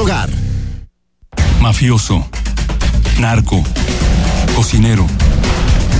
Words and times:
Hogar. 0.00 0.30
Mafioso, 1.60 2.26
narco, 3.18 3.62
cocinero, 4.56 5.06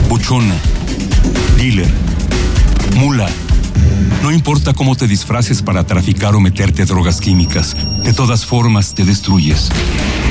buchona, 0.09 0.55
dealer, 1.59 1.93
mula. 2.97 3.29
No 4.23 4.33
importa 4.33 4.73
cómo 4.73 4.97
te 4.97 5.07
disfraces 5.07 5.61
para 5.61 5.85
traficar 5.85 6.35
o 6.35 6.41
meterte 6.41 6.87
drogas 6.87 7.21
químicas, 7.21 7.77
de 8.03 8.15
todas 8.15 8.47
formas 8.47 8.95
te 8.95 9.05
destruyes. 9.05 9.69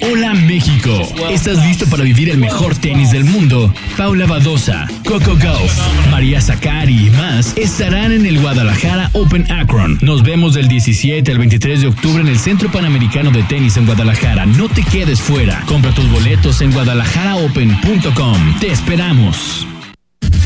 Hola 0.00 0.32
México, 0.32 0.90
¿estás 1.28 1.64
listo 1.66 1.84
para 1.86 2.04
vivir 2.04 2.30
el 2.30 2.38
mejor 2.38 2.76
tenis 2.76 3.10
del 3.10 3.24
mundo? 3.24 3.74
Paula 3.96 4.26
Badosa, 4.26 4.86
Coco 5.04 5.36
Gauff, 5.36 5.76
María 6.10 6.40
Zakari 6.40 7.06
y 7.06 7.10
más 7.10 7.56
estarán 7.56 8.12
en 8.12 8.24
el 8.24 8.40
Guadalajara 8.40 9.10
Open 9.12 9.50
Akron. 9.50 9.98
Nos 10.00 10.22
vemos 10.22 10.54
del 10.54 10.68
17 10.68 11.32
al 11.32 11.38
23 11.38 11.80
de 11.80 11.88
octubre 11.88 12.22
en 12.22 12.28
el 12.28 12.38
Centro 12.38 12.70
Panamericano 12.70 13.32
de 13.32 13.42
Tenis 13.44 13.76
en 13.76 13.86
Guadalajara. 13.86 14.46
No 14.46 14.68
te 14.68 14.84
quedes 14.84 15.20
fuera. 15.20 15.62
Compra 15.66 15.90
tus 15.92 16.08
boletos 16.10 16.60
en 16.60 16.72
guadalajaraopen.com. 16.72 18.58
Te 18.60 18.70
esperamos. 18.70 19.66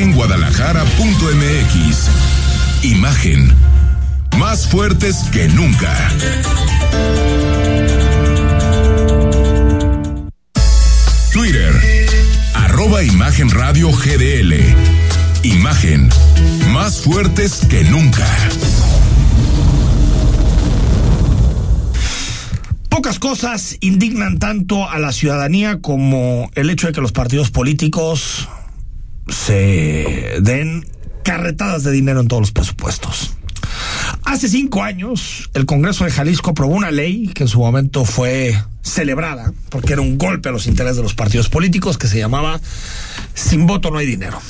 Imagenguadalajara.mx. 0.00 2.84
Imagen. 2.84 3.52
Más 4.38 4.66
fuertes 4.66 5.24
que 5.30 5.46
nunca. 5.48 5.94
Twitter. 11.34 11.74
Arroba 12.54 13.02
Imagen 13.02 13.50
Radio 13.50 13.90
GDL. 13.92 14.54
Imagen. 15.42 16.08
Más 16.72 17.02
fuertes 17.02 17.66
que 17.68 17.84
nunca. 17.84 18.26
Pocas 22.88 23.18
cosas 23.18 23.76
indignan 23.80 24.38
tanto 24.38 24.88
a 24.88 24.98
la 24.98 25.12
ciudadanía 25.12 25.82
como 25.82 26.50
el 26.54 26.70
hecho 26.70 26.86
de 26.86 26.94
que 26.94 27.02
los 27.02 27.12
partidos 27.12 27.50
políticos 27.50 28.48
se 29.30 30.38
den 30.40 30.86
carretadas 31.24 31.82
de 31.82 31.92
dinero 31.92 32.20
en 32.20 32.28
todos 32.28 32.40
los 32.40 32.52
presupuestos. 32.52 33.32
Hace 34.24 34.48
cinco 34.48 34.82
años, 34.82 35.50
el 35.54 35.66
Congreso 35.66 36.04
de 36.04 36.10
Jalisco 36.10 36.50
aprobó 36.50 36.74
una 36.74 36.90
ley 36.90 37.28
que 37.28 37.44
en 37.44 37.48
su 37.48 37.60
momento 37.60 38.04
fue 38.04 38.56
celebrada, 38.82 39.52
porque 39.68 39.92
era 39.92 40.02
un 40.02 40.18
golpe 40.18 40.48
a 40.48 40.52
los 40.52 40.66
intereses 40.66 40.96
de 40.96 41.02
los 41.02 41.14
partidos 41.14 41.48
políticos, 41.48 41.98
que 41.98 42.08
se 42.08 42.18
llamaba 42.18 42.60
Sin 43.34 43.66
voto 43.66 43.90
no 43.90 43.98
hay 43.98 44.06
dinero. 44.06 44.40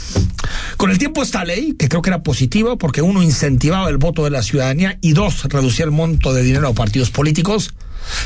Con 0.76 0.90
el 0.90 0.98
tiempo 0.98 1.22
esta 1.22 1.44
ley, 1.44 1.74
que 1.78 1.88
creo 1.88 2.02
que 2.02 2.10
era 2.10 2.22
positiva, 2.22 2.76
porque 2.76 3.02
uno 3.02 3.22
incentivaba 3.22 3.88
el 3.88 3.98
voto 3.98 4.24
de 4.24 4.30
la 4.30 4.42
ciudadanía 4.42 4.98
y 5.00 5.12
dos, 5.12 5.44
reducía 5.44 5.84
el 5.84 5.90
monto 5.90 6.32
de 6.32 6.42
dinero 6.42 6.68
a 6.68 6.74
partidos 6.74 7.10
políticos, 7.10 7.74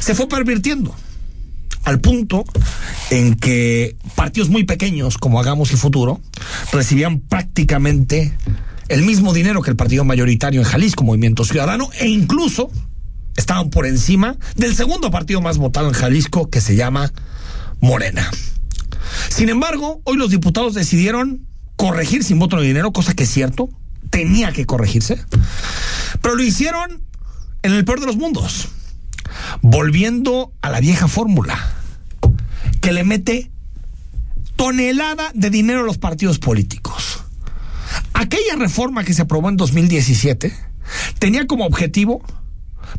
se 0.00 0.15
fue 0.15 0.28
pervirtiendo 0.28 0.94
al 1.84 2.00
punto 2.00 2.45
en 3.11 3.34
que 3.34 3.97
partidos 4.15 4.49
muy 4.49 4.65
pequeños 4.65 5.19
como 5.19 5.41
Hagamos 5.41 5.71
el 5.71 5.78
Futuro 5.78 6.21
recibían 6.72 7.21
prácticamente 7.21 8.37
el 8.89 9.03
mismo 9.03 9.33
dinero 9.33 9.62
que 9.62 9.71
el 9.71 9.77
partido 9.77 10.05
mayoritario 10.05 10.61
en 10.61 10.67
Jalisco, 10.67 11.05
Movimiento 11.05 11.45
Ciudadano, 11.45 11.91
e 11.99 12.09
incluso 12.09 12.71
estaban 13.37 13.71
por 13.71 13.87
encima 13.87 14.37
del 14.56 14.75
segundo 14.75 15.11
partido 15.11 15.41
más 15.41 15.59
votado 15.59 15.89
en 15.89 15.95
Jalisco 15.95 16.50
que 16.50 16.61
se 16.61 16.77
llama 16.77 17.12
Morena. 17.81 18.31
Sin 19.28 19.49
embargo, 19.49 20.01
hoy 20.05 20.16
los 20.16 20.31
diputados 20.31 20.75
decidieron 20.75 21.47
corregir 21.77 22.25
sin 22.25 22.39
voto 22.39 22.56
de 22.56 22.66
dinero, 22.66 22.93
cosa 22.93 23.15
que 23.15 23.25
es 23.25 23.31
cierto, 23.31 23.69
tenía 24.11 24.53
que 24.53 24.65
corregirse, 24.65 25.25
pero 26.22 26.37
lo 26.37 26.43
hicieron 26.43 27.03
en 27.62 27.72
el 27.72 27.84
peor 27.84 28.01
de 28.01 28.06
los 28.06 28.16
mundos 28.16 28.69
volviendo 29.62 30.53
a 30.62 30.71
la 30.71 30.81
vieja 30.81 31.09
fórmula, 31.09 31.59
que 32.81 32.93
le 32.93 33.05
mete 33.05 33.50
tonelada 34.56 35.31
de 35.34 35.50
dinero 35.50 35.81
a 35.81 35.84
los 35.84 35.99
partidos 35.99 36.39
políticos. 36.39 37.25
Aquella 38.12 38.56
reforma 38.56 39.05
que 39.05 39.15
se 39.15 39.22
aprobó 39.22 39.49
en 39.49 39.56
2017 39.56 40.55
tenía 41.19 41.47
como 41.47 41.67
objetivo 41.67 42.22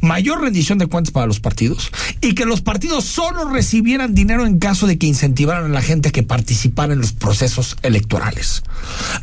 mayor 0.02 0.42
rendición 0.42 0.78
de 0.78 0.88
cuentas 0.88 1.12
para 1.12 1.28
los 1.28 1.40
partidos 1.40 1.92
y 2.22 2.36
que 2.36 2.46
los 2.46 2.62
partidos 2.62 3.06
solo 3.06 3.46
recibieran 3.50 4.14
dinero 4.14 4.46
en 4.46 4.60
caso 4.60 4.88
de 4.88 4.98
que 4.98 5.08
incentivaran 5.08 5.66
a 5.66 5.74
la 5.74 5.82
gente 5.82 6.10
a 6.10 6.12
que 6.12 6.24
participara 6.24 6.94
en 6.94 7.00
los 7.00 7.14
procesos 7.14 7.78
electorales. 7.82 8.64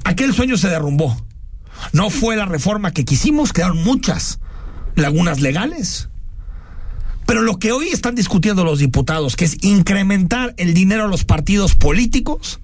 Aquel 0.05 0.34
sueño 0.34 0.56
se 0.56 0.69
derrumbó. 0.69 1.17
No 1.93 2.11
fue 2.11 2.37
la 2.37 2.47
reforma 2.47 2.93
que 2.93 3.05
quisimos, 3.05 3.53
quedaron 3.53 3.83
muchas 3.83 4.39
lagunas 4.94 5.41
legales. 5.41 6.09
Pero 7.32 7.41
lo 7.41 7.59
que 7.59 7.72
hoy 7.72 7.88
están 7.88 8.15
discutiendo 8.15 8.62
los 8.62 8.78
diputados, 8.78 9.37
que 9.37 9.47
es 9.47 9.56
incrementar 9.65 10.53
el 10.59 10.75
dinero 10.75 11.04
a 11.04 11.06
los 11.06 11.25
partidos 11.25 11.75
políticos, 11.75 12.60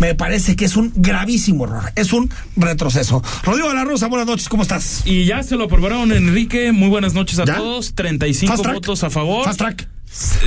me 0.00 0.14
parece 0.14 0.54
que 0.54 0.66
es 0.66 0.76
un 0.76 0.92
gravísimo 0.94 1.64
error, 1.64 1.90
es 1.96 2.12
un 2.12 2.28
retroceso. 2.54 3.22
Rodrigo 3.42 3.70
de 3.70 3.74
la 3.74 3.84
Rosa, 3.84 4.08
buenas 4.08 4.26
noches, 4.26 4.50
¿cómo 4.50 4.64
estás? 4.64 5.00
Y 5.06 5.24
ya 5.24 5.42
se 5.42 5.56
lo 5.56 5.64
aprobaron, 5.64 6.12
Enrique, 6.12 6.72
muy 6.72 6.90
buenas 6.90 7.14
noches 7.14 7.38
a 7.38 7.46
todos, 7.46 7.94
35 7.94 8.54
votos 8.62 9.02
a 9.02 9.08
favor. 9.08 9.46
Fast 9.46 9.58
track. 9.60 9.88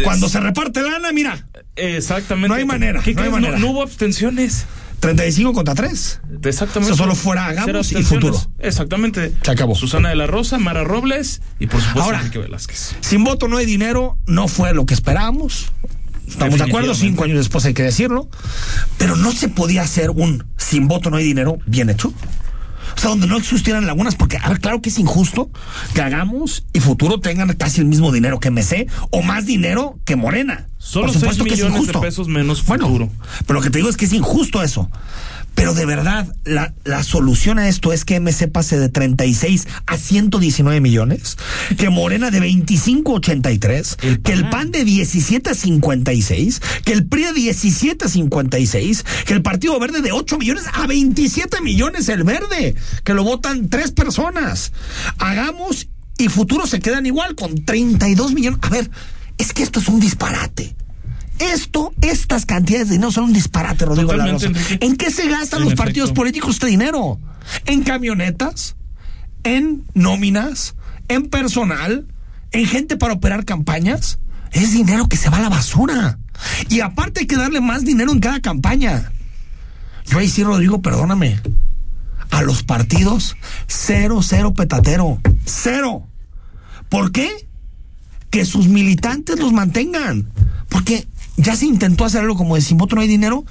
Cuando 0.03 0.29
se 0.29 0.39
reparte 0.39 0.83
lana, 0.83 1.11
mira. 1.11 1.47
Exactamente. 1.75 2.49
No 2.49 2.53
hay 2.53 2.65
manera. 2.65 3.01
¿Qué 3.01 3.15
no, 3.15 3.23
hay 3.23 3.59
no 3.59 3.71
hubo 3.71 3.81
abstenciones. 3.81 4.67
35 4.99 5.53
contra 5.53 5.75
3. 5.75 6.21
Exactamente. 6.43 6.93
Eso 6.93 7.03
solo 7.03 7.15
fuera 7.15 7.45
Hagamos 7.45 7.91
y. 7.91 8.03
Futuro. 8.03 8.39
Exactamente. 8.59 9.33
Se 9.41 9.51
acabó. 9.51 9.75
Susana 9.75 10.09
de 10.09 10.15
la 10.15 10.27
Rosa, 10.27 10.57
Mara 10.57 10.83
Robles 10.83 11.41
y 11.59 11.67
por 11.67 11.79
supuesto 11.81 12.03
Ahora, 12.03 12.19
Enrique 12.19 12.39
Velázquez. 12.39 12.95
Sin 13.01 13.23
voto 13.23 13.47
no 13.47 13.57
hay 13.57 13.65
dinero, 13.65 14.17
no 14.25 14.47
fue 14.47 14.73
lo 14.73 14.85
que 14.85 14.93
esperábamos. 14.93 15.71
Estamos 16.27 16.57
de 16.57 16.65
acuerdo, 16.65 16.95
cinco 16.95 17.23
años 17.23 17.37
después 17.37 17.65
hay 17.65 17.73
que 17.73 17.83
decirlo. 17.83 18.27
Pero 18.97 19.15
no 19.15 19.31
se 19.31 19.47
podía 19.47 19.83
hacer 19.83 20.09
un 20.09 20.45
sin 20.57 20.87
voto 20.87 21.09
no 21.09 21.17
hay 21.17 21.23
dinero 21.23 21.59
bien 21.65 21.89
hecho. 21.89 22.13
O 22.95 22.99
sea, 22.99 23.09
donde 23.09 23.27
no 23.27 23.37
existieran 23.37 23.85
lagunas, 23.85 24.15
porque, 24.15 24.37
a 24.37 24.49
ver, 24.49 24.59
claro 24.59 24.81
que 24.81 24.89
es 24.89 24.97
injusto 24.99 25.49
que 25.93 26.01
hagamos 26.01 26.65
y 26.73 26.79
futuro 26.79 27.19
tengan 27.19 27.51
casi 27.53 27.81
el 27.81 27.87
mismo 27.87 28.11
dinero 28.11 28.39
que 28.39 28.49
MC 28.51 28.87
o 29.11 29.21
más 29.21 29.45
dinero 29.45 29.99
que 30.05 30.15
Morena. 30.15 30.67
Solo 30.77 31.07
Por 31.07 31.11
6 31.13 31.19
supuesto 31.19 31.43
que 31.45 31.49
es 31.51 31.57
millones 31.57 31.73
de 31.73 31.79
injusto. 31.79 32.01
pesos 32.01 32.27
menos 32.27 32.63
Bueno, 32.65 32.87
futuro. 32.87 33.09
pero 33.47 33.59
lo 33.59 33.63
que 33.63 33.69
te 33.71 33.79
digo 33.79 33.89
es 33.89 33.97
que 33.97 34.05
es 34.05 34.13
injusto 34.13 34.61
eso. 34.63 34.89
Pero 35.55 35.73
de 35.73 35.85
verdad, 35.85 36.35
la, 36.43 36.73
la 36.83 37.03
solución 37.03 37.59
a 37.59 37.67
esto 37.67 37.93
es 37.93 38.05
que 38.05 38.19
MC 38.19 38.51
pase 38.51 38.77
de 38.77 38.89
36 38.89 39.67
a 39.85 39.97
119 39.97 40.81
millones, 40.81 41.37
que 41.77 41.89
Morena 41.89 42.29
de 42.29 42.39
25 42.39 43.13
a 43.13 43.15
83, 43.15 43.97
que 44.23 44.33
el 44.33 44.49
PAN 44.49 44.71
de 44.71 44.83
17 44.83 45.49
a 45.49 45.53
56, 45.55 46.61
que 46.83 46.93
el 46.93 47.07
PRI 47.07 47.23
de 47.23 47.33
17 47.33 48.05
a 48.05 48.09
56, 48.09 49.05
que 49.25 49.33
el 49.33 49.41
Partido 49.41 49.79
Verde 49.79 50.01
de 50.01 50.11
8 50.11 50.37
millones 50.37 50.65
a 50.73 50.85
27 50.87 51.61
millones 51.61 52.09
el 52.09 52.23
verde, 52.23 52.75
que 53.03 53.13
lo 53.13 53.23
votan 53.23 53.69
tres 53.69 53.91
personas. 53.91 54.73
Hagamos 55.17 55.87
y 56.17 56.29
Futuro 56.29 56.67
se 56.67 56.79
quedan 56.79 57.05
igual 57.05 57.35
con 57.35 57.65
32 57.65 58.33
millones. 58.33 58.59
A 58.61 58.69
ver, 58.69 58.89
es 59.37 59.53
que 59.53 59.63
esto 59.63 59.79
es 59.79 59.87
un 59.87 59.99
disparate. 59.99 60.75
Esto, 61.39 61.93
estas 62.01 62.45
cantidades 62.45 62.87
de 62.87 62.93
dinero 62.95 63.11
son 63.11 63.25
un 63.25 63.33
disparate, 63.33 63.85
Rodrigo 63.85 64.13
¿En 64.79 64.95
qué 64.95 65.11
se 65.11 65.27
gastan 65.27 65.63
los 65.63 65.75
partidos 65.75 66.11
políticos 66.11 66.55
este 66.55 66.67
dinero? 66.67 67.19
¿En 67.65 67.83
camionetas? 67.83 68.75
¿En 69.43 69.83
nóminas? 69.93 70.75
¿En 71.07 71.29
personal? 71.29 72.07
¿En 72.51 72.65
gente 72.65 72.95
para 72.95 73.13
operar 73.13 73.43
campañas? 73.43 74.19
Es 74.51 74.71
dinero 74.71 75.09
que 75.09 75.17
se 75.17 75.29
va 75.29 75.37
a 75.37 75.41
la 75.41 75.49
basura. 75.49 76.19
Y 76.69 76.79
aparte 76.79 77.21
hay 77.21 77.27
que 77.27 77.35
darle 77.35 77.59
más 77.59 77.83
dinero 77.83 78.11
en 78.11 78.19
cada 78.19 78.39
campaña. 78.39 79.11
Yo 80.05 80.19
ahí 80.19 80.29
sí, 80.29 80.43
Rodrigo, 80.43 80.81
perdóname. 80.81 81.39
A 82.31 82.41
los 82.41 82.63
partidos, 82.63 83.35
cero, 83.67 84.21
cero 84.21 84.53
petatero. 84.53 85.19
Cero. 85.45 86.07
¿Por 86.89 87.11
qué? 87.11 87.29
Que 88.29 88.45
sus 88.45 88.67
militantes 88.67 89.39
los 89.39 89.51
mantengan. 89.51 90.29
Porque 90.69 91.07
ya 91.37 91.55
se 91.55 91.65
intentó 91.65 92.05
hacer 92.05 92.21
algo 92.21 92.35
como 92.35 92.55
de 92.55 92.61
sin 92.61 92.77
no 92.77 93.01
hay 93.01 93.07
dinero. 93.07 93.45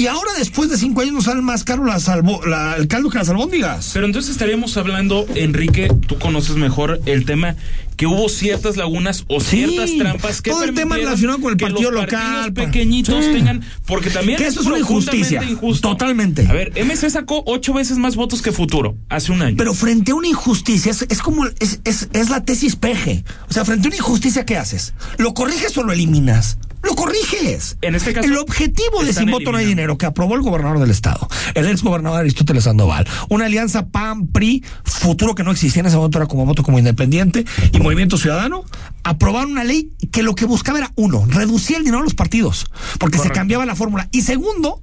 Y 0.00 0.06
ahora, 0.06 0.30
después 0.38 0.70
de 0.70 0.78
cinco 0.78 1.00
años, 1.00 1.12
nos 1.12 1.24
sale 1.24 1.42
más 1.42 1.64
caro 1.64 1.84
la 1.84 1.98
salvo, 1.98 2.40
el 2.76 2.86
caldo 2.86 3.10
que 3.10 3.18
las 3.18 3.28
albóndigas. 3.30 3.90
Pero 3.94 4.06
entonces 4.06 4.30
estaríamos 4.30 4.76
hablando, 4.76 5.26
Enrique, 5.34 5.92
tú 6.06 6.16
conoces 6.20 6.54
mejor 6.54 7.00
el 7.06 7.24
tema, 7.24 7.56
que 7.98 8.06
hubo 8.06 8.28
ciertas 8.28 8.76
lagunas 8.76 9.24
o 9.26 9.40
ciertas 9.40 9.90
trampas 9.98 10.40
que 10.40 10.50
todo 10.50 10.62
el 10.62 10.72
tema 10.72 10.96
relacionado 10.96 11.40
con 11.40 11.50
el 11.50 11.58
partido 11.58 11.90
local 11.90 12.52
pequeñitos 12.52 13.24
tengan 13.26 13.60
porque 13.86 14.08
también 14.08 14.38
que 14.38 14.46
eso 14.46 14.60
es 14.60 14.66
una 14.66 14.78
injusticia 14.78 15.42
injusto. 15.42 15.90
totalmente 15.90 16.46
a 16.48 16.52
ver 16.52 16.72
MC 16.80 17.10
sacó 17.10 17.42
ocho 17.44 17.74
veces 17.74 17.98
más 17.98 18.14
votos 18.14 18.40
que 18.40 18.52
Futuro 18.52 18.96
hace 19.08 19.32
un 19.32 19.42
año 19.42 19.56
pero 19.58 19.74
frente 19.74 20.12
a 20.12 20.14
una 20.14 20.28
injusticia 20.28 20.92
es, 20.92 21.18
como 21.18 21.46
es, 21.46 21.80
es, 21.84 22.08
es 22.12 22.30
la 22.30 22.44
tesis 22.44 22.76
peje 22.76 23.24
o 23.50 23.52
sea 23.52 23.64
frente 23.64 23.88
a 23.88 23.90
una 23.90 23.96
injusticia 23.96 24.46
qué 24.46 24.56
haces 24.56 24.94
lo 25.16 25.34
corriges 25.34 25.76
o 25.76 25.82
lo 25.82 25.92
eliminas 25.92 26.56
lo 26.82 26.94
corriges. 26.94 27.76
En 27.82 27.94
este 27.94 28.12
caso. 28.12 28.28
El 28.28 28.36
objetivo 28.36 29.04
de 29.04 29.12
Sin 29.12 29.30
Voto 29.30 29.52
No 29.52 29.58
hay 29.58 29.66
Dinero, 29.66 29.98
que 29.98 30.06
aprobó 30.06 30.34
el 30.36 30.42
gobernador 30.42 30.78
del 30.78 30.90
Estado, 30.90 31.28
el 31.54 31.66
ex 31.66 31.82
gobernador 31.82 32.20
Aristóteles 32.20 32.64
Sandoval, 32.64 33.06
una 33.28 33.46
alianza 33.46 33.88
PAN-PRI, 33.88 34.64
futuro 34.84 35.34
que 35.34 35.42
no 35.42 35.50
existía 35.50 35.80
en 35.80 35.86
ese 35.86 35.96
momento, 35.96 36.18
era 36.18 36.26
como 36.26 36.46
voto 36.46 36.62
como 36.62 36.78
independiente, 36.78 37.44
y 37.72 37.80
Movimiento 37.88 38.18
Ciudadano, 38.18 38.66
aprobaron 39.02 39.52
una 39.52 39.64
ley 39.64 39.94
que 40.12 40.22
lo 40.22 40.34
que 40.34 40.44
buscaba 40.44 40.76
era, 40.76 40.92
uno, 40.96 41.24
reducir 41.26 41.78
el 41.78 41.84
dinero 41.84 42.00
a 42.00 42.04
los 42.04 42.12
partidos, 42.12 42.66
porque 42.98 43.16
se 43.16 43.30
cambiaba 43.30 43.64
la 43.64 43.74
fórmula, 43.74 44.10
y 44.12 44.20
segundo, 44.20 44.82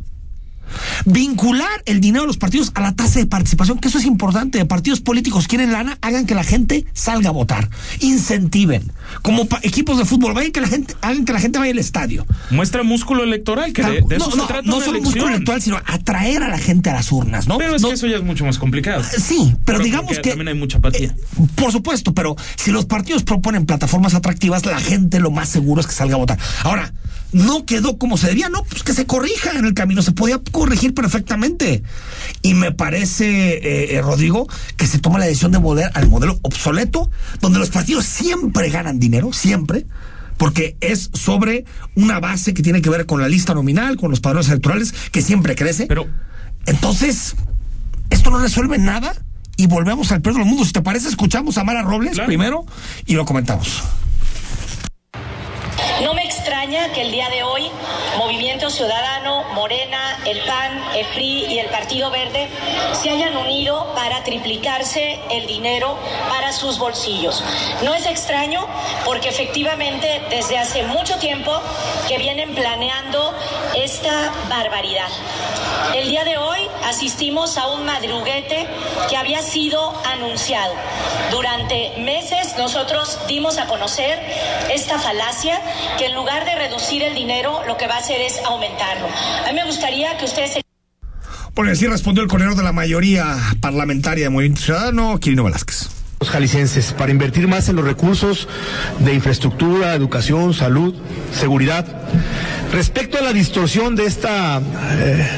Vincular 1.06 1.84
el 1.86 2.02
dinero 2.02 2.24
de 2.24 2.28
los 2.28 2.38
partidos 2.38 2.72
a 2.76 2.82
la 2.82 2.96
tasa 2.96 3.20
de 3.20 3.26
participación, 3.26 3.80
que 3.80 3.88
eso 3.88 3.98
es 3.98 4.06
importante. 4.06 4.64
Partidos 4.66 5.02
políticos 5.02 5.48
quieren 5.48 5.72
lana, 5.72 5.98
hagan 6.02 6.26
que 6.26 6.36
la 6.36 6.44
gente 6.44 6.86
salga 6.94 7.30
a 7.30 7.32
votar. 7.32 7.70
Incentiven. 8.00 8.92
Como 9.22 9.48
equipos 9.62 9.98
de 9.98 10.06
fútbol, 10.06 10.34
vayan 10.34 10.52
que 10.52 10.62
la 10.62 10.68
gente, 10.68 10.96
hagan 11.02 11.26
que 11.26 11.34
la 11.34 11.40
gente 11.40 11.60
vaya 11.60 11.72
al 11.72 11.80
estadio. 11.80 12.26
Muestra 12.50 12.84
músculo 12.84 13.24
electoral, 13.24 13.74
que 13.74 13.84
de, 13.84 14.02
no, 14.18 14.28
eso 14.28 14.36
no, 14.36 14.48
No 14.64 14.82
solo 14.82 15.02
músculo 15.02 15.30
electoral, 15.30 15.62
sino 15.62 15.78
atraer 15.86 16.44
a 16.44 16.50
la 16.50 16.58
gente 16.58 16.90
a 16.90 16.94
las 16.94 17.12
urnas, 17.12 17.48
¿no? 17.48 17.58
Pero 17.58 17.76
es 17.76 17.84
que 17.84 17.92
eso 17.92 18.08
ya 18.08 18.18
es 18.18 18.24
mucho 18.24 18.46
más 18.46 18.58
complicado. 18.58 19.02
Eh, 19.02 19.20
sí, 19.20 19.56
pero, 19.66 19.80
digamos 19.80 20.20
que. 20.20 20.30
También 20.30 20.50
hay 20.50 20.56
mucha 20.56 20.78
apatía. 20.78 21.10
Eh, 21.10 21.48
por 21.56 21.72
supuesto, 21.72 22.14
pero 22.14 22.36
si 22.56 22.72
los 22.72 22.86
partidos 22.86 23.24
proponen 23.24 23.66
plataformas 23.66 24.14
atractivas, 24.14 24.66
la 24.66 24.80
gente 24.80 25.20
lo 25.20 25.32
más 25.32 25.50
seguro 25.50 25.82
es 25.82 25.88
que 25.88 25.94
salga 25.94 26.16
a 26.16 26.18
votar. 26.18 26.40
Ahora, 26.64 26.94
no 27.36 27.66
quedó 27.66 27.98
como 27.98 28.16
se 28.16 28.28
debía, 28.28 28.48
no, 28.48 28.64
pues 28.64 28.84
que 28.84 28.94
se 28.94 29.06
corrija 29.06 29.52
en 29.52 29.66
el 29.66 29.74
camino, 29.74 30.02
se 30.02 30.14
podía 30.14 30.40
corregir 30.54 30.94
perfectamente. 30.94 31.84
Y 32.42 32.54
me 32.54 32.72
parece, 32.72 33.58
eh, 33.58 33.96
eh, 33.96 34.02
Rodrigo, 34.02 34.48
que 34.78 34.88
se 34.88 35.00
toma 35.00 35.20
la 35.20 35.26
decisión 35.26 35.52
de 35.52 35.58
volver 35.58 35.92
al 35.96 36.08
modelo 36.08 36.40
obsoleto, 36.44 37.12
donde 37.42 37.60
los 37.60 37.72
partidos 37.72 38.06
siempre 38.06 38.70
ganan 38.70 39.00
dinero, 39.00 39.34
siempre, 39.34 39.86
porque 40.38 40.78
es 40.80 41.10
sobre 41.14 41.66
una 41.96 42.22
base 42.22 42.54
que 42.54 42.64
tiene 42.64 42.82
que 42.82 42.90
ver 42.90 43.06
con 43.06 43.20
la 43.20 43.28
lista 43.28 43.54
nominal, 43.54 43.98
con 43.98 44.12
los 44.12 44.22
padrones 44.22 44.48
electorales, 44.48 44.94
que 45.12 45.22
siempre 45.22 45.56
crece. 45.56 45.88
Pero. 45.88 46.08
Entonces, 46.68 47.36
esto 48.12 48.32
no 48.32 48.40
resuelve 48.40 48.78
nada 48.78 49.14
y 49.58 49.68
volvemos 49.68 50.10
al 50.14 50.22
peor 50.22 50.38
del 50.38 50.46
mundo. 50.46 50.64
Si 50.64 50.72
te 50.72 50.82
parece, 50.82 51.10
escuchamos 51.10 51.58
a 51.58 51.66
Mara 51.66 51.82
Robles 51.82 52.18
primero 52.22 52.66
y 53.06 53.16
lo 53.16 53.26
comentamos. 53.26 53.84
Que 56.66 57.02
el 57.04 57.12
día 57.12 57.30
de 57.30 57.44
hoy 57.44 57.70
Movimiento 58.18 58.72
Ciudadano, 58.72 59.44
Morena, 59.54 60.18
el 60.26 60.40
PAN, 60.46 60.84
el 60.96 61.06
PRI 61.10 61.46
y 61.46 61.60
el 61.60 61.68
Partido 61.68 62.10
Verde 62.10 62.50
se 63.00 63.12
hayan 63.12 63.38
unido 63.38 63.94
para 63.94 64.24
triplicarse 64.24 65.20
el 65.30 65.46
dinero 65.46 65.96
para 66.28 66.52
sus 66.54 66.80
bolsillos. 66.80 67.44
No 67.84 67.94
es 67.94 68.08
extraño 68.08 68.66
porque 69.06 69.30
efectivamente 69.30 70.24
desde 70.32 70.58
hace 70.58 70.82
mucho 70.82 71.20
tiempo 71.20 71.52
que 72.08 72.18
vienen 72.18 72.56
planeando 72.56 73.36
esta 73.76 74.34
barbaridad. 74.50 75.10
El 75.94 76.10
día 76.10 76.24
de 76.24 76.38
hoy 76.38 76.68
asistimos 76.84 77.58
a 77.58 77.68
un 77.68 77.86
madruguete 77.86 78.68
que 79.08 79.18
había 79.18 79.42
sido 79.44 79.94
anunciado. 80.04 80.74
Durante 81.30 81.94
meses 81.98 82.58
nosotros 82.58 83.20
dimos 83.28 83.58
a 83.58 83.68
conocer 83.68 84.20
esta 84.70 84.98
falacia 85.00 85.62
que 85.98 86.08
en 86.08 86.16
lugar 86.16 86.46
de 86.46 86.55
reducir 86.56 87.04
el 87.04 87.16
dinero, 87.16 87.62
lo 87.68 87.78
que 87.78 87.88
va 87.88 87.96
a 87.96 88.00
hacer 88.00 88.22
es 88.22 88.40
aumentarlo. 88.46 89.08
A 89.46 89.52
mí 89.52 89.56
me 89.56 89.66
gustaría 89.66 90.18
que 90.18 90.26
ustedes... 90.26 90.60
Bueno, 91.54 91.72
así 91.72 91.88
respondió 91.88 92.22
el 92.24 92.30
coordinador 92.30 92.58
de 92.58 92.64
la 92.64 92.74
mayoría 92.74 93.38
parlamentaria 93.62 94.26
de 94.26 94.30
Movimiento 94.30 94.62
Ciudadano, 94.62 95.20
Quirino 95.20 95.44
Velázquez 95.44 95.90
los 96.20 96.30
jalicenses 96.30 96.94
para 96.94 97.12
invertir 97.12 97.48
más 97.48 97.68
en 97.70 97.76
los 97.76 97.86
recursos 97.86 98.48
de 99.00 99.14
infraestructura, 99.14 99.94
educación, 99.94 100.54
salud, 100.54 100.96
seguridad. 101.34 101.86
Respecto 102.72 103.18
a 103.18 103.22
la 103.22 103.34
distorsión 103.34 103.96
de 103.96 104.06
esta 104.06 104.60
eh, 104.60 105.30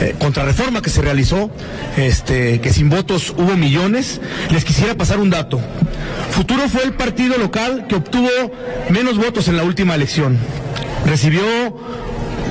eh, 0.00 0.14
contrarreforma 0.18 0.82
que 0.82 0.90
se 0.90 1.02
realizó, 1.02 1.50
este, 1.96 2.60
que 2.60 2.72
sin 2.72 2.88
votos 2.88 3.34
hubo 3.36 3.56
millones, 3.56 4.20
les 4.50 4.64
quisiera 4.64 4.94
pasar 4.94 5.18
un 5.18 5.30
dato. 5.30 5.60
Futuro 6.30 6.68
fue 6.68 6.84
el 6.84 6.92
partido 6.92 7.36
local 7.38 7.86
que 7.88 7.96
obtuvo 7.96 8.28
menos 8.90 9.16
votos 9.16 9.48
en 9.48 9.56
la 9.56 9.64
última 9.64 9.94
elección. 9.94 10.38
Recibió 11.06 11.42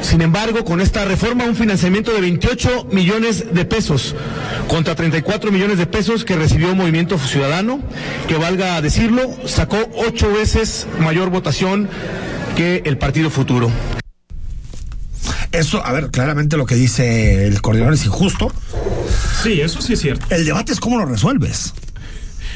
sin 0.02 0.22
embargo, 0.22 0.64
con 0.64 0.82
esta 0.82 1.06
reforma, 1.06 1.44
un 1.46 1.56
financiamiento 1.56 2.12
de 2.14 2.22
28 2.22 2.88
millones 2.92 3.54
de 3.54 3.66
pesos 3.66 4.16
contra 4.68 4.96
34 4.96 5.52
millones 5.52 5.78
de 5.78 5.86
pesos 5.88 6.26
que 6.26 6.36
recibió 6.36 6.74
Movimiento 6.74 7.18
Ciudadano, 7.18 7.82
que 8.28 8.36
valga 8.36 8.82
decirlo, 8.82 9.30
sacó 9.46 9.78
ocho 9.96 10.32
veces 10.32 10.88
mayor 11.00 11.30
votación 11.30 11.90
que 12.56 12.82
el 12.86 12.98
Partido 12.98 13.30
Futuro. 13.30 13.70
Eso, 15.52 15.86
a 15.86 15.92
ver, 15.92 16.12
claramente 16.12 16.58
lo 16.58 16.66
que 16.66 16.76
dice 16.76 17.48
el 17.48 17.62
coordinador 17.62 17.96
es 17.96 18.06
injusto. 18.06 18.54
Sí, 19.44 19.62
eso 19.62 19.82
sí 19.82 19.94
es 19.94 20.02
cierto. 20.02 20.26
El 20.30 20.46
debate 20.46 20.74
es 20.74 20.80
cómo 20.80 20.98
lo 20.98 21.06
resuelves. 21.06 21.74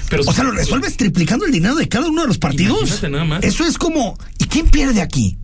Pero, 0.10 0.24
o 0.28 0.34
sea, 0.34 0.44
lo 0.44 0.52
resuelves 0.52 0.96
triplicando 0.96 1.46
el 1.46 1.52
dinero 1.52 1.76
de 1.76 1.88
cada 1.90 2.08
uno 2.08 2.22
de 2.22 2.28
los 2.28 2.38
partidos. 2.38 3.02
Nada 3.04 3.24
más. 3.24 3.44
Eso 3.44 3.66
es 3.66 3.78
como, 3.78 4.18
¿y 4.38 4.46
quién 4.46 4.68
pierde 4.68 5.02
aquí? 5.02 5.38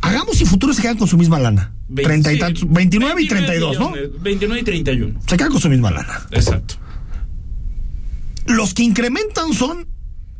Hagamos 0.00 0.40
y 0.40 0.46
Futuro 0.46 0.72
se 0.72 0.80
quedan 0.80 0.96
con 0.96 1.08
su 1.08 1.18
misma 1.18 1.38
lana. 1.38 1.74
30 1.94 2.32
y 2.32 2.38
tantos, 2.38 2.70
29 2.70 3.22
y 3.22 3.28
32, 3.28 3.78
¿no? 3.78 3.92
29 4.20 4.60
y 4.60 4.64
31. 4.64 5.20
Se 5.26 5.36
quedan 5.36 5.50
con 5.50 5.60
su 5.60 5.68
misma 5.68 5.90
lana. 5.90 6.26
Exacto. 6.30 6.74
Los 8.46 8.72
que 8.72 8.82
incrementan 8.82 9.52
son 9.52 9.88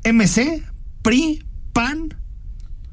MC, 0.04 0.62
PRI, 1.02 1.44
PAN, 1.72 2.14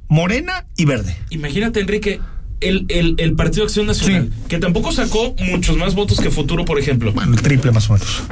Morena 0.08 0.68
y 0.76 0.86
Verde. 0.86 1.16
Imagínate, 1.30 1.80
Enrique, 1.80 2.20
el, 2.62 2.86
el, 2.90 3.16
el 3.18 3.34
Partido 3.34 3.66
Acción 3.66 3.86
Nacional, 3.88 4.32
que 4.48 4.58
tampoco 4.60 4.92
sacó 4.92 5.36
muchos 5.52 5.78
más 5.78 5.96
votos 5.96 6.20
que 6.20 6.30
Futuro, 6.32 6.66
por 6.66 6.80
ejemplo. 6.80 7.14
Bueno, 7.14 7.34
el 7.34 7.42
triple 7.42 7.72
más 7.72 7.90
o 7.90 7.94
menos. 7.94 8.24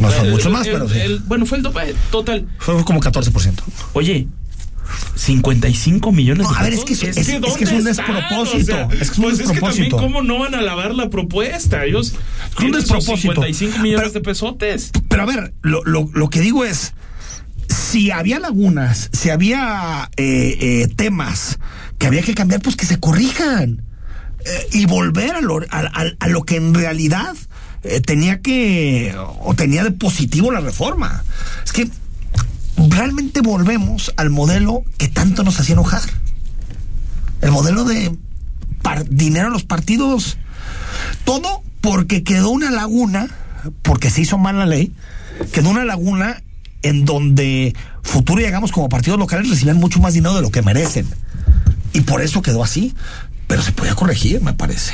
no 0.00 0.10
son 0.10 0.30
muchos 0.30 0.52
más, 0.52 0.66
pero 0.66 0.88
sí. 0.88 0.98
bueno, 1.26 1.46
fue 1.46 1.58
el 1.58 1.64
total. 2.10 2.46
Fue 2.58 2.84
como 2.84 3.00
14%. 3.00 3.52
Oye, 3.94 4.26
55 5.14 6.12
millones 6.12 6.48
de 6.48 6.54
A 6.56 6.62
ver, 6.62 6.74
es 6.74 6.84
que, 6.84 6.92
es, 6.92 7.02
es, 7.02 7.26
que 7.26 7.64
es 7.64 7.72
un 7.72 7.84
despropósito. 7.84 8.88
es 8.90 8.98
que 8.98 9.04
es 9.04 9.18
un 9.18 9.24
pues 9.24 9.38
despropósito. 9.38 9.38
Es 9.38 9.48
que 9.48 9.60
también, 9.60 9.90
¿cómo 9.90 10.22
no 10.22 10.38
van 10.38 10.54
a 10.54 10.60
lavar 10.60 10.94
la 10.94 11.10
propuesta? 11.10 11.84
Ellos 11.84 12.14
es 12.58 12.64
un 12.64 12.72
despropósito. 12.72 13.42
55 13.42 13.78
millones 13.78 14.12
de 14.12 14.20
pesotes. 14.20 14.90
Pero 15.08 15.22
a 15.22 15.26
ver, 15.26 15.54
lo, 15.62 15.82
lo, 15.84 16.08
lo 16.12 16.30
que 16.30 16.40
digo 16.40 16.64
es 16.64 16.92
si 17.68 18.10
había 18.10 18.38
lagunas, 18.38 19.10
si 19.12 19.30
había 19.30 20.10
eh, 20.16 20.56
eh, 20.60 20.88
temas 20.96 21.58
que 21.98 22.06
había 22.06 22.22
que 22.22 22.34
cambiar, 22.34 22.60
pues 22.60 22.76
que 22.76 22.86
se 22.86 22.98
corrijan 22.98 23.82
eh, 24.44 24.68
y 24.72 24.86
volver 24.86 25.36
a 25.36 25.40
lo, 25.40 25.60
a, 25.70 26.28
lo, 26.28 26.42
que 26.44 26.56
en 26.56 26.74
realidad 26.74 27.34
tenía 28.04 28.40
que 28.40 29.14
o 29.40 29.54
tenía 29.54 29.84
de 29.84 29.92
positivo 29.92 30.50
la 30.50 30.60
reforma. 30.60 31.24
Es 31.64 31.72
que 31.72 31.88
realmente 32.76 33.40
volvemos 33.40 34.12
al 34.16 34.30
modelo 34.30 34.82
que 34.98 35.08
tanto 35.08 35.42
nos 35.42 35.58
hacía 35.60 35.74
enojar. 35.74 36.02
El 37.40 37.52
modelo 37.52 37.84
de 37.84 38.16
dinero 39.08 39.48
a 39.48 39.50
los 39.50 39.64
partidos. 39.64 40.38
Todo 41.24 41.62
porque 41.80 42.22
quedó 42.22 42.50
una 42.50 42.70
laguna, 42.70 43.28
porque 43.82 44.10
se 44.10 44.22
hizo 44.22 44.38
mal 44.38 44.58
la 44.58 44.66
ley, 44.66 44.92
quedó 45.52 45.70
una 45.70 45.84
laguna 45.84 46.42
en 46.82 47.04
donde 47.04 47.74
Futuro 48.02 48.40
y 48.40 48.70
como 48.70 48.88
partidos 48.88 49.18
locales 49.18 49.50
recibían 49.50 49.78
mucho 49.78 50.00
más 50.00 50.14
dinero 50.14 50.34
de 50.34 50.42
lo 50.42 50.50
que 50.50 50.62
merecen. 50.62 51.06
Y 51.92 52.02
por 52.02 52.22
eso 52.22 52.42
quedó 52.42 52.62
así. 52.62 52.94
Pero 53.46 53.62
se 53.62 53.72
podía 53.72 53.94
corregir, 53.94 54.40
me 54.42 54.52
parece 54.54 54.92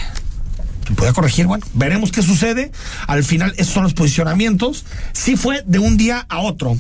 se 0.87 0.95
puede 0.95 1.13
corregir, 1.13 1.47
bueno, 1.47 1.65
veremos 1.75 2.13
qué 2.13 2.23
sucede. 2.23 2.73
Al 3.07 3.25
final, 3.25 3.55
esos 3.57 3.75
son 3.75 3.85
los 3.85 3.95
posicionamientos. 3.95 4.85
Sí 5.13 5.37
fue 5.37 5.63
de 5.67 5.79
un 5.79 5.97
día 5.97 6.27
a 6.29 6.41
otro. 6.41 6.77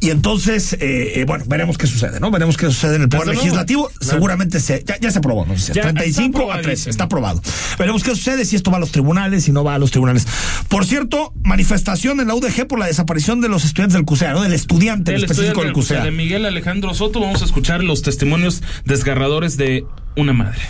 Y 0.00 0.10
entonces, 0.10 0.74
eh, 0.74 1.20
eh, 1.20 1.24
bueno, 1.26 1.44
veremos 1.46 1.78
qué 1.78 1.86
sucede, 1.86 2.20
¿no? 2.20 2.30
Veremos 2.30 2.56
qué 2.56 2.66
sucede 2.66 2.96
en 2.96 3.02
el 3.02 3.08
Poder 3.08 3.28
Legislativo. 3.28 3.90
Seguramente 4.00 4.60
se, 4.60 4.84
ya, 4.84 5.10
se 5.10 5.18
aprobó, 5.18 5.46
¿no? 5.46 5.54
35 5.54 6.52
a 6.52 6.60
3, 6.60 6.86
está 6.86 7.04
aprobado. 7.04 7.42
Veremos 7.78 8.02
qué 8.02 8.10
sucede 8.10 8.44
si 8.44 8.56
esto 8.56 8.70
va 8.70 8.78
a 8.78 8.80
los 8.80 8.92
tribunales, 8.92 9.44
si 9.44 9.52
no 9.52 9.64
va 9.64 9.74
a 9.74 9.78
los 9.78 9.90
tribunales. 9.90 10.26
Por 10.68 10.86
cierto, 10.86 11.32
manifestación 11.42 12.20
en 12.20 12.28
la 12.28 12.34
UDG 12.34 12.66
por 12.66 12.78
la 12.78 12.86
desaparición 12.86 13.40
de 13.40 13.48
los 13.48 13.64
estudiantes 13.64 13.94
del 13.94 14.04
CUSEA, 14.04 14.32
¿no? 14.32 14.42
Del 14.42 14.52
estudiante 14.52 15.14
específico 15.14 15.62
del 15.62 15.72
CUSEA. 15.72 16.04
De 16.04 16.10
Miguel 16.10 16.46
Alejandro 16.46 16.94
Soto, 16.94 17.20
vamos 17.20 17.42
a 17.42 17.44
escuchar 17.44 17.82
los 17.82 18.02
testimonios 18.02 18.62
desgarradores 18.84 19.56
de 19.56 19.84
una 20.16 20.32
madre. 20.32 20.60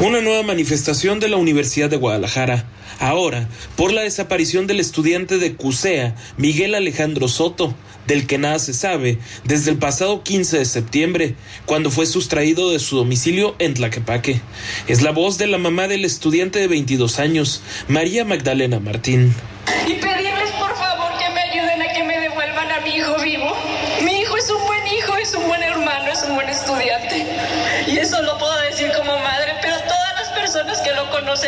Una 0.00 0.20
nueva 0.20 0.44
manifestación 0.44 1.18
de 1.18 1.28
la 1.28 1.38
Universidad 1.38 1.90
de 1.90 1.96
Guadalajara, 1.96 2.64
ahora 3.00 3.48
por 3.74 3.92
la 3.92 4.02
desaparición 4.02 4.68
del 4.68 4.78
estudiante 4.78 5.38
de 5.38 5.56
CUSEA, 5.56 6.14
Miguel 6.36 6.76
Alejandro 6.76 7.26
Soto, 7.26 7.74
del 8.06 8.28
que 8.28 8.38
nada 8.38 8.60
se 8.60 8.74
sabe, 8.74 9.18
desde 9.42 9.72
el 9.72 9.76
pasado 9.78 10.22
15 10.22 10.58
de 10.58 10.64
septiembre, 10.66 11.34
cuando 11.66 11.90
fue 11.90 12.06
sustraído 12.06 12.70
de 12.70 12.78
su 12.78 12.96
domicilio 12.96 13.56
en 13.58 13.74
Tlaquepaque. 13.74 14.40
Es 14.86 15.02
la 15.02 15.10
voz 15.10 15.36
de 15.36 15.48
la 15.48 15.58
mamá 15.58 15.88
del 15.88 16.04
estudiante 16.04 16.60
de 16.60 16.68
22 16.68 17.18
años, 17.18 17.60
María 17.88 18.24
Magdalena 18.24 18.78
Martín. 18.78 19.34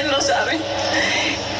Lo 0.05 0.21
saben. 0.21 0.61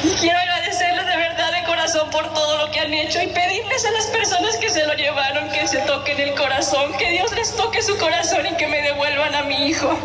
Y 0.05 0.09
quiero 0.21 0.39
agradecerles 0.39 1.07
de 1.07 1.17
verdad 1.17 1.53
de 1.53 1.67
corazón 1.67 2.11
por 2.11 2.33
todo 2.33 2.59
lo 2.59 2.71
que 2.71 2.81
han 2.81 2.93
hecho 2.95 3.21
y 3.23 3.27
pedirles 3.27 3.85
a 3.85 3.91
las 3.91 4.07
personas 4.07 4.57
que 4.57 4.71
se 4.71 4.87
lo 4.87 4.95
llevaron 4.95 5.51
que 5.51 5.67
se 5.67 5.79
toquen 5.79 6.21
el 6.21 6.35
corazón, 6.35 6.93
que 6.99 7.11
Dios 7.11 7.35
les 7.35 7.55
toque 7.57 7.83
su 7.83 7.97
corazón 7.97 8.47
y 8.47 8.57
que 8.57 8.67
me 8.69 8.83
devuelvan 8.83 9.35
a 9.35 9.43
mi 9.43 9.67
hijo. 9.67 9.99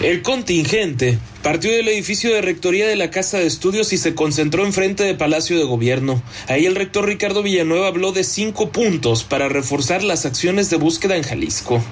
El 0.00 0.22
contingente 0.22 1.18
partió 1.42 1.70
del 1.70 1.88
edificio 1.88 2.34
de 2.34 2.42
rectoría 2.42 2.86
de 2.86 2.96
la 2.96 3.10
Casa 3.10 3.38
de 3.38 3.46
Estudios 3.46 3.92
y 3.92 3.98
se 3.98 4.14
concentró 4.14 4.64
enfrente 4.64 5.04
de 5.04 5.14
Palacio 5.14 5.56
de 5.56 5.64
Gobierno. 5.64 6.22
Ahí 6.48 6.66
el 6.66 6.74
rector 6.74 7.06
Ricardo 7.06 7.42
Villanueva 7.42 7.86
habló 7.86 8.12
de 8.12 8.24
cinco 8.24 8.70
puntos 8.70 9.22
para 9.24 9.48
reforzar 9.48 10.02
las 10.02 10.26
acciones 10.26 10.70
de 10.70 10.76
búsqueda 10.76 11.16
en 11.16 11.22
Jalisco. 11.22 11.82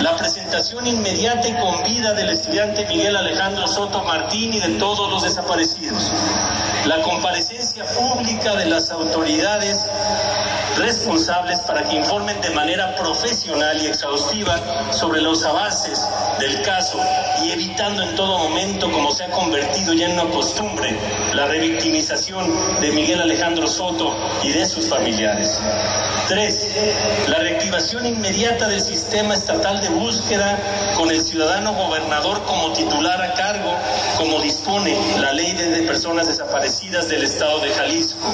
La 0.00 0.16
presentación 0.16 0.86
inmediata 0.86 1.48
y 1.48 1.54
con 1.54 1.82
vida 1.82 2.12
del 2.14 2.30
estudiante 2.30 2.86
Miguel 2.86 3.16
Alejandro 3.16 3.66
Soto 3.66 4.02
Martín 4.04 4.52
y 4.52 4.60
de 4.60 4.68
todos 4.78 5.10
los 5.10 5.22
desaparecidos. 5.22 6.12
La 6.84 7.00
comparecencia 7.02 7.84
pública 7.84 8.56
de 8.56 8.66
las 8.66 8.90
autoridades 8.90 9.86
responsables 10.76 11.60
para 11.60 11.82
que 11.84 11.96
informen 11.96 12.40
de 12.40 12.50
manera 12.50 12.94
profesional 12.96 13.80
y 13.82 13.86
exhaustiva 13.86 14.92
sobre 14.92 15.20
los 15.20 15.44
avances 15.44 16.00
del 16.38 16.62
caso 16.62 16.98
y 17.42 17.50
evitando 17.50 18.02
en 18.02 18.14
todo 18.16 18.38
momento, 18.38 18.90
como 18.90 19.10
se 19.10 19.24
ha 19.24 19.30
convertido 19.30 19.92
ya 19.94 20.06
en 20.06 20.18
una 20.18 20.30
costumbre, 20.30 20.96
la 21.34 21.46
revictimización 21.46 22.80
de 22.80 22.92
Miguel 22.92 23.20
Alejandro 23.20 23.66
Soto 23.66 24.16
y 24.42 24.52
de 24.52 24.64
sus 24.66 24.88
familiares. 24.88 25.58
Tres, 26.28 26.68
la 27.28 27.38
reactivación 27.38 28.06
inmediata 28.06 28.68
del 28.68 28.80
sistema 28.80 29.34
estatal 29.34 29.80
de 29.80 29.88
búsqueda 29.88 30.58
con 30.96 31.10
el 31.10 31.20
ciudadano 31.20 31.74
gobernador 31.74 32.42
como 32.44 32.72
titular 32.72 33.20
a 33.20 33.34
cargo, 33.34 33.74
como 34.16 34.40
dispone 34.40 34.96
la 35.18 35.32
ley 35.32 35.52
de 35.52 35.82
personas 35.82 36.28
desaparecidas 36.28 37.08
del 37.08 37.24
estado 37.24 37.60
de 37.60 37.70
Jalisco. 37.70 38.28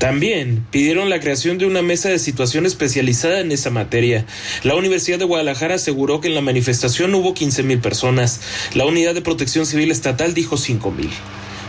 También 0.00 0.64
pidieron 0.70 1.10
la 1.10 1.20
creación 1.20 1.58
de 1.58 1.66
una 1.66 1.82
mesa 1.82 2.08
de 2.08 2.18
situación 2.18 2.64
especializada 2.64 3.40
en 3.40 3.52
esa 3.52 3.68
materia. 3.68 4.24
La 4.62 4.74
Universidad 4.74 5.18
de 5.18 5.26
Guadalajara 5.26 5.74
aseguró 5.74 6.22
que 6.22 6.28
en 6.28 6.34
la 6.34 6.40
manifestación 6.40 7.14
hubo 7.14 7.34
15 7.34 7.62
mil 7.64 7.80
personas. 7.80 8.40
La 8.72 8.86
Unidad 8.86 9.12
de 9.12 9.20
Protección 9.20 9.66
Civil 9.66 9.90
Estatal 9.90 10.32
dijo 10.32 10.56
5 10.56 10.90
mil. 10.90 11.10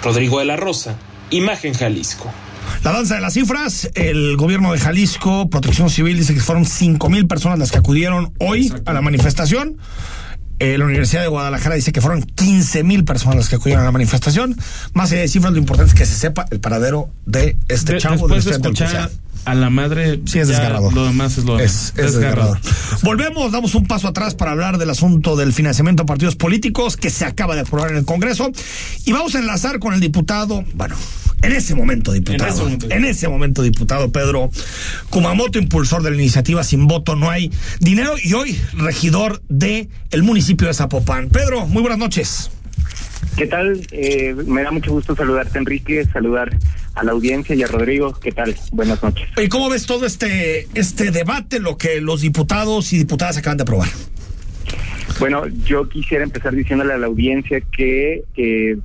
Rodrigo 0.02 0.40
de 0.40 0.46
la 0.46 0.56
Rosa, 0.56 0.98
Imagen 1.30 1.74
Jalisco. 1.74 2.32
La 2.86 2.94
danza 2.94 3.16
de 3.16 3.22
las 3.22 3.34
cifras, 3.34 3.92
el 3.96 4.38
gobierno 4.38 4.72
de 4.72 4.80
Jalisco, 4.80 5.50
Protección 5.50 5.90
Civil, 5.90 6.18
dice 6.18 6.34
que 6.34 6.40
fueron 6.40 6.64
5 6.64 7.10
mil 7.10 7.28
personas 7.28 7.60
las 7.60 7.70
que 7.70 7.80
acudieron 7.80 8.34
hoy 8.40 8.74
a 8.86 8.94
la 8.94 9.02
manifestación. 9.02 9.78
Eh, 10.62 10.78
la 10.78 10.86
Universidad 10.86 11.24
de 11.24 11.28
Guadalajara 11.28 11.74
dice 11.74 11.92
que 11.92 12.02
fueron 12.02 12.22
15 12.22 12.84
mil 12.84 13.04
personas 13.04 13.36
las 13.36 13.50
que 13.50 13.56
acudieron 13.56 13.82
a 13.82 13.86
la 13.86 13.92
manifestación. 13.92 14.56
Más 14.94 15.12
allá 15.12 15.22
de 15.22 15.28
cifras, 15.28 15.54
lo 15.54 15.58
importante 15.58 15.90
es 15.92 15.98
que 15.98 16.06
se 16.06 16.14
sepa 16.14 16.46
el 16.52 16.60
paradero 16.60 17.10
de 17.26 17.58
este 17.68 17.98
chavo. 17.98 18.28
Después 18.28 18.46
de 18.46 18.52
escuchar 18.52 19.10
a 19.46 19.56
la 19.56 19.70
madre, 19.70 20.22
sí 20.26 20.40
es 20.40 20.48
desgarrador. 20.48 20.94
Lo 20.94 21.06
demás 21.06 21.38
es 21.38 21.46
lo 21.46 21.60
es, 21.60 21.94
es 21.98 22.14
desgarrador. 22.14 22.60
Volvemos, 23.04 23.52
damos 23.52 23.76
un 23.76 23.86
paso 23.86 24.08
atrás 24.08 24.36
para 24.36 24.52
hablar 24.52 24.78
del 24.78 24.90
asunto 24.90 25.36
del 25.36 25.54
financiamiento 25.54 26.04
a 26.04 26.06
partidos 26.06 26.36
políticos 26.36 26.98
que 26.98 27.10
se 27.10 27.26
acaba 27.26 27.56
de 27.56 27.62
aprobar 27.62 27.92
en 27.92 27.98
el 27.98 28.06
Congreso. 28.06 28.52
Y 29.06 29.12
vamos 29.12 29.36
a 29.36 29.40
enlazar 29.40 29.80
con 29.80 29.94
el 29.94 30.00
diputado, 30.00 30.64
bueno, 30.74 30.96
en 31.42 31.54
ese 31.54 31.74
momento, 31.74 32.12
diputado. 32.12 32.70
En 32.90 33.06
ese 33.06 33.28
momento, 33.28 33.64
diputado 33.64 34.12
Pedro 34.12 34.50
Kumamoto, 35.10 35.58
impulsor 35.58 36.04
de 36.04 36.12
la 36.12 36.18
iniciativa 36.18 36.64
Sin 36.64 36.88
Voto 36.88 37.16
No 37.16 37.30
Hay 37.30 37.52
Dinero 37.80 38.14
y 38.22 38.34
hoy 38.34 38.60
regidor 38.74 39.42
de 39.50 39.90
el 40.12 40.24
municipio 40.24 40.68
de 40.68 40.74
Zapopan. 40.74 41.30
Pedro, 41.30 41.66
muy 41.66 41.82
buenas 41.82 41.98
noches. 41.98 42.52
¿Qué 43.38 43.48
tal? 43.48 43.88
Eh, 43.92 44.36
me 44.46 44.62
da 44.64 44.72
mucho 44.72 44.92
gusto 44.92 45.16
saludarte, 45.16 45.58
Enrique, 45.58 46.06
saludar 46.12 46.58
a 46.96 47.04
la 47.04 47.12
audiencia 47.12 47.56
y 47.56 47.64
a 47.64 47.68
Rodrigo. 47.68 48.14
¿Qué 48.14 48.32
tal? 48.32 48.56
Buenas 48.72 49.02
noches. 49.02 49.30
¿Y 49.42 49.48
cómo 49.48 49.70
ves 49.70 49.86
todo 49.86 50.06
este, 50.06 50.68
este 50.74 51.12
debate, 51.12 51.60
lo 51.60 51.78
que 51.78 52.02
los 52.02 52.22
diputados 52.22 52.94
y 52.94 52.98
diputadas 52.98 53.38
acaban 53.38 53.58
de 53.58 53.64
aprobar? 53.64 53.90
Bueno, 55.20 55.48
yo 55.66 55.88
quisiera 55.88 56.24
empezar 56.24 56.56
diciéndole 56.56 56.94
a 56.94 56.98
la 56.98 57.08
audiencia 57.08 57.62
que 57.62 58.24
eh, 58.36 58.78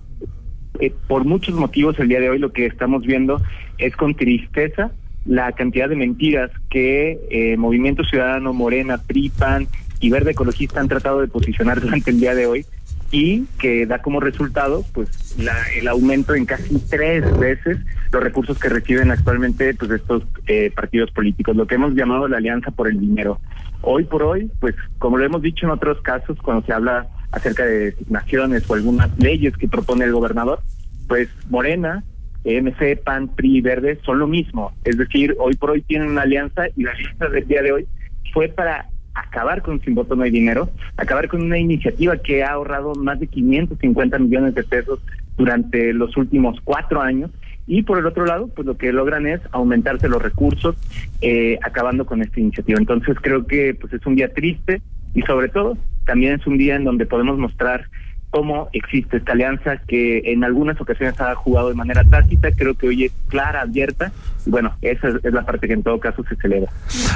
eh, 0.80 0.92
por 1.08 1.24
muchos 1.24 1.54
motivos 1.54 1.98
el 1.98 2.08
día 2.08 2.20
de 2.20 2.30
hoy 2.30 2.38
lo 2.38 2.52
que 2.52 2.66
estamos 2.66 3.02
viendo 3.06 3.42
es 3.78 3.96
con 3.96 4.14
tristeza 4.14 4.90
la 5.24 5.52
cantidad 5.52 5.88
de 5.88 5.96
mentiras 5.96 6.50
que 6.70 7.18
eh, 7.30 7.56
Movimiento 7.56 8.04
Ciudadano, 8.04 8.52
Morena, 8.52 8.98
PRIPAN 8.98 9.66
y 10.00 10.10
Verde 10.10 10.32
Ecologista 10.32 10.80
han 10.80 10.88
tratado 10.88 11.20
de 11.20 11.28
posicionar 11.28 11.80
durante 11.80 12.10
el 12.10 12.20
día 12.20 12.34
de 12.34 12.46
hoy 12.46 12.66
y 13.10 13.44
que 13.58 13.86
da 13.86 14.02
como 14.02 14.20
resultado 14.20 14.84
pues 14.92 15.36
el 15.76 15.88
aumento 15.88 16.34
en 16.34 16.44
casi 16.44 16.78
tres 16.90 17.38
veces 17.38 17.78
los 18.12 18.22
recursos 18.22 18.58
que 18.58 18.68
reciben 18.68 19.10
actualmente 19.10 19.74
pues 19.74 19.90
estos 19.90 20.22
eh, 20.46 20.70
partidos 20.74 21.10
políticos, 21.10 21.56
lo 21.56 21.66
que 21.66 21.76
hemos 21.76 21.94
llamado 21.94 22.28
la 22.28 22.38
alianza 22.38 22.70
por 22.70 22.88
el 22.88 22.98
dinero. 22.98 23.40
Hoy 23.82 24.04
por 24.04 24.22
hoy, 24.22 24.50
pues 24.60 24.74
como 24.98 25.18
lo 25.18 25.24
hemos 25.24 25.42
dicho 25.42 25.66
en 25.66 25.72
otros 25.72 26.00
casos, 26.02 26.38
cuando 26.42 26.64
se 26.66 26.72
habla 26.72 27.06
acerca 27.30 27.64
de 27.64 27.90
designaciones 27.90 28.68
o 28.68 28.74
algunas 28.74 29.16
leyes 29.18 29.56
que 29.56 29.68
propone 29.68 30.04
el 30.04 30.12
gobernador, 30.12 30.60
pues 31.06 31.28
Morena, 31.50 32.02
MC, 32.44 32.96
PAN, 33.02 33.28
PRI 33.28 33.60
Verde 33.60 33.98
son 34.04 34.18
lo 34.18 34.26
mismo. 34.26 34.72
Es 34.84 34.96
decir, 34.96 35.36
hoy 35.38 35.54
por 35.56 35.70
hoy 35.70 35.82
tienen 35.82 36.08
una 36.08 36.22
alianza 36.22 36.64
y 36.76 36.84
la 36.84 36.92
alianza 36.92 37.28
del 37.28 37.46
día 37.46 37.62
de 37.62 37.72
hoy 37.72 37.86
fue 38.32 38.48
para 38.48 38.86
acabar 39.16 39.62
con 39.62 39.80
Sin 39.80 39.94
Voto 39.94 40.14
No 40.14 40.22
Hay 40.22 40.30
Dinero, 40.30 40.70
acabar 40.96 41.28
con 41.28 41.42
una 41.42 41.58
iniciativa 41.58 42.16
que 42.18 42.44
ha 42.44 42.52
ahorrado 42.52 42.94
más 42.94 43.18
de 43.18 43.26
550 43.26 44.18
millones 44.18 44.54
de 44.54 44.62
pesos 44.62 45.00
durante 45.36 45.92
los 45.92 46.16
últimos 46.16 46.60
cuatro 46.62 47.00
años 47.00 47.30
y 47.66 47.82
por 47.82 47.98
el 47.98 48.06
otro 48.06 48.26
lado, 48.26 48.48
pues 48.48 48.66
lo 48.66 48.76
que 48.76 48.92
logran 48.92 49.26
es 49.26 49.40
aumentarse 49.50 50.08
los 50.08 50.22
recursos, 50.22 50.76
eh, 51.20 51.58
acabando 51.62 52.06
con 52.06 52.22
esta 52.22 52.38
iniciativa. 52.38 52.78
Entonces 52.78 53.16
creo 53.20 53.46
que 53.46 53.74
pues 53.74 53.92
es 53.92 54.06
un 54.06 54.14
día 54.14 54.32
triste 54.32 54.80
y 55.14 55.22
sobre 55.22 55.48
todo 55.48 55.76
también 56.04 56.34
es 56.34 56.46
un 56.46 56.58
día 56.58 56.76
en 56.76 56.84
donde 56.84 57.06
podemos 57.06 57.38
mostrar 57.38 57.88
cómo 58.36 58.68
existe 58.74 59.16
esta 59.16 59.32
alianza 59.32 59.78
que 59.88 60.18
en 60.30 60.44
algunas 60.44 60.78
ocasiones 60.78 61.18
ha 61.22 61.34
jugado 61.34 61.70
de 61.70 61.74
manera 61.74 62.04
tácita, 62.04 62.52
creo 62.52 62.74
que 62.74 62.88
hoy 62.88 63.04
es 63.04 63.12
clara, 63.28 63.62
abierta, 63.62 64.12
y 64.44 64.50
bueno, 64.50 64.76
esa 64.82 65.08
es 65.08 65.32
la 65.32 65.40
parte 65.40 65.66
que 65.66 65.72
en 65.72 65.82
todo 65.82 65.98
caso 65.98 66.22
se 66.28 66.36
celebra. 66.36 66.70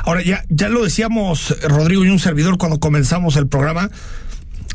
Ahora, 0.06 0.22
ya, 0.22 0.44
ya 0.48 0.70
lo 0.70 0.82
decíamos 0.82 1.62
Rodrigo 1.68 2.06
y 2.06 2.08
un 2.08 2.18
servidor 2.18 2.56
cuando 2.56 2.80
comenzamos 2.80 3.36
el 3.36 3.48
programa, 3.48 3.90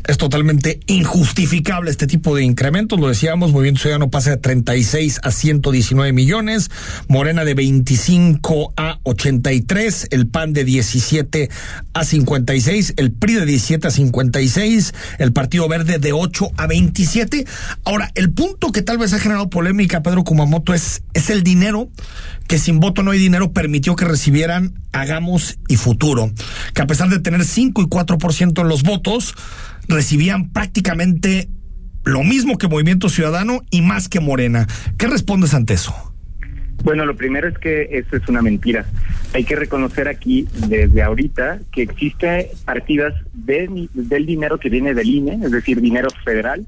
es 0.06 0.18
totalmente 0.18 0.80
injustificable 0.86 1.90
este 1.90 2.06
tipo 2.06 2.36
de 2.36 2.44
incrementos. 2.44 2.98
Lo 2.98 3.08
decíamos, 3.08 3.52
Movimiento 3.52 3.80
Ciudadano 3.82 4.10
pasa 4.10 4.30
de 4.30 4.36
36 4.36 5.20
a 5.22 5.30
119 5.30 6.12
millones, 6.12 6.70
Morena 7.08 7.44
de 7.44 7.54
25 7.54 8.72
a 8.76 8.98
83, 9.02 10.08
el 10.10 10.28
PAN 10.28 10.52
de 10.52 10.64
17 10.64 11.50
a 11.92 12.04
56, 12.04 12.94
el 12.96 13.12
PRI 13.12 13.34
de 13.34 13.46
17 13.46 13.88
a 13.88 13.90
56, 13.90 14.94
el 15.18 15.32
Partido 15.32 15.68
Verde 15.68 15.98
de 15.98 16.12
8 16.12 16.50
a 16.56 16.66
27. 16.66 17.46
Ahora, 17.84 18.10
el 18.14 18.32
punto 18.32 18.72
que 18.72 18.82
tal 18.82 18.98
vez 18.98 19.12
ha 19.12 19.18
generado 19.18 19.50
polémica, 19.50 20.02
Pedro 20.02 20.24
Kumamoto, 20.24 20.74
es, 20.74 21.02
es 21.14 21.30
el 21.30 21.42
dinero 21.42 21.90
que 22.46 22.58
sin 22.58 22.80
voto 22.80 23.02
no 23.02 23.10
hay 23.10 23.18
dinero 23.18 23.52
permitió 23.52 23.96
que 23.96 24.04
recibieran 24.04 24.74
Hagamos 24.92 25.58
y 25.68 25.76
Futuro, 25.76 26.30
que 26.74 26.82
a 26.82 26.86
pesar 26.86 27.08
de 27.08 27.18
tener 27.18 27.44
5 27.44 27.82
y 27.82 27.84
4% 27.86 28.60
en 28.60 28.68
los 28.68 28.82
votos, 28.82 29.34
recibían 29.88 30.50
prácticamente 30.50 31.48
lo 32.04 32.22
mismo 32.22 32.56
que 32.56 32.68
Movimiento 32.68 33.08
Ciudadano 33.08 33.62
y 33.70 33.82
más 33.82 34.08
que 34.08 34.20
Morena. 34.20 34.66
¿Qué 34.96 35.06
respondes 35.08 35.54
ante 35.54 35.74
eso? 35.74 35.94
Bueno, 36.84 37.04
lo 37.04 37.16
primero 37.16 37.48
es 37.48 37.58
que 37.58 37.88
eso 37.90 38.16
es 38.16 38.28
una 38.28 38.42
mentira. 38.42 38.86
Hay 39.34 39.44
que 39.44 39.56
reconocer 39.56 40.06
aquí 40.08 40.46
desde 40.68 41.02
ahorita 41.02 41.58
que 41.72 41.82
existe 41.82 42.50
partidas 42.64 43.14
de, 43.32 43.88
del 43.92 44.26
dinero 44.26 44.58
que 44.58 44.68
viene 44.68 44.94
del 44.94 45.08
INE, 45.08 45.40
es 45.44 45.50
decir, 45.50 45.80
dinero 45.80 46.08
federal, 46.24 46.64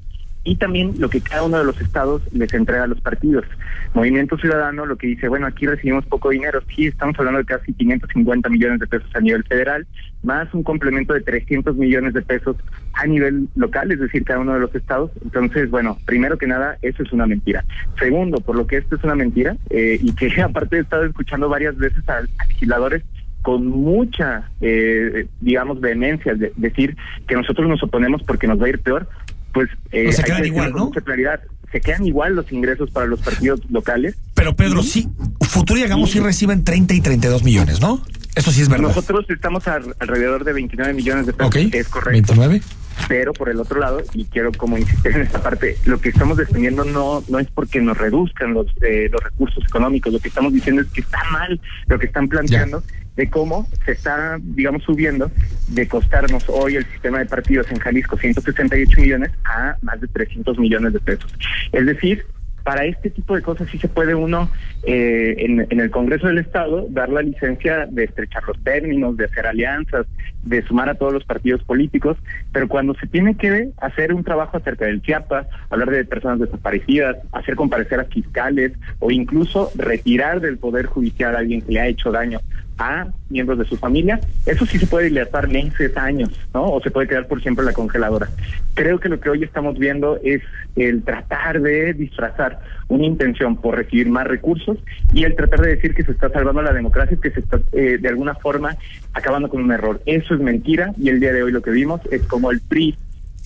y 0.49 0.55
también 0.55 0.95
lo 0.97 1.11
que 1.11 1.21
cada 1.21 1.43
uno 1.43 1.59
de 1.59 1.63
los 1.63 1.79
estados 1.79 2.23
les 2.33 2.51
entrega 2.55 2.85
a 2.85 2.87
los 2.87 2.99
partidos. 3.01 3.45
Movimiento 3.93 4.35
Ciudadano 4.35 4.87
lo 4.87 4.97
que 4.97 5.05
dice, 5.05 5.27
bueno, 5.27 5.45
aquí 5.45 5.67
recibimos 5.67 6.07
poco 6.07 6.31
dinero, 6.31 6.59
sí, 6.75 6.87
estamos 6.87 7.15
hablando 7.19 7.37
de 7.37 7.45
casi 7.45 7.71
550 7.71 8.49
millones 8.49 8.79
de 8.79 8.87
pesos 8.87 9.07
a 9.13 9.19
nivel 9.19 9.43
federal, 9.43 9.85
más 10.23 10.51
un 10.55 10.63
complemento 10.63 11.13
de 11.13 11.21
300 11.21 11.75
millones 11.75 12.15
de 12.15 12.23
pesos 12.23 12.55
a 12.93 13.05
nivel 13.05 13.47
local, 13.55 13.91
es 13.91 13.99
decir, 13.99 14.23
cada 14.23 14.39
uno 14.39 14.55
de 14.55 14.61
los 14.61 14.73
estados. 14.73 15.11
Entonces, 15.23 15.69
bueno, 15.69 15.99
primero 16.05 16.39
que 16.39 16.47
nada, 16.47 16.79
eso 16.81 17.03
es 17.03 17.13
una 17.13 17.27
mentira. 17.27 17.63
Segundo, 17.99 18.39
por 18.39 18.55
lo 18.55 18.65
que 18.65 18.77
esto 18.77 18.95
es 18.95 19.03
una 19.03 19.13
mentira, 19.13 19.55
eh, 19.69 19.99
y 20.01 20.15
que 20.15 20.41
aparte 20.41 20.77
he 20.77 20.79
estado 20.79 21.05
escuchando 21.05 21.47
varias 21.47 21.77
veces 21.77 22.09
a, 22.09 22.21
legisladores 22.47 23.03
con 23.43 23.67
mucha, 23.67 24.49
eh, 24.61 25.27
digamos, 25.41 25.79
vehemencia, 25.79 26.33
de 26.33 26.51
decir 26.57 26.97
que 27.27 27.35
nosotros 27.35 27.67
nos 27.67 27.81
oponemos 27.83 28.23
porque 28.23 28.47
nos 28.47 28.59
va 28.59 28.65
a 28.65 28.69
ir 28.69 28.79
peor, 28.79 29.07
pues 29.53 29.69
eh, 29.91 30.11
se 30.11 30.23
quedan 30.23 30.45
igual, 30.45 30.73
¿no? 30.73 30.89
claridad. 30.91 31.39
Se 31.71 31.81
quedan 31.81 32.05
igual 32.05 32.35
los 32.35 32.51
ingresos 32.51 32.89
para 32.89 33.05
los 33.05 33.19
partidos 33.21 33.61
locales. 33.69 34.15
Pero 34.33 34.55
Pedro, 34.55 34.81
sí, 34.81 35.07
Futuro 35.41 35.79
y 35.79 35.83
Hagamos 35.83 36.09
sí 36.09 36.19
reciben 36.19 36.63
30 36.63 36.95
y 36.95 37.01
32 37.01 37.43
millones, 37.43 37.79
¿no? 37.79 38.01
Eso 38.35 38.51
sí 38.51 38.61
es 38.61 38.69
verdad. 38.69 38.87
Nosotros 38.87 39.25
estamos 39.29 39.67
alrededor 39.67 40.43
de 40.43 40.53
29 40.53 40.93
millones 40.93 41.25
de 41.27 41.33
pesos. 41.33 41.47
Ok, 41.47 41.73
es 41.73 41.87
correcto. 41.89 42.33
29. 42.33 42.61
Pero 43.07 43.33
por 43.33 43.49
el 43.49 43.59
otro 43.59 43.79
lado, 43.79 44.01
y 44.13 44.25
quiero 44.25 44.51
como 44.51 44.77
insistir 44.77 45.13
en 45.13 45.21
esta 45.21 45.41
parte, 45.41 45.77
lo 45.85 46.01
que 46.01 46.09
estamos 46.09 46.37
defendiendo 46.37 46.83
no 46.83 47.23
no 47.29 47.39
es 47.39 47.47
porque 47.47 47.79
nos 47.79 47.97
reduzcan 47.97 48.53
los 48.53 48.67
eh, 48.81 49.09
los 49.11 49.23
recursos 49.23 49.63
económicos, 49.63 50.11
lo 50.11 50.19
que 50.19 50.27
estamos 50.27 50.51
diciendo 50.53 50.81
es 50.81 50.89
que 50.89 51.01
está 51.01 51.19
mal 51.31 51.59
lo 51.87 51.97
que 51.97 52.07
están 52.07 52.27
planteando 52.27 52.83
de 53.19 53.29
cómo 53.29 53.67
se 53.83 53.91
está, 53.91 54.39
digamos, 54.41 54.81
subiendo 54.83 55.29
de 55.67 55.85
costarnos 55.89 56.45
hoy 56.47 56.77
el 56.77 56.85
sistema 56.85 57.19
de 57.19 57.25
partidos 57.25 57.69
en 57.69 57.77
Jalisco 57.77 58.15
168 58.17 59.01
millones 59.01 59.31
a 59.43 59.75
más 59.81 59.99
de 59.99 60.07
300 60.07 60.57
millones 60.57 60.93
de 60.93 61.01
pesos. 61.01 61.29
Es 61.73 61.85
decir, 61.85 62.25
para 62.63 62.85
este 62.85 63.09
tipo 63.09 63.35
de 63.35 63.41
cosas 63.41 63.67
sí 63.69 63.77
se 63.77 63.89
puede 63.89 64.15
uno 64.15 64.49
eh, 64.83 65.35
en, 65.37 65.81
el 65.81 65.91
Congreso 65.91 66.27
del 66.27 66.37
Estado 66.37 66.87
dar 66.89 67.09
la 67.09 67.21
licencia 67.21 67.87
de 67.87 68.05
estrechar 68.05 68.43
los 68.47 68.57
términos, 68.63 69.17
de 69.17 69.25
hacer 69.25 69.45
alianzas, 69.47 70.05
de 70.43 70.61
sumar 70.61 70.87
a 70.87 70.95
todos 70.95 71.11
los 71.11 71.25
partidos 71.25 71.61
políticos, 71.63 72.15
pero 72.53 72.69
cuando 72.69 72.93
se 72.95 73.07
tiene 73.07 73.35
que 73.35 73.71
hacer 73.81 74.13
un 74.13 74.23
trabajo 74.23 74.55
acerca 74.55 74.85
del 74.85 75.01
Chiapas, 75.01 75.47
hablar 75.69 75.89
de 75.89 76.05
personas 76.05 76.39
desaparecidas, 76.39 77.17
hacer 77.33 77.55
comparecer 77.55 77.99
a 77.99 78.05
fiscales 78.05 78.71
o 78.99 79.11
incluso 79.11 79.71
retirar 79.75 80.39
del 80.39 80.57
Poder 80.57 80.85
Judicial 80.85 81.35
a 81.35 81.39
alguien 81.39 81.61
que 81.61 81.73
le 81.73 81.81
ha 81.81 81.87
hecho 81.87 82.11
daño 82.11 82.39
a 82.79 83.07
miembros 83.29 83.59
de 83.59 83.65
su 83.65 83.77
familia, 83.77 84.19
eso 84.45 84.65
sí 84.65 84.79
se 84.79 84.87
puede 84.87 85.09
dilatar 85.09 85.47
meses, 85.49 85.95
años, 85.97 86.29
¿no? 86.53 86.71
O 86.71 86.81
se 86.81 86.89
puede 86.89 87.07
quedar 87.07 87.27
por 87.27 87.41
siempre 87.41 87.63
en 87.63 87.67
la 87.67 87.73
congeladora. 87.73 88.29
Creo 88.73 88.99
que 88.99 89.09
lo 89.09 89.19
que 89.19 89.29
hoy 89.29 89.43
estamos 89.43 89.77
viendo 89.77 90.17
es 90.23 90.41
el 90.77 91.03
tratar 91.03 91.61
de 91.61 91.93
disfrazar 91.93 92.59
una 92.87 93.05
intención 93.05 93.57
por 93.57 93.75
recibir 93.75 94.09
más 94.09 94.25
recursos 94.25 94.77
y 95.13 95.25
el 95.25 95.35
tratar 95.35 95.59
de 95.61 95.75
decir 95.75 95.93
que 95.93 96.03
se 96.03 96.13
está 96.13 96.29
salvando 96.29 96.61
la 96.61 96.73
democracia 96.73 97.15
y 97.15 97.21
que 97.21 97.31
se 97.31 97.41
está 97.41 97.59
eh, 97.73 97.97
de 97.99 98.07
alguna 98.07 98.35
forma 98.35 98.77
acabando 99.13 99.49
con 99.49 99.61
un 99.61 99.71
error. 99.71 100.01
Eso 100.05 100.33
es 100.33 100.39
mentira 100.39 100.93
y 100.97 101.09
el 101.09 101.19
día 101.19 101.33
de 101.33 101.43
hoy 101.43 101.51
lo 101.51 101.61
que 101.61 101.71
vimos 101.71 101.99
es 102.11 102.23
como 102.23 102.49
el 102.49 102.61
PRI, 102.61 102.95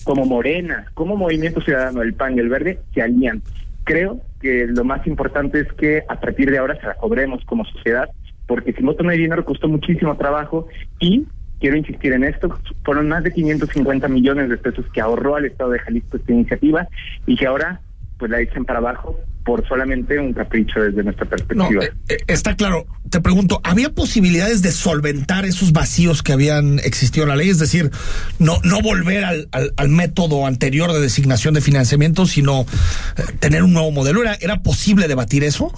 como 0.04 0.24
Morena, 0.26 0.86
como 0.94 1.16
Movimiento 1.16 1.60
Ciudadano, 1.60 2.02
el 2.02 2.14
PAN 2.14 2.36
y 2.36 2.40
el 2.40 2.48
Verde 2.48 2.78
se 2.94 3.02
alían. 3.02 3.42
Creo 3.82 4.20
que 4.40 4.66
lo 4.66 4.84
más 4.84 5.06
importante 5.06 5.60
es 5.60 5.72
que 5.72 6.04
a 6.08 6.20
partir 6.20 6.50
de 6.50 6.58
ahora 6.58 6.78
se 6.80 6.86
la 6.86 6.94
cobremos 6.94 7.44
como 7.44 7.64
sociedad 7.64 8.08
porque 8.46 8.72
si 8.72 8.82
no 8.82 8.94
hay 9.08 9.18
dinero 9.18 9.44
costó 9.44 9.68
muchísimo 9.68 10.16
trabajo 10.16 10.68
y 11.00 11.26
quiero 11.60 11.76
insistir 11.76 12.12
en 12.12 12.24
esto, 12.24 12.58
fueron 12.84 13.08
más 13.08 13.24
de 13.24 13.32
550 13.32 14.08
millones 14.08 14.48
de 14.48 14.56
pesos 14.56 14.84
que 14.92 15.00
ahorró 15.00 15.36
al 15.36 15.46
Estado 15.46 15.70
de 15.70 15.78
Jalisco 15.78 16.16
esta 16.16 16.32
iniciativa 16.32 16.88
y 17.26 17.36
que 17.36 17.46
ahora 17.46 17.80
pues 18.18 18.30
la 18.30 18.40
echan 18.40 18.64
para 18.64 18.78
abajo 18.78 19.18
por 19.44 19.66
solamente 19.68 20.18
un 20.18 20.32
capricho 20.32 20.80
desde 20.80 21.02
nuestra 21.02 21.26
perspectiva. 21.26 21.84
Eh, 21.84 21.92
eh, 22.08 22.16
está 22.28 22.56
claro. 22.56 22.86
Te 23.10 23.20
pregunto, 23.20 23.60
¿había 23.62 23.90
posibilidades 23.90 24.62
de 24.62 24.72
solventar 24.72 25.44
esos 25.44 25.72
vacíos 25.72 26.22
que 26.22 26.32
habían 26.32 26.78
existido 26.78 27.24
en 27.24 27.28
la 27.28 27.36
ley? 27.36 27.50
Es 27.50 27.58
decir, 27.58 27.90
no, 28.38 28.58
no 28.64 28.80
volver 28.80 29.24
al, 29.24 29.48
al, 29.52 29.88
método 29.90 30.46
anterior 30.46 30.92
de 30.92 31.00
designación 31.00 31.54
de 31.54 31.60
financiamiento, 31.60 32.24
sino 32.26 32.62
eh, 32.62 33.22
tener 33.38 33.62
un 33.62 33.74
nuevo 33.74 33.90
modelo. 33.90 34.22
¿Era, 34.22 34.34
¿Era 34.40 34.62
posible 34.62 35.08
debatir 35.08 35.44
eso? 35.44 35.72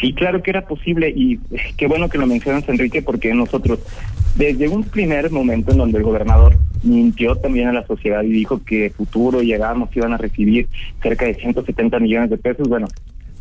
Sí, 0.00 0.12
claro 0.12 0.42
que 0.42 0.50
era 0.50 0.66
posible 0.66 1.12
y 1.14 1.38
qué 1.76 1.86
bueno 1.86 2.08
que 2.08 2.18
lo 2.18 2.26
mencionas, 2.26 2.68
Enrique, 2.68 3.02
porque 3.02 3.34
nosotros, 3.34 3.80
desde 4.36 4.68
un 4.68 4.84
primer 4.84 5.30
momento 5.30 5.72
en 5.72 5.78
donde 5.78 5.98
el 5.98 6.04
gobernador 6.04 6.56
mintió 6.82 7.36
también 7.36 7.68
a 7.68 7.72
la 7.72 7.86
sociedad 7.86 8.22
y 8.22 8.28
dijo 8.28 8.62
que 8.64 8.90
futuro 8.90 9.42
llegamos 9.42 9.90
iban 9.96 10.12
a 10.12 10.18
recibir 10.18 10.68
cerca 11.02 11.26
de 11.26 11.34
170 11.34 11.98
millones 11.98 12.30
de 12.30 12.38
pesos, 12.38 12.68
bueno, 12.68 12.86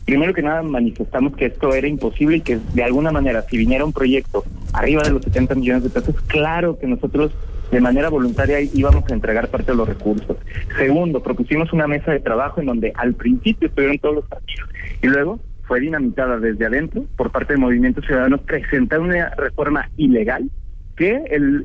primero 0.06 0.34
que 0.34 0.42
nada 0.42 0.64
manifestamos 0.64 1.36
que 1.36 1.46
esto 1.46 1.74
era 1.74 1.88
imposible 1.88 2.38
y 2.38 2.42
que 2.42 2.60
de 2.74 2.84
alguna 2.84 3.12
manera 3.12 3.44
si 3.44 3.58
viniera 3.58 3.86
un 3.86 3.94
proyecto 3.94 4.44
arriba 4.74 5.04
de 5.04 5.12
los 5.12 5.24
70 5.24 5.56
millones 5.56 5.84
de 5.84 5.90
pesos, 5.90 6.16
claro 6.28 6.80
que 6.80 6.88
nosotros 6.88 7.32
de 7.72 7.82
manera 7.82 8.10
voluntaria 8.10 8.62
íbamos 8.62 9.04
a 9.10 9.14
entregar 9.14 9.50
parte 9.50 9.72
de 9.72 9.78
los 9.78 9.88
recursos. 9.88 10.38
Segundo, 10.78 11.22
propusimos 11.22 11.74
una 11.74 11.88
mesa 11.88 12.12
de 12.12 12.22
trabajo 12.22 12.62
en 12.62 12.68
donde 12.68 12.94
al 12.96 13.14
principio 13.14 13.68
estuvieron 13.68 14.00
todos 14.00 14.16
los 14.16 14.26
partidos 14.26 14.70
y 15.02 15.08
luego 15.08 15.40
fue 15.68 15.80
dinamitada 15.80 16.40
desde 16.40 16.66
adentro 16.66 17.06
por 17.16 17.32
parte 17.32 17.54
del 17.54 17.62
Movimiento 17.62 18.02
Ciudadano 18.02 18.38
presentar 18.40 19.00
una 19.00 19.30
reforma 19.32 19.90
ilegal 19.98 20.50
que 20.96 21.24
el, 21.30 21.64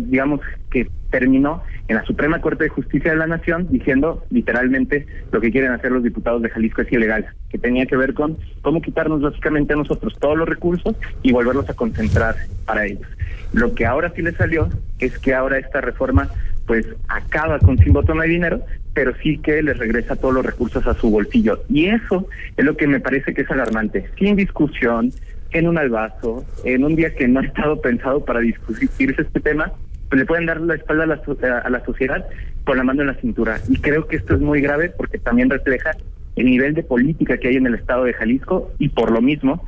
digamos 0.00 0.40
que 0.70 0.88
terminó 1.10 1.62
en 1.88 1.96
la 1.96 2.04
Suprema 2.04 2.40
Corte 2.40 2.64
de 2.64 2.70
Justicia 2.70 3.12
de 3.12 3.16
la 3.16 3.26
Nación 3.26 3.68
diciendo 3.70 4.24
literalmente 4.30 5.06
lo 5.30 5.40
que 5.40 5.52
quieren 5.52 5.70
hacer 5.70 5.92
los 5.92 6.02
diputados 6.02 6.42
de 6.42 6.50
Jalisco 6.50 6.82
es 6.82 6.92
ilegal, 6.92 7.26
que 7.48 7.58
tenía 7.58 7.86
que 7.86 7.96
ver 7.96 8.12
con 8.12 8.38
cómo 8.62 8.82
quitarnos 8.82 9.22
básicamente 9.22 9.72
a 9.72 9.76
nosotros 9.76 10.16
todos 10.18 10.36
los 10.36 10.48
recursos 10.48 10.96
y 11.22 11.32
volverlos 11.32 11.68
a 11.70 11.74
concentrar 11.74 12.34
para 12.66 12.86
ellos. 12.86 13.06
Lo 13.52 13.74
que 13.74 13.86
ahora 13.86 14.12
sí 14.14 14.22
le 14.22 14.32
salió 14.32 14.68
es 14.98 15.18
que 15.18 15.34
ahora 15.34 15.58
esta 15.58 15.80
reforma 15.80 16.28
pues 16.70 16.86
acaba 17.08 17.58
con 17.58 17.76
sin 17.78 17.92
voto 17.92 18.14
no 18.14 18.20
hay 18.20 18.30
dinero, 18.30 18.60
pero 18.94 19.12
sí 19.24 19.38
que 19.38 19.60
les 19.60 19.76
regresa 19.76 20.14
todos 20.14 20.34
los 20.34 20.46
recursos 20.46 20.86
a 20.86 20.94
su 20.94 21.10
bolsillo. 21.10 21.64
Y 21.68 21.86
eso 21.86 22.28
es 22.56 22.64
lo 22.64 22.76
que 22.76 22.86
me 22.86 23.00
parece 23.00 23.34
que 23.34 23.42
es 23.42 23.50
alarmante. 23.50 24.08
Sin 24.16 24.36
discusión, 24.36 25.10
en 25.50 25.66
un 25.66 25.78
albazo, 25.78 26.44
en 26.62 26.84
un 26.84 26.94
día 26.94 27.12
que 27.12 27.26
no 27.26 27.40
ha 27.40 27.44
estado 27.44 27.80
pensado 27.80 28.24
para 28.24 28.38
discutirse 28.38 29.20
este 29.20 29.40
tema, 29.40 29.72
pues 30.08 30.20
le 30.20 30.26
pueden 30.26 30.46
dar 30.46 30.60
la 30.60 30.76
espalda 30.76 31.02
a 31.02 31.06
la, 31.08 31.58
a 31.58 31.70
la 31.70 31.84
sociedad 31.84 32.24
con 32.62 32.76
la 32.76 32.84
mano 32.84 33.00
en 33.00 33.08
la 33.08 33.14
cintura. 33.14 33.58
Y 33.68 33.78
creo 33.78 34.06
que 34.06 34.14
esto 34.14 34.36
es 34.36 34.40
muy 34.40 34.60
grave 34.60 34.90
porque 34.90 35.18
también 35.18 35.50
refleja 35.50 35.90
el 36.36 36.46
nivel 36.46 36.74
de 36.74 36.84
política 36.84 37.36
que 37.38 37.48
hay 37.48 37.56
en 37.56 37.66
el 37.66 37.74
estado 37.74 38.04
de 38.04 38.12
Jalisco 38.12 38.70
y 38.78 38.90
por 38.90 39.10
lo 39.10 39.20
mismo, 39.20 39.66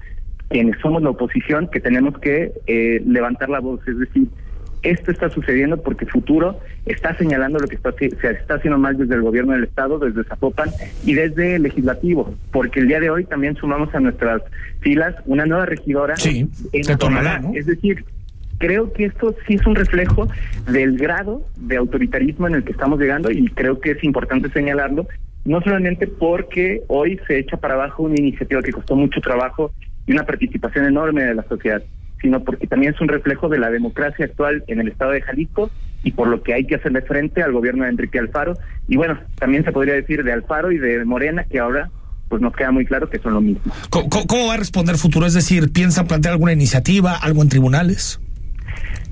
quienes 0.51 0.79
somos 0.79 1.03
la 1.03 1.11
oposición, 1.11 1.67
que 1.67 1.81
tenemos 1.81 2.17
que 2.21 2.53
eh, 2.69 3.03
levantar 3.05 3.49
la 3.49 3.59
voz, 3.59 3.81
es 3.89 3.99
decir, 3.99 4.29
esto 4.83 5.11
está 5.11 5.31
sucediendo 5.31 5.81
porque 5.83 6.07
Futuro 6.07 6.59
está 6.87 7.17
señalando 7.17 7.59
lo 7.59 7.69
que 7.69 7.77
está, 7.77 7.93
se 7.93 8.09
está 8.09 8.55
haciendo 8.55 8.79
mal 8.79 8.97
desde 8.97 9.15
el 9.15 9.23
gobierno 9.23 9.53
del 9.53 9.65
Estado, 9.65 9.99
desde 9.99 10.25
Zapopan 10.25 10.71
y 11.05 11.15
desde 11.15 11.57
el 11.57 11.63
legislativo, 11.63 12.35
porque 12.51 12.81
el 12.81 12.89
día 12.89 13.01
de 13.01 13.11
hoy 13.11 13.25
también 13.25 13.57
sumamos 13.57 13.95
a 13.95 14.01
nuestras 14.01 14.43
filas 14.81 15.15
una 15.27 15.47
nueva 15.47 15.67
regidora 15.67 16.17
sí, 16.17 16.49
en 16.73 16.99
Tonalá. 16.99 17.43
Es 17.55 17.67
decir, 17.67 18.05
creo 18.59 18.93
que 18.93 19.07
esto 19.07 19.35
sí 19.47 19.55
es 19.55 19.67
un 19.67 19.75
reflejo 19.75 20.29
del 20.71 20.97
grado 20.97 21.45
de 21.57 21.77
autoritarismo 21.77 22.47
en 22.47 22.55
el 22.55 22.65
que 22.65 22.73
estamos 22.73 22.99
llegando 22.99 23.31
y 23.31 23.49
creo 23.49 23.81
que 23.81 23.93
es 23.93 24.05
importante 24.05 24.51
señalarlo, 24.51 25.07
no 25.45 25.61
solamente 25.63 26.07
porque 26.07 26.83
hoy 26.89 27.21
se 27.27 27.39
echa 27.39 27.57
para 27.57 27.75
abajo 27.75 28.05
una 28.05 28.17
iniciativa 28.17 28.63
que 28.63 28.73
costó 28.73 28.95
mucho 28.95 29.21
trabajo 29.21 29.73
y 30.07 30.13
una 30.13 30.25
participación 30.25 30.87
enorme 30.87 31.25
de 31.25 31.35
la 31.35 31.43
sociedad, 31.45 31.83
sino 32.23 32.43
porque 32.43 32.67
también 32.67 32.95
es 32.95 33.01
un 33.01 33.09
reflejo 33.09 33.49
de 33.49 33.59
la 33.59 33.71
democracia 33.71 34.25
actual 34.25 34.65
en 34.69 34.81
el 34.81 34.89
estado 34.89 35.11
de 35.11 35.21
Jalisco 35.21 35.71
y 36.05 36.13
por 36.13 36.29
lo 36.29 36.43
que 36.43 36.55
hay 36.55 36.67
que 36.67 36.77
hacerle 36.77 37.03
frente 37.03 37.43
al 37.43 37.53
gobierno 37.53 37.85
de 37.85 37.91
Enrique 37.91 38.19
Alfaro. 38.19 38.57
Y 38.89 38.97
bueno, 38.97 39.19
también 39.39 39.65
se 39.65 39.73
podría 39.73 39.95
decir 39.95 40.25
de 40.25 40.33
Alfaro 40.33 40.73
y 40.73 40.79
de 40.79 41.05
Morena, 41.05 41.45
que 41.45 41.59
ahora 41.59 41.91
pues 42.29 42.41
nos 42.41 42.55
queda 42.55 42.71
muy 42.71 42.87
claro 42.87 43.11
que 43.11 43.19
son 43.19 43.35
lo 43.35 43.43
mismo. 43.43 43.71
¿Cómo, 43.91 44.09
cómo 44.09 44.47
va 44.47 44.55
a 44.55 44.57
responder 44.57 44.97
futuro? 44.97 45.27
Es 45.27 45.35
decir, 45.35 45.71
¿piensa 45.71 46.05
plantear 46.05 46.33
alguna 46.33 46.53
iniciativa, 46.53 47.15
algo 47.15 47.43
en 47.43 47.51
tribunales? 47.51 48.21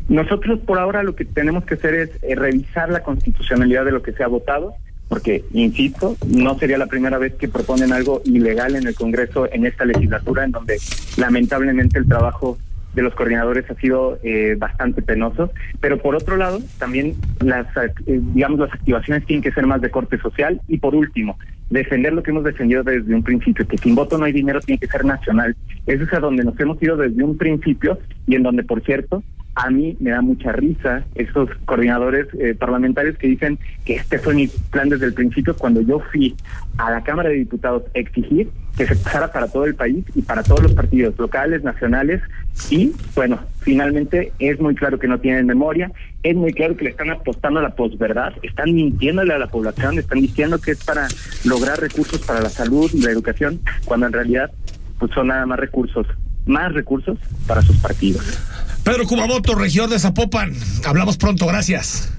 Nosotros 0.09 0.59
por 0.61 0.79
ahora 0.79 1.03
lo 1.03 1.15
que 1.15 1.25
tenemos 1.25 1.65
que 1.65 1.75
hacer 1.75 1.95
es 1.95 2.11
eh, 2.23 2.35
revisar 2.35 2.91
la 2.91 3.03
constitucionalidad 3.03 3.85
de 3.85 3.93
lo 3.93 4.03
que 4.03 4.13
se 4.13 4.25
ha 4.25 4.27
votado, 4.27 4.75
porque, 5.09 5.45
insisto, 5.53 6.17
no 6.27 6.59
sería 6.59 6.79
la 6.79 6.87
primera 6.87 7.19
vez 7.19 7.35
que 7.35 7.49
proponen 7.49 7.93
algo 7.93 8.23
ilegal 8.25 8.75
en 8.75 8.87
el 8.87 8.95
Congreso 8.95 9.49
en 9.53 9.67
esta 9.67 9.85
legislatura, 9.85 10.45
en 10.45 10.53
donde 10.53 10.79
lamentablemente 11.17 11.99
el 11.99 12.09
trabajo 12.09 12.59
de 12.95 13.03
los 13.03 13.15
coordinadores 13.15 13.71
ha 13.71 13.75
sido 13.75 14.19
eh, 14.23 14.57
bastante 14.59 15.03
penoso, 15.03 15.51
pero 15.81 15.99
por 15.99 16.17
otro 16.17 16.37
lado, 16.37 16.59
también 16.79 17.15
las, 17.41 17.67
eh, 17.77 18.21
digamos, 18.35 18.61
las 18.61 18.73
activaciones 18.73 19.25
tienen 19.27 19.43
que 19.43 19.53
ser 19.53 19.67
más 19.67 19.81
de 19.81 19.91
corte 19.91 20.19
social 20.19 20.61
y 20.69 20.79
por 20.79 20.95
último, 20.95 21.39
defender 21.71 22.13
lo 22.13 22.23
que 22.23 22.31
hemos 22.31 22.45
defendido 22.45 22.83
desde 22.83 23.15
un 23.15 23.23
principio, 23.23 23.67
que 23.67 23.79
sin 23.79 23.95
voto 23.95 24.19
no 24.19 24.25
hay 24.25 24.33
dinero, 24.33 24.61
tiene 24.61 24.81
que 24.81 24.89
ser 24.89 25.05
nacional. 25.05 25.57
Eso 25.87 26.05
es 26.05 26.13
a 26.13 26.21
donde 26.21 26.45
nos 26.45 26.59
hemos 26.59 26.83
ido 26.83 26.97
desde 26.97 27.23
un 27.23 27.39
principio 27.39 27.99
y 28.27 28.35
en 28.35 28.43
donde, 28.43 28.65
por 28.65 28.83
cierto, 28.83 29.23
a 29.55 29.71
mí 29.71 29.97
me 30.01 30.11
da 30.11 30.21
mucha 30.21 30.53
risa 30.53 31.05
esos 31.15 31.51
coordinadores 31.65 32.27
eh, 32.39 32.55
parlamentarios 32.55 33.17
que 33.19 33.27
dicen 33.27 33.59
que 33.85 33.97
este 33.97 34.19
fue 34.19 34.35
mi 34.35 34.49
plan 34.49 34.89
desde 34.89 35.07
el 35.07 35.15
principio 35.15 35.57
cuando 35.57 35.81
yo 35.81 36.01
fui 36.13 36.35
a 36.79 36.91
la 36.91 37.03
Cámara 37.03 37.31
de 37.31 37.37
Diputados 37.37 37.85
a 37.95 37.99
exigir 37.99 38.51
que 38.77 38.87
se 38.87 38.97
pasara 38.97 39.33
para 39.33 39.49
todo 39.49 39.65
el 39.65 39.75
país 39.75 40.05
y 40.15 40.23
para 40.23 40.43
todos 40.43 40.63
los 40.63 40.73
partidos 40.73 41.19
locales, 41.19 41.63
nacionales 41.63 42.21
y 42.69 42.93
bueno, 43.15 43.41
finalmente 43.61 44.33
es 44.39 44.61
muy 44.61 44.75
claro 44.75 44.99
que 44.99 45.09
no 45.09 45.19
tienen 45.19 45.47
memoria, 45.47 45.91
es 46.23 46.37
muy 46.37 46.53
claro 46.53 46.77
que 46.77 46.85
le 46.85 46.91
están 46.91 47.11
apostando 47.11 47.61
a 47.61 47.63
la 47.63 47.75
posverdad, 47.75 48.33
están 48.43 48.75
mintiéndole 48.75 49.35
a 49.35 49.39
la 49.39 49.49
población, 49.49 49.99
están 49.99 50.21
diciendo 50.21 50.61
que 50.61 50.73
es 50.73 50.85
para 50.85 51.09
lograr 51.45 51.81
recursos 51.81 52.21
para 52.21 52.41
la 52.41 52.51
salud 52.51 52.91
y 52.93 53.03
la 53.03 53.11
educación, 53.11 53.61
cuando 53.85 54.07
en 54.07 54.13
realidad 54.13 54.51
pues 54.99 55.13
son 55.13 55.29
nada 55.29 55.47
más 55.47 55.59
recursos, 55.59 56.07
más 56.47 56.73
recursos 56.73 57.19
para 57.47 57.63
sus 57.63 57.77
partidos. 57.79 58.39
Pedro 58.85 59.05
Kumamoto, 59.05 59.55
regidor 59.55 59.89
de 59.89 59.99
Zapopan. 59.99 60.53
Hablamos 60.85 61.17
pronto, 61.17 61.47
gracias. 61.47 62.13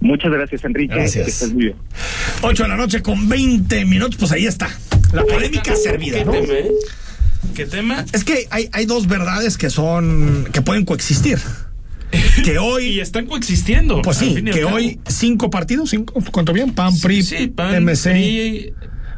Muchas 0.00 0.30
gracias, 0.30 0.64
Enrique. 0.64 0.94
Gracias. 0.94 1.24
Que 1.24 1.30
estés 1.30 1.52
muy 1.52 1.64
bien. 1.64 1.76
8 2.42 2.62
de 2.62 2.68
la 2.68 2.76
noche 2.76 3.02
con 3.02 3.28
20 3.28 3.84
minutos, 3.84 4.16
pues 4.16 4.32
ahí 4.32 4.46
está. 4.46 4.68
La 5.12 5.24
polémica 5.24 5.74
servida, 5.76 6.18
¿Qué 6.18 6.24
¿no? 6.24 6.32
tema, 6.32 6.52
eh? 6.54 6.70
¿Qué 7.54 7.66
tema? 7.66 8.04
Es 8.12 8.24
que 8.24 8.46
hay, 8.50 8.68
hay 8.72 8.86
dos 8.86 9.06
verdades 9.06 9.56
que 9.56 9.70
son, 9.70 10.48
que 10.52 10.62
pueden 10.62 10.84
coexistir. 10.84 11.38
Que 12.42 12.58
hoy. 12.58 12.86
Y 12.86 13.00
están 13.00 13.26
coexistiendo. 13.26 14.00
Pues 14.00 14.16
sí, 14.16 14.42
que 14.42 14.64
hoy 14.64 14.98
cinco 15.08 15.50
partidos, 15.50 15.90
cinco, 15.90 16.14
¿cuánto 16.32 16.52
bien? 16.54 16.72
PAN, 16.72 16.98
PRI, 16.98 17.22
Sí, 17.22 17.48
PAN, 17.48 17.84
MC, 17.84 18.10
PRI, 18.10 18.74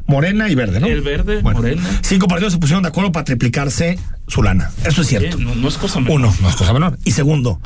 Morena 0.06 0.48
y 0.48 0.56
Verde, 0.56 0.80
¿no? 0.80 0.88
El 0.88 1.02
Verde, 1.02 1.40
Bueno, 1.40 1.60
Morena. 1.60 2.00
Cinco 2.02 2.26
partidos 2.26 2.52
se 2.54 2.58
pusieron 2.58 2.82
de 2.82 2.88
acuerdo 2.88 3.12
para 3.12 3.24
triplicarse 3.24 3.96
su 4.26 4.42
lana. 4.42 4.72
Eso 4.84 5.02
es 5.02 5.06
cierto. 5.08 5.38
No, 5.38 5.54
no 5.54 5.68
es 5.68 5.76
cosa 5.76 6.00
menor. 6.00 6.16
Uno, 6.16 6.34
no 6.42 6.48
es 6.48 6.56
cosa 6.56 6.72
menor. 6.72 6.98
Y 7.04 7.12
segundo, 7.12 7.60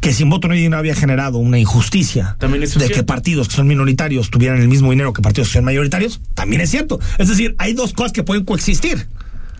que 0.00 0.12
sin 0.12 0.28
voto 0.30 0.48
no 0.48 0.54
hay- 0.54 0.66
había 0.66 0.94
generado 0.94 1.38
una 1.38 1.58
injusticia 1.58 2.36
También 2.38 2.62
eso 2.62 2.78
es 2.78 2.82
de 2.84 2.88
que 2.88 2.94
cierto. 2.94 3.06
partidos 3.06 3.48
que 3.48 3.54
son 3.56 3.66
minoritarios 3.66 4.30
tuvieran 4.30 4.60
el 4.60 4.68
mismo 4.68 4.90
dinero 4.90 5.12
que 5.12 5.22
partidos 5.22 5.48
que 5.48 5.54
son 5.54 5.64
mayoritarios, 5.64 6.20
también 6.34 6.60
es 6.62 6.70
cierto. 6.70 6.98
Es 7.18 7.28
decir, 7.28 7.54
hay 7.58 7.72
dos 7.74 7.92
cosas 7.92 8.12
que 8.12 8.22
pueden 8.22 8.44
coexistir. 8.44 9.06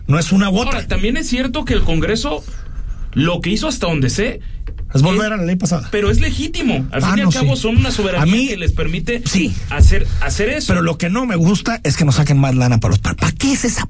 No 0.07 0.19
es 0.19 0.31
una 0.31 0.49
u 0.49 0.57
otra. 0.57 0.73
Ahora, 0.75 0.87
también 0.87 1.15
es 1.17 1.27
cierto 1.29 1.63
que 1.65 1.73
el 1.73 1.83
Congreso 1.83 2.43
lo 3.13 3.41
que 3.41 3.51
hizo 3.51 3.67
hasta 3.67 3.87
donde 3.87 4.09
sé. 4.09 4.41
Es 4.93 5.01
volver 5.01 5.33
a 5.33 5.37
la 5.37 5.43
ley 5.43 5.55
pasada. 5.55 5.87
Pero 5.91 6.11
es 6.11 6.19
legítimo. 6.19 6.85
Al 6.91 7.03
Ah, 7.03 7.09
fin 7.11 7.19
y 7.19 7.21
no, 7.21 7.27
al 7.29 7.33
cabo 7.33 7.55
sí. 7.55 7.61
son 7.63 7.77
una 7.77 7.89
soberanía 7.91 8.21
A 8.33 8.37
mí- 8.37 8.47
que 8.47 8.57
les 8.57 8.73
permite 8.73 9.23
Sí. 9.25 9.55
hacer, 9.69 10.05
hacer 10.21 10.49
eso. 10.49 10.67
Pero 10.73 10.81
lo 10.83 10.97
que 10.99 11.09
no 11.09 11.25
me 11.25 11.35
gusta 11.35 11.79
es 11.83 11.95
que 11.97 12.05
nos 12.05 12.15
saquen 12.15 12.37
más 12.37 12.53
lana 12.55 12.79
para 12.79 12.91
los 12.91 12.99
par. 12.99 13.15
¿Para 13.15 13.31
qué 13.31 13.53
es 13.53 13.65
esa 13.65 13.87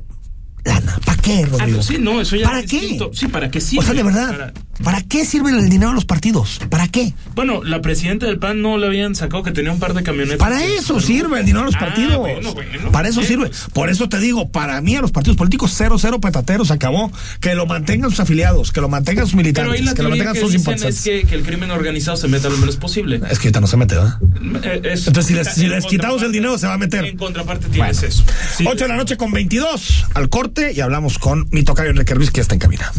lana? 0.65 0.99
¿Para 1.05 1.21
qué, 1.21 1.43
Ah, 1.43 1.47
Rodrigo? 1.49 1.81
sí, 1.83 1.97
no, 1.99 2.21
eso 2.21 2.35
ya 2.35 2.45
¿Para 2.47 2.59
es 2.61 2.69
qué? 2.69 2.79
distinto. 2.79 3.11
Sí, 3.13 3.27
¿para 3.27 3.49
qué 3.51 3.61
sí? 3.61 3.77
o 3.77 3.81
sea, 3.81 3.93
de 3.93 4.03
verdad, 4.03 4.53
¿para... 4.83 5.01
qué 5.01 5.25
sirve 5.25 5.51
el 5.51 5.69
dinero 5.69 5.91
a 5.91 5.93
los 5.93 6.05
partidos? 6.05 6.59
¿Para 6.69 6.87
qué? 6.87 7.13
Bueno, 7.35 7.63
la 7.63 7.81
presidenta 7.81 8.25
del 8.25 8.39
PAN 8.39 8.61
no 8.61 8.77
le 8.77 8.87
habían 8.87 9.15
sacado 9.15 9.43
que 9.43 9.51
tenía 9.51 9.71
un 9.71 9.79
par 9.79 9.93
de 9.93 10.03
camionetas. 10.03 10.37
Para 10.37 10.63
eso 10.63 10.99
sirve 10.99 11.39
el 11.39 11.45
dinero 11.45 11.61
a 11.63 11.65
los 11.65 11.75
Ah, 11.75 11.79
partidos. 11.79 12.17
bueno, 12.17 12.53
bueno. 12.53 12.91
para 12.91 13.09
eso 13.09 13.21
Eh, 13.21 13.25
sirve. 13.25 13.51
Por 13.73 13.89
eso 13.89 14.09
te 14.09 14.19
digo, 14.19 14.49
para 14.49 14.79
mí 14.81 14.95
a 14.95 15.01
los 15.01 15.11
partidos 15.11 15.37
políticos 15.37 15.73
cero, 15.75 15.97
cero 15.99 16.19
petateros, 16.19 16.71
acabó. 16.71 17.11
Que 17.39 17.55
lo 17.55 17.65
mantengan 17.65 18.09
sus 18.09 18.19
afiliados, 18.19 18.71
que 18.71 18.81
lo 18.81 18.89
mantengan 18.89 19.25
sus 19.25 19.33
Pero 19.35 19.43
militantes, 19.43 19.79
ahí 19.79 19.85
la 19.85 19.93
que 19.93 20.03
lo 20.03 20.09
mantengan 20.09 20.33
que 20.33 20.39
sus 20.41 20.51
dicen 20.53 20.73
es 20.73 20.79
simpatizantes. 20.79 21.23
que, 21.23 21.27
que 21.29 21.35
el 21.35 21.43
crimen 21.43 21.71
organizado 21.71 22.17
se 22.17 22.27
meta 22.27 22.49
lo 22.49 22.57
menos 22.57 22.75
posible. 22.77 23.17
Es 23.29 23.39
que 23.39 23.47
ahorita 23.47 23.61
no 23.61 23.67
se 23.67 23.77
mete, 23.77 23.95
¿verdad? 23.95 24.17
Eh, 24.63 24.81
es- 24.93 25.07
Entonces, 25.07 25.27
si 25.27 25.33
les, 25.33 25.47
si 25.53 25.65
en 25.65 25.71
les 25.71 25.85
quitamos 25.85 26.21
el 26.23 26.31
dinero, 26.31 26.57
se 26.57 26.67
va 26.67 26.73
a 26.73 26.77
meter. 26.77 27.03
En 27.05 27.17
contraparte 27.17 27.67
tienes 27.69 28.01
eso. 28.03 28.23
Sí, 28.57 28.65
8 28.67 28.83
de 28.85 28.87
la 28.87 28.95
noche 28.97 29.17
con 29.17 29.31
22 29.31 30.05
al 30.13 30.29
corte 30.29 30.52
y 30.59 30.81
hablamos 30.81 31.17
con 31.19 31.47
mi 31.51 31.63
tocayo 31.63 31.89
Enrique 31.89 32.13
Ruiz, 32.13 32.31
que 32.31 32.37
ya 32.37 32.41
está 32.43 32.55
en 32.55 32.59
cabina. 32.59 32.91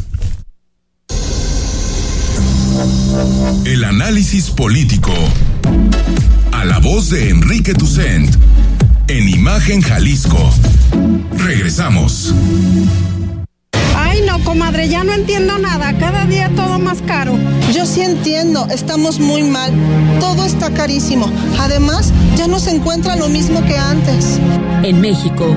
El 3.65 3.85
análisis 3.85 4.51
político. 4.51 5.13
A 6.53 6.65
la 6.65 6.79
voz 6.79 7.11
de 7.11 7.31
Enrique 7.31 7.75
Tucent. 7.75 8.35
En 9.09 9.29
Imagen 9.29 9.81
Jalisco. 9.83 10.51
Regresamos. 11.37 12.35
Ay, 13.97 14.23
no, 14.27 14.43
comadre, 14.43 14.89
ya 14.89 15.05
no 15.05 15.13
entiendo 15.13 15.59
nada. 15.59 15.97
Cada 15.99 16.27
día 16.27 16.51
todo 16.57 16.79
más 16.79 17.03
caro. 17.03 17.39
Yo 17.73 17.87
sí 17.87 18.01
entiendo, 18.01 18.67
estamos 18.71 19.21
muy 19.21 19.43
mal. 19.43 19.73
Todo 20.21 20.45
está 20.45 20.71
carísimo. 20.73 21.31
Además, 21.61 22.13
ya 22.37 22.49
no 22.49 22.59
se 22.59 22.71
encuentra 22.71 23.17
lo 23.17 23.29
mismo 23.29 23.65
que 23.65 23.77
antes. 23.77 24.41
En 24.83 25.01
México, 25.01 25.57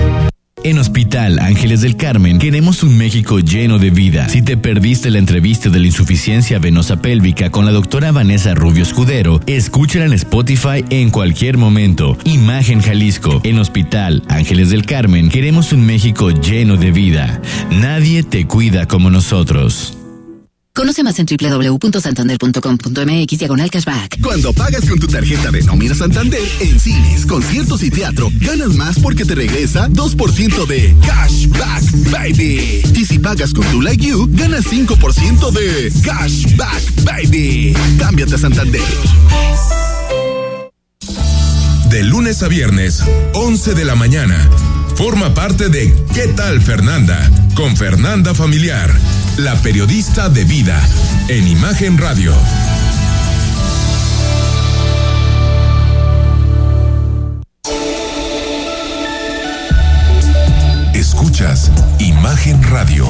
En 0.63 0.77
Hospital 0.77 1.39
Ángeles 1.39 1.81
del 1.81 1.95
Carmen 1.97 2.37
queremos 2.37 2.83
un 2.83 2.95
México 2.95 3.39
lleno 3.39 3.79
de 3.79 3.89
vida. 3.89 4.29
Si 4.29 4.43
te 4.43 4.57
perdiste 4.57 5.09
la 5.09 5.17
entrevista 5.17 5.69
de 5.69 5.79
la 5.79 5.87
insuficiencia 5.87 6.59
venosa 6.59 7.01
pélvica 7.01 7.49
con 7.49 7.65
la 7.65 7.71
doctora 7.71 8.11
Vanessa 8.11 8.53
Rubio 8.53 8.83
Escudero, 8.83 9.39
escúchala 9.47 10.05
en 10.05 10.13
Spotify 10.13 10.85
en 10.91 11.09
cualquier 11.09 11.57
momento. 11.57 12.15
Imagen 12.25 12.81
Jalisco. 12.81 13.41
En 13.43 13.57
Hospital 13.57 14.23
Ángeles 14.27 14.69
del 14.69 14.85
Carmen 14.85 15.29
queremos 15.29 15.73
un 15.73 15.83
México 15.85 16.29
lleno 16.29 16.77
de 16.77 16.91
vida. 16.91 17.41
Nadie 17.71 18.21
te 18.21 18.45
cuida 18.45 18.87
como 18.87 19.09
nosotros. 19.09 20.00
Conoce 20.73 21.03
más 21.03 21.19
en 21.19 21.25
www.santander.com.mx 21.25 23.37
diagonal 23.37 23.69
cashback. 23.69 24.21
Cuando 24.21 24.53
pagas 24.53 24.89
con 24.89 24.97
tu 24.99 25.07
tarjeta 25.07 25.51
de 25.51 25.61
nómina 25.63 25.93
Santander 25.93 26.39
en 26.61 26.79
cines, 26.79 27.25
conciertos 27.25 27.83
y 27.83 27.91
teatro, 27.91 28.29
ganas 28.39 28.69
más 28.75 28.97
porque 28.99 29.25
te 29.25 29.35
regresa 29.35 29.89
2% 29.89 30.65
de 30.67 30.95
cashback, 31.05 31.83
baby. 32.11 32.81
Y 32.95 33.03
si 33.05 33.19
pagas 33.19 33.53
con 33.53 33.65
tu 33.67 33.81
Like 33.81 34.05
You, 34.05 34.29
ganas 34.31 34.63
5% 34.65 35.51
de 35.51 35.91
cashback, 36.03 37.03
baby. 37.03 37.75
Cámbiate 37.99 38.35
a 38.35 38.37
Santander. 38.37 38.81
De 41.89 42.03
lunes 42.03 42.41
a 42.43 42.47
viernes, 42.47 43.03
11 43.33 43.73
de 43.75 43.83
la 43.83 43.95
mañana. 43.95 44.49
Forma 45.01 45.33
parte 45.33 45.69
de 45.69 45.91
¿Qué 46.13 46.27
tal 46.27 46.61
Fernanda? 46.61 47.27
Con 47.55 47.75
Fernanda 47.75 48.35
Familiar, 48.35 48.87
la 49.37 49.55
periodista 49.55 50.29
de 50.29 50.43
vida, 50.43 50.79
en 51.27 51.47
Imagen 51.47 51.97
Radio. 51.97 52.35
Escuchas 60.93 61.71
Imagen 61.97 62.61
Radio. 62.61 63.07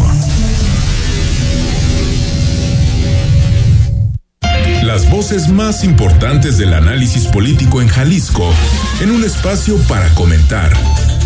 Las 4.84 5.10
voces 5.10 5.50
más 5.50 5.84
importantes 5.84 6.58
del 6.58 6.74
análisis 6.74 7.26
político 7.26 7.82
en 7.82 7.90
Jalisco, 7.90 8.50
en 9.02 9.12
un 9.12 9.26
espacio 9.26 9.78
para 9.90 10.08
comentar, 10.16 10.72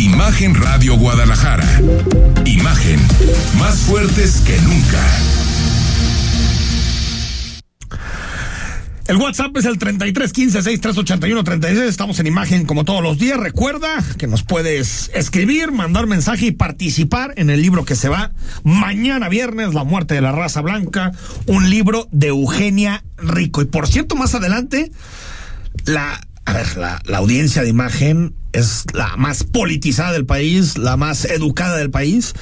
Imagen 0.00 0.54
Radio 0.54 0.96
Guadalajara. 0.96 1.78
Imagen 2.46 2.98
más 3.58 3.80
fuertes 3.80 4.40
que 4.46 4.58
nunca. 4.62 5.06
El 9.08 9.18
WhatsApp 9.18 9.54
es 9.58 9.66
el 9.66 9.76
33 9.76 10.32
15 10.32 10.62
6381 10.62 11.44
36. 11.44 11.86
Estamos 11.86 12.18
en 12.18 12.28
imagen 12.28 12.64
como 12.64 12.86
todos 12.86 13.02
los 13.02 13.18
días. 13.18 13.36
Recuerda 13.38 14.02
que 14.16 14.26
nos 14.26 14.42
puedes 14.42 15.10
escribir, 15.12 15.70
mandar 15.70 16.06
mensaje 16.06 16.46
y 16.46 16.52
participar 16.52 17.34
en 17.36 17.50
el 17.50 17.60
libro 17.60 17.84
que 17.84 17.94
se 17.94 18.08
va 18.08 18.30
mañana 18.64 19.28
viernes, 19.28 19.74
La 19.74 19.84
muerte 19.84 20.14
de 20.14 20.22
la 20.22 20.32
raza 20.32 20.62
blanca, 20.62 21.12
un 21.46 21.68
libro 21.68 22.08
de 22.10 22.28
Eugenia 22.28 23.04
Rico. 23.18 23.60
Y 23.60 23.66
por 23.66 23.86
cierto, 23.86 24.16
más 24.16 24.34
adelante, 24.34 24.92
la, 25.84 26.18
a 26.46 26.52
ver, 26.54 26.78
la, 26.78 27.02
la 27.04 27.18
audiencia 27.18 27.60
de 27.60 27.68
imagen 27.68 28.39
es 28.52 28.84
la 28.92 29.16
más 29.16 29.44
politizada 29.44 30.12
del 30.12 30.26
país, 30.26 30.78
la 30.78 30.96
más 30.96 31.24
educada 31.24 31.76
del 31.76 31.90
país. 31.90 32.34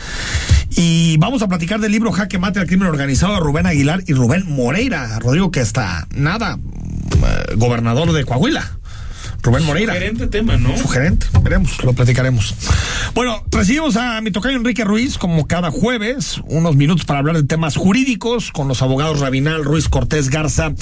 Y 0.70 1.16
vamos 1.18 1.42
a 1.42 1.48
platicar 1.48 1.80
del 1.80 1.92
libro 1.92 2.12
Jaque 2.12 2.38
Mate 2.38 2.60
al 2.60 2.66
Crimen 2.66 2.88
Organizado 2.88 3.34
de 3.34 3.40
Rubén 3.40 3.66
Aguilar 3.66 4.02
y 4.06 4.12
Rubén 4.12 4.44
Moreira. 4.46 5.18
Rodrigo, 5.18 5.50
que 5.50 5.60
está 5.60 6.06
nada, 6.14 6.58
eh, 6.58 7.54
gobernador 7.56 8.12
de 8.12 8.24
Coahuila. 8.24 8.78
Rubén 9.42 9.64
Moreira. 9.64 9.94
Sugerente 9.94 10.26
tema, 10.26 10.56
¿no? 10.56 10.76
Sugerente, 10.76 11.26
veremos, 11.42 11.82
lo 11.84 11.92
platicaremos. 11.92 12.54
Bueno, 13.14 13.44
recibimos 13.50 13.96
a 13.96 14.20
mi 14.20 14.30
tocayo 14.30 14.56
Enrique 14.56 14.84
Ruiz, 14.84 15.16
como 15.16 15.46
cada 15.46 15.70
jueves, 15.70 16.40
unos 16.46 16.74
minutos 16.74 17.04
para 17.04 17.20
hablar 17.20 17.36
de 17.36 17.44
temas 17.44 17.76
jurídicos 17.76 18.50
con 18.50 18.66
los 18.66 18.82
abogados 18.82 19.20
Rabinal, 19.20 19.64
Ruiz 19.64 19.88
Cortés 19.88 20.28
Garza 20.28 20.72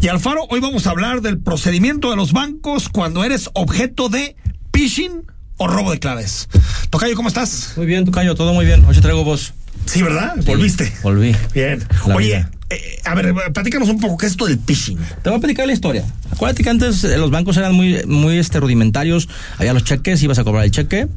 y 0.00 0.08
Alfaro. 0.08 0.46
Hoy 0.48 0.60
vamos 0.60 0.86
a 0.86 0.90
hablar 0.90 1.22
del 1.22 1.38
procedimiento 1.38 2.10
de 2.10 2.16
los 2.16 2.32
bancos 2.32 2.88
cuando 2.88 3.24
eres 3.24 3.50
objeto 3.54 4.08
de 4.08 4.36
phishing 4.74 5.22
o 5.56 5.68
robo 5.68 5.92
de 5.92 5.98
claves. 6.00 6.48
Tocayo, 6.90 7.14
¿cómo 7.14 7.28
estás? 7.28 7.74
Muy 7.76 7.86
bien, 7.86 8.04
Tocayo, 8.04 8.34
todo 8.34 8.52
muy 8.52 8.66
bien. 8.66 8.84
Hoy 8.84 8.94
te 8.94 9.00
traigo 9.00 9.24
voz. 9.24 9.54
Sí, 9.86 10.02
¿verdad? 10.02 10.34
Volviste. 10.44 10.92
Volví. 11.02 11.34
Bien. 11.54 11.86
La 12.06 12.16
Oye, 12.16 12.26
vida. 12.26 12.50
Eh, 12.74 13.00
a 13.04 13.14
ver, 13.14 13.34
platícanos 13.52 13.88
un 13.88 14.00
poco, 14.00 14.16
¿qué 14.16 14.26
es 14.26 14.32
esto 14.32 14.46
del 14.46 14.58
phishing? 14.58 14.98
Te 15.22 15.30
voy 15.30 15.38
a 15.38 15.40
platicar 15.40 15.66
la 15.66 15.72
historia. 15.72 16.04
Acuérdate 16.32 16.62
que 16.62 16.70
antes 16.70 17.04
eh, 17.04 17.16
los 17.18 17.30
bancos 17.30 17.56
eran 17.56 17.74
muy, 17.74 18.04
muy 18.06 18.38
este, 18.38 18.60
rudimentarios. 18.60 19.28
Había 19.58 19.72
los 19.72 19.84
cheques, 19.84 20.22
ibas 20.22 20.38
a 20.38 20.44
cobrar 20.44 20.64
el 20.64 20.70
cheque. 20.70 21.08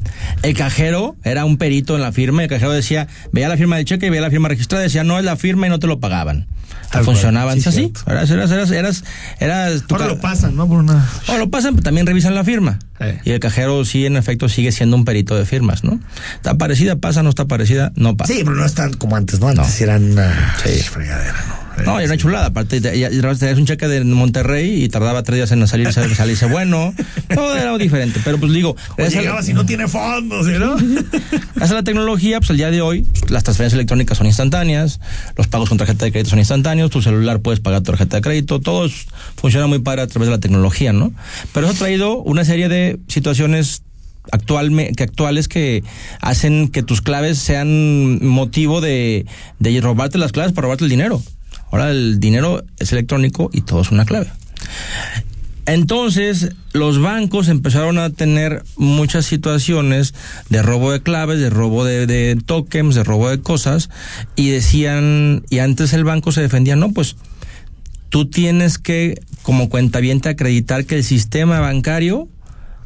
El 0.42 0.54
cajero 0.54 1.16
era 1.24 1.44
un 1.44 1.56
perito 1.56 1.94
en 1.96 2.02
la 2.02 2.12
firma. 2.12 2.42
El 2.42 2.48
cajero 2.48 2.72
decía, 2.72 3.08
veía 3.32 3.48
la 3.48 3.56
firma 3.56 3.76
del 3.76 3.84
cheque 3.84 4.06
y 4.06 4.10
veía 4.10 4.22
la 4.22 4.30
firma 4.30 4.48
registrada. 4.48 4.82
Decía, 4.82 5.04
no 5.04 5.18
es 5.18 5.24
la 5.24 5.36
firma 5.36 5.66
y 5.66 5.70
no 5.70 5.78
te 5.78 5.86
lo 5.86 6.00
pagaban. 6.00 6.46
Tal. 6.90 7.04
Funcionaban 7.04 7.60
Sí, 7.60 7.68
así. 7.68 7.92
Eras, 8.06 8.30
eras, 8.30 8.50
eras, 8.50 8.70
eras, 8.70 9.04
eras 9.40 9.82
tu 9.86 9.94
Ahora 9.94 10.06
lo 10.08 10.20
pasan, 10.20 10.56
¿no? 10.56 10.66
Por 10.66 10.78
una... 10.78 11.06
O 11.28 11.36
lo 11.36 11.50
pasan, 11.50 11.74
pero 11.74 11.82
también 11.82 12.06
revisan 12.06 12.34
la 12.34 12.44
firma. 12.44 12.78
Eh. 13.00 13.18
Y 13.24 13.30
el 13.32 13.40
cajero 13.40 13.84
sí, 13.84 14.06
en 14.06 14.16
efecto, 14.16 14.48
sigue 14.48 14.72
siendo 14.72 14.96
un 14.96 15.04
perito 15.04 15.36
de 15.36 15.44
firmas, 15.44 15.84
¿no? 15.84 16.00
¿Está 16.36 16.56
parecida? 16.56 16.96
Pasa, 16.96 17.22
no 17.22 17.28
está 17.28 17.44
parecida, 17.46 17.92
no 17.94 18.16
pasa. 18.16 18.32
Sí, 18.32 18.40
pero 18.42 18.56
no 18.56 18.64
es 18.64 18.74
tan 18.74 18.94
como 18.94 19.16
antes, 19.16 19.38
¿no? 19.38 19.48
Antes 19.48 19.78
eran 19.82 20.12
una 20.12 20.54
Sí. 20.64 20.80
fregadera, 20.82 21.34
¿no? 21.84 21.98
Era 21.98 22.06
una 22.08 22.16
chulada. 22.16 22.46
Aparte, 22.46 22.80
tenías 22.80 23.58
un 23.58 23.66
cheque 23.66 23.88
de 23.88 24.04
Monterrey 24.04 24.84
y 24.84 24.88
tardaba 24.88 25.22
tres 25.22 25.36
días 25.36 25.52
en 25.52 25.66
salir, 25.66 25.92
sal- 25.92 26.14
salirse 26.14 26.46
bueno. 26.46 26.94
Todo 27.34 27.56
era 27.56 27.76
diferente. 27.78 28.20
Pero 28.24 28.38
pues 28.38 28.52
digo, 28.52 28.76
a- 28.98 29.08
llegaba 29.08 29.42
si 29.42 29.52
no 29.54 29.64
tiene 29.66 29.88
fondos, 29.88 30.46
¿sí, 30.46 30.52
¿no? 30.58 30.76
gracias 31.54 31.70
a 31.70 31.74
la 31.74 31.82
tecnología, 31.82 32.38
pues 32.40 32.50
el 32.50 32.56
día 32.56 32.70
de 32.70 32.80
hoy, 32.80 33.06
las 33.28 33.44
transferencias 33.44 33.74
electrónicas 33.74 34.18
son 34.18 34.26
instantáneas, 34.26 35.00
los 35.36 35.48
pagos 35.48 35.68
con 35.68 35.78
tarjeta 35.78 36.04
de 36.04 36.12
crédito 36.12 36.30
son 36.30 36.38
instantáneos, 36.38 36.90
tu 36.90 37.02
celular 37.02 37.40
puedes 37.40 37.60
pagar 37.60 37.80
tu 37.82 37.92
tarjeta 37.92 38.16
de 38.16 38.22
crédito, 38.22 38.60
todo 38.60 38.88
funciona 39.36 39.66
muy 39.66 39.78
padre 39.80 40.02
a 40.02 40.06
través 40.06 40.28
de 40.28 40.32
la 40.34 40.40
tecnología, 40.40 40.92
¿no? 40.92 41.12
Pero 41.52 41.66
eso 41.66 41.74
ha 41.76 41.78
traído 41.78 42.18
una 42.18 42.44
serie 42.44 42.68
de 42.68 42.98
situaciones 43.08 43.82
actualme- 44.30 44.94
que 44.94 45.04
actuales 45.04 45.48
que 45.48 45.82
hacen 46.20 46.68
que 46.68 46.82
tus 46.82 47.00
claves 47.00 47.38
sean 47.38 48.24
motivo 48.26 48.80
de, 48.80 49.26
de 49.58 49.80
robarte 49.80 50.18
las 50.18 50.32
claves 50.32 50.52
para 50.52 50.66
robarte 50.66 50.84
el 50.84 50.90
dinero. 50.90 51.22
Ahora 51.70 51.90
el 51.90 52.20
dinero 52.20 52.64
es 52.78 52.92
electrónico 52.92 53.50
y 53.52 53.62
todo 53.62 53.82
es 53.82 53.90
una 53.90 54.04
clave. 54.04 54.30
Entonces, 55.68 56.54
los 56.72 56.98
bancos 56.98 57.48
empezaron 57.48 57.98
a 57.98 58.08
tener 58.08 58.64
muchas 58.78 59.26
situaciones 59.26 60.14
de 60.48 60.62
robo 60.62 60.92
de 60.92 61.02
claves, 61.02 61.40
de 61.40 61.50
robo 61.50 61.84
de, 61.84 62.38
tokens, 62.46 62.94
de 62.94 63.04
robo 63.04 63.28
de 63.28 63.42
cosas, 63.42 63.90
y 64.34 64.48
decían, 64.48 65.44
y 65.50 65.58
antes 65.58 65.92
el 65.92 66.04
banco 66.04 66.32
se 66.32 66.40
defendía, 66.40 66.74
no, 66.74 66.92
pues 66.92 67.16
tú 68.08 68.30
tienes 68.30 68.78
que, 68.78 69.20
como 69.42 69.68
cuentaviente, 69.68 70.30
acreditar 70.30 70.86
que 70.86 70.96
el 70.96 71.04
sistema 71.04 71.60
bancario 71.60 72.28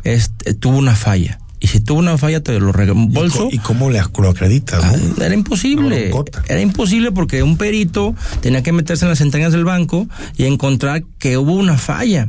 este, 0.02 0.52
tuvo 0.52 0.76
una 0.76 0.96
falla. 0.96 1.38
Y 1.62 1.68
si 1.68 1.78
tuvo 1.78 2.00
una 2.00 2.18
falla, 2.18 2.42
te 2.42 2.58
lo 2.58 2.72
reembolso. 2.72 3.48
¿Y 3.52 3.58
cómo 3.58 3.88
le 3.88 4.02
lo 4.18 4.28
acreditas, 4.28 4.82
no? 5.16 5.24
Era 5.24 5.32
imposible. 5.32 6.10
Era 6.48 6.60
imposible 6.60 7.12
porque 7.12 7.44
un 7.44 7.56
perito 7.56 8.16
tenía 8.40 8.64
que 8.64 8.72
meterse 8.72 9.04
en 9.04 9.10
las 9.10 9.20
entrañas 9.20 9.52
del 9.52 9.64
banco 9.64 10.08
y 10.36 10.46
encontrar 10.46 11.04
que 11.20 11.38
hubo 11.38 11.52
una 11.52 11.78
falla. 11.78 12.28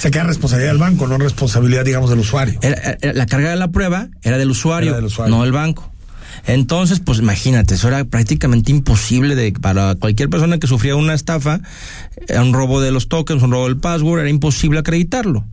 Se 0.00 0.10
queda 0.10 0.24
responsabilidad 0.24 0.72
del 0.72 0.80
banco, 0.80 1.06
no 1.06 1.16
responsabilidad, 1.16 1.84
digamos, 1.84 2.10
del 2.10 2.18
usuario. 2.18 2.58
Era- 2.60 2.96
era- 3.00 3.12
la 3.12 3.26
carga 3.26 3.50
de 3.50 3.56
la 3.56 3.68
prueba 3.70 4.08
era 4.22 4.36
del 4.36 4.50
usuario, 4.50 4.90
Era 4.90 4.96
del 4.96 5.06
usuario. 5.06 5.32
no 5.36 5.42
del 5.44 5.52
banco. 5.52 5.88
Entonces, 6.46 6.98
pues 6.98 7.20
imagínate, 7.20 7.74
eso 7.74 7.86
era 7.86 8.04
prácticamente 8.04 8.72
imposible 8.72 9.36
de, 9.36 9.52
para 9.52 9.94
cualquier 9.94 10.28
persona 10.28 10.58
que 10.58 10.66
sufría 10.66 10.96
una 10.96 11.14
estafa, 11.14 11.60
un 12.36 12.52
robo 12.52 12.80
de 12.80 12.90
los 12.90 13.08
tokens, 13.08 13.42
un 13.44 13.52
robo 13.52 13.66
del 13.68 13.76
password, 13.76 14.20
era 14.22 14.28
imposible 14.30 14.80
acreditarlo. 14.80 15.44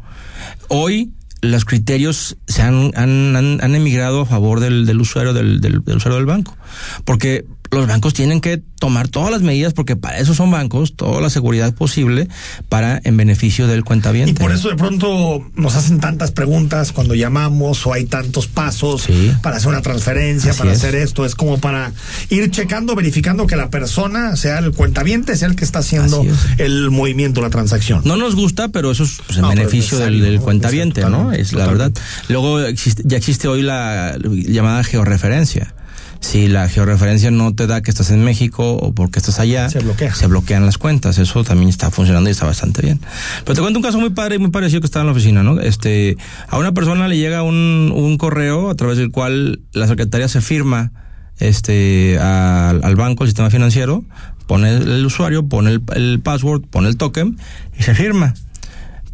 Hoy 0.70 1.12
los 1.42 1.66
criterios 1.66 2.38
se 2.48 2.62
han, 2.62 2.92
han, 2.96 3.36
han- 3.36 3.60
han 3.62 3.76
emigrado 3.76 4.22
a 4.22 4.26
favor 4.26 4.60
del, 4.60 4.86
del 4.86 5.00
usuario 5.02 5.34
del, 5.34 5.62
del- 5.62 5.84
del 5.84 5.98
usuario 5.98 6.18
del 6.18 6.26
banco. 6.26 6.58
Porque 7.06 7.46
los 7.72 7.88
bancos 7.88 8.14
tienen 8.14 8.42
que 8.42 8.62
tomar 8.80 9.08
todas 9.10 9.30
las 9.32 9.42
medidas 9.42 9.74
porque 9.74 9.96
para 9.96 10.20
eso 10.20 10.34
son 10.34 10.50
bancos, 10.52 10.96
toda 10.96 11.20
la 11.22 11.30
seguridad 11.30 11.74
posible 11.74 12.28
para 12.70 13.00
en 13.04 13.18
beneficio 13.18 13.68
del 13.68 13.84
cuentaviente. 13.84 14.32
Y 14.32 14.34
por 14.36 14.52
eso 14.52 14.70
de 14.70 14.76
pronto 14.76 15.46
nos 15.56 15.76
hacen 15.76 16.00
tantas 16.00 16.32
preguntas 16.32 16.92
cuando 16.94 17.14
llamamos 17.16 17.86
o 17.86 17.94
hay 17.94 18.06
tantos 18.06 18.48
pasos 18.48 19.04
Sí. 19.04 19.32
para 19.44 19.58
hacer 19.58 19.70
una 19.70 19.82
transferencia, 19.82 20.52
Así 20.52 20.60
para 20.60 20.72
es. 20.72 20.78
hacer 20.80 20.96
esto. 20.96 21.26
Es 21.26 21.36
como 21.36 21.60
para 21.60 21.92
ir 22.30 22.50
checando, 22.52 22.96
verificando 22.96 23.46
que 23.48 23.56
la 23.56 23.70
persona, 23.70 24.36
sea 24.36 24.60
el 24.60 24.72
cuentaviente, 24.72 25.36
sea 25.36 25.48
el 25.50 25.56
que 25.56 25.66
está 25.66 25.80
haciendo 25.80 26.24
es. 26.24 26.38
el 26.60 26.90
movimiento, 26.92 27.42
la 27.42 27.50
transacción. 27.50 28.02
No 28.06 28.16
nos 28.18 28.36
gusta, 28.36 28.70
pero 28.70 28.92
eso 28.92 29.04
es 29.04 29.20
pues, 29.28 29.38
en 29.38 29.44
No, 29.44 29.50
pero 29.50 29.62
es 29.62 29.68
beneficio 29.68 29.98
del, 30.00 30.22
del 30.22 30.36
¿no? 30.38 30.42
cuentaviente, 30.42 31.02
¿no? 31.02 31.32
Es 31.34 31.54
la 31.54 31.66
totalmente. 31.66 32.00
verdad. 32.00 32.02
Luego 32.30 32.62
existe- 32.62 33.04
ya 33.06 33.18
existe 33.18 33.48
hoy 33.48 33.62
la 33.62 34.18
llamada 34.24 34.84
georreferencia. 34.84 35.74
Si 36.22 36.48
la 36.50 36.68
georreferencia 36.68 37.32
no 37.32 37.56
te 37.56 37.66
da 37.66 37.82
que 37.82 37.90
estás 37.90 38.12
en 38.12 38.24
México 38.26 38.74
o 38.74 38.94
porque 38.94 39.20
estás 39.20 39.40
allá, 39.40 39.70
Se 39.70 39.80
bloquea. 39.80 40.14
se 40.14 40.28
bloquean 40.28 40.66
las 40.66 40.78
cuentas. 40.78 41.18
Eso 41.18 41.44
también 41.46 41.70
está 41.70 41.92
funcionando 41.92 42.30
y 42.30 42.32
está 42.32 42.46
bastante 42.46 42.82
bien. 42.82 43.00
Pero 43.46 43.56
te 43.56 43.62
cuento 43.62 43.80
un 43.80 43.84
caso 43.84 44.00
muy 44.00 44.10
padre 44.10 44.36
y 44.36 44.40
muy 44.40 44.50
parecido 44.52 44.82
que 44.82 44.86
estaba 44.86 45.04
en 45.04 45.08
la 45.08 45.14
oficina, 45.14 45.44
¿no? 45.44 45.60
Este, 45.62 46.18
a 46.50 46.58
una 46.58 46.74
persona 46.74 47.08
le 47.08 47.18
llega 47.18 47.42
un, 47.44 47.94
un 47.96 48.18
correo 48.18 48.70
a 48.70 48.76
través 48.76 48.98
del 48.98 49.12
cual 49.12 49.62
la 49.72 49.88
secretaria 49.88 50.28
se 50.28 50.42
firma 50.42 50.92
este 51.40 52.18
al, 52.20 52.84
al 52.84 52.96
banco, 52.98 53.24
al 53.24 53.30
sistema 53.30 53.50
financiero, 53.50 54.04
pone 54.46 54.76
el 54.76 55.06
usuario, 55.06 55.48
pone 55.48 55.72
el, 55.72 55.82
el 55.96 56.20
password, 56.22 56.64
pone 56.70 56.90
el 56.90 56.98
token 56.98 57.38
y 57.80 57.84
se 57.84 57.96
firma. 57.96 58.34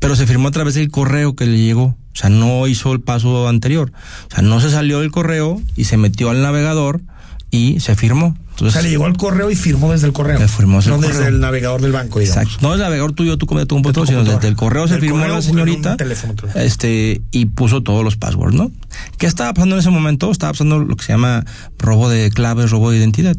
Pero 0.06 0.16
se 0.16 0.28
firmó 0.28 0.50
a 0.50 0.52
través 0.52 0.76
del 0.76 0.92
correo 0.92 1.36
que 1.36 1.48
le 1.48 1.58
llegó. 1.58 1.86
O 1.86 1.98
sea, 2.14 2.30
no 2.30 2.68
hizo 2.68 2.94
el 2.94 3.02
paso 3.02 3.48
anterior. 3.48 3.92
O 4.28 4.36
sea, 4.36 4.44
no 4.44 4.62
se 4.62 4.70
salió 4.70 5.00
del 5.00 5.10
correo 5.10 5.60
y 5.76 5.86
se 5.86 5.98
metió 5.98 6.30
al 6.30 6.44
navegador 6.44 7.02
y 7.50 7.80
se 7.80 7.96
firmó. 7.96 8.38
O 8.62 8.70
sea, 8.70 8.84
le 8.84 8.92
llegó 8.92 9.08
al 9.08 9.18
correo 9.18 9.50
y 9.50 9.56
firmó 9.56 9.94
desde 9.94 10.06
el 10.06 10.14
correo. 10.14 10.38
Le 10.38 10.48
firmó 10.48 10.78
desde 10.78 10.92
no 10.92 10.98
el 10.98 11.02
desde 11.02 11.14
correo. 11.16 11.30
el 11.30 11.40
navegador 11.40 11.82
del 11.82 11.92
banco, 11.92 12.20
digamos. 12.20 12.44
Exacto. 12.44 12.68
No 12.68 12.76
el 12.76 12.82
navegador 12.82 13.14
tuyo, 13.14 13.40
tú 13.40 13.48
como 13.48 13.62
de 13.62 13.66
tu 13.66 13.74
computadora, 13.74 14.06
tu 14.06 14.20
sino 14.20 14.32
desde 14.32 14.48
el 14.48 14.56
correo 14.56 14.88
se 14.88 15.00
firmó 15.00 15.18
correo 15.18 15.36
la 15.38 15.42
señorita. 15.42 15.98
teléfono. 15.98 16.36
Este, 16.54 17.24
y 17.32 17.48
puso 17.48 17.82
todos 17.82 18.04
los 18.04 18.16
passwords, 18.16 18.56
¿no? 18.56 18.72
¿Qué 19.18 19.26
estaba 19.26 19.56
pasando 19.56 19.74
en 19.76 19.80
ese 19.80 19.90
momento? 19.90 20.30
Estaba 20.30 20.52
pasando 20.52 20.78
lo 20.78 20.96
que 20.98 21.04
se 21.04 21.14
llama 21.14 21.46
robo 21.80 22.10
de 22.10 22.30
claves, 22.30 22.70
robo 22.70 22.92
de 22.92 23.00
identidad. 23.00 23.38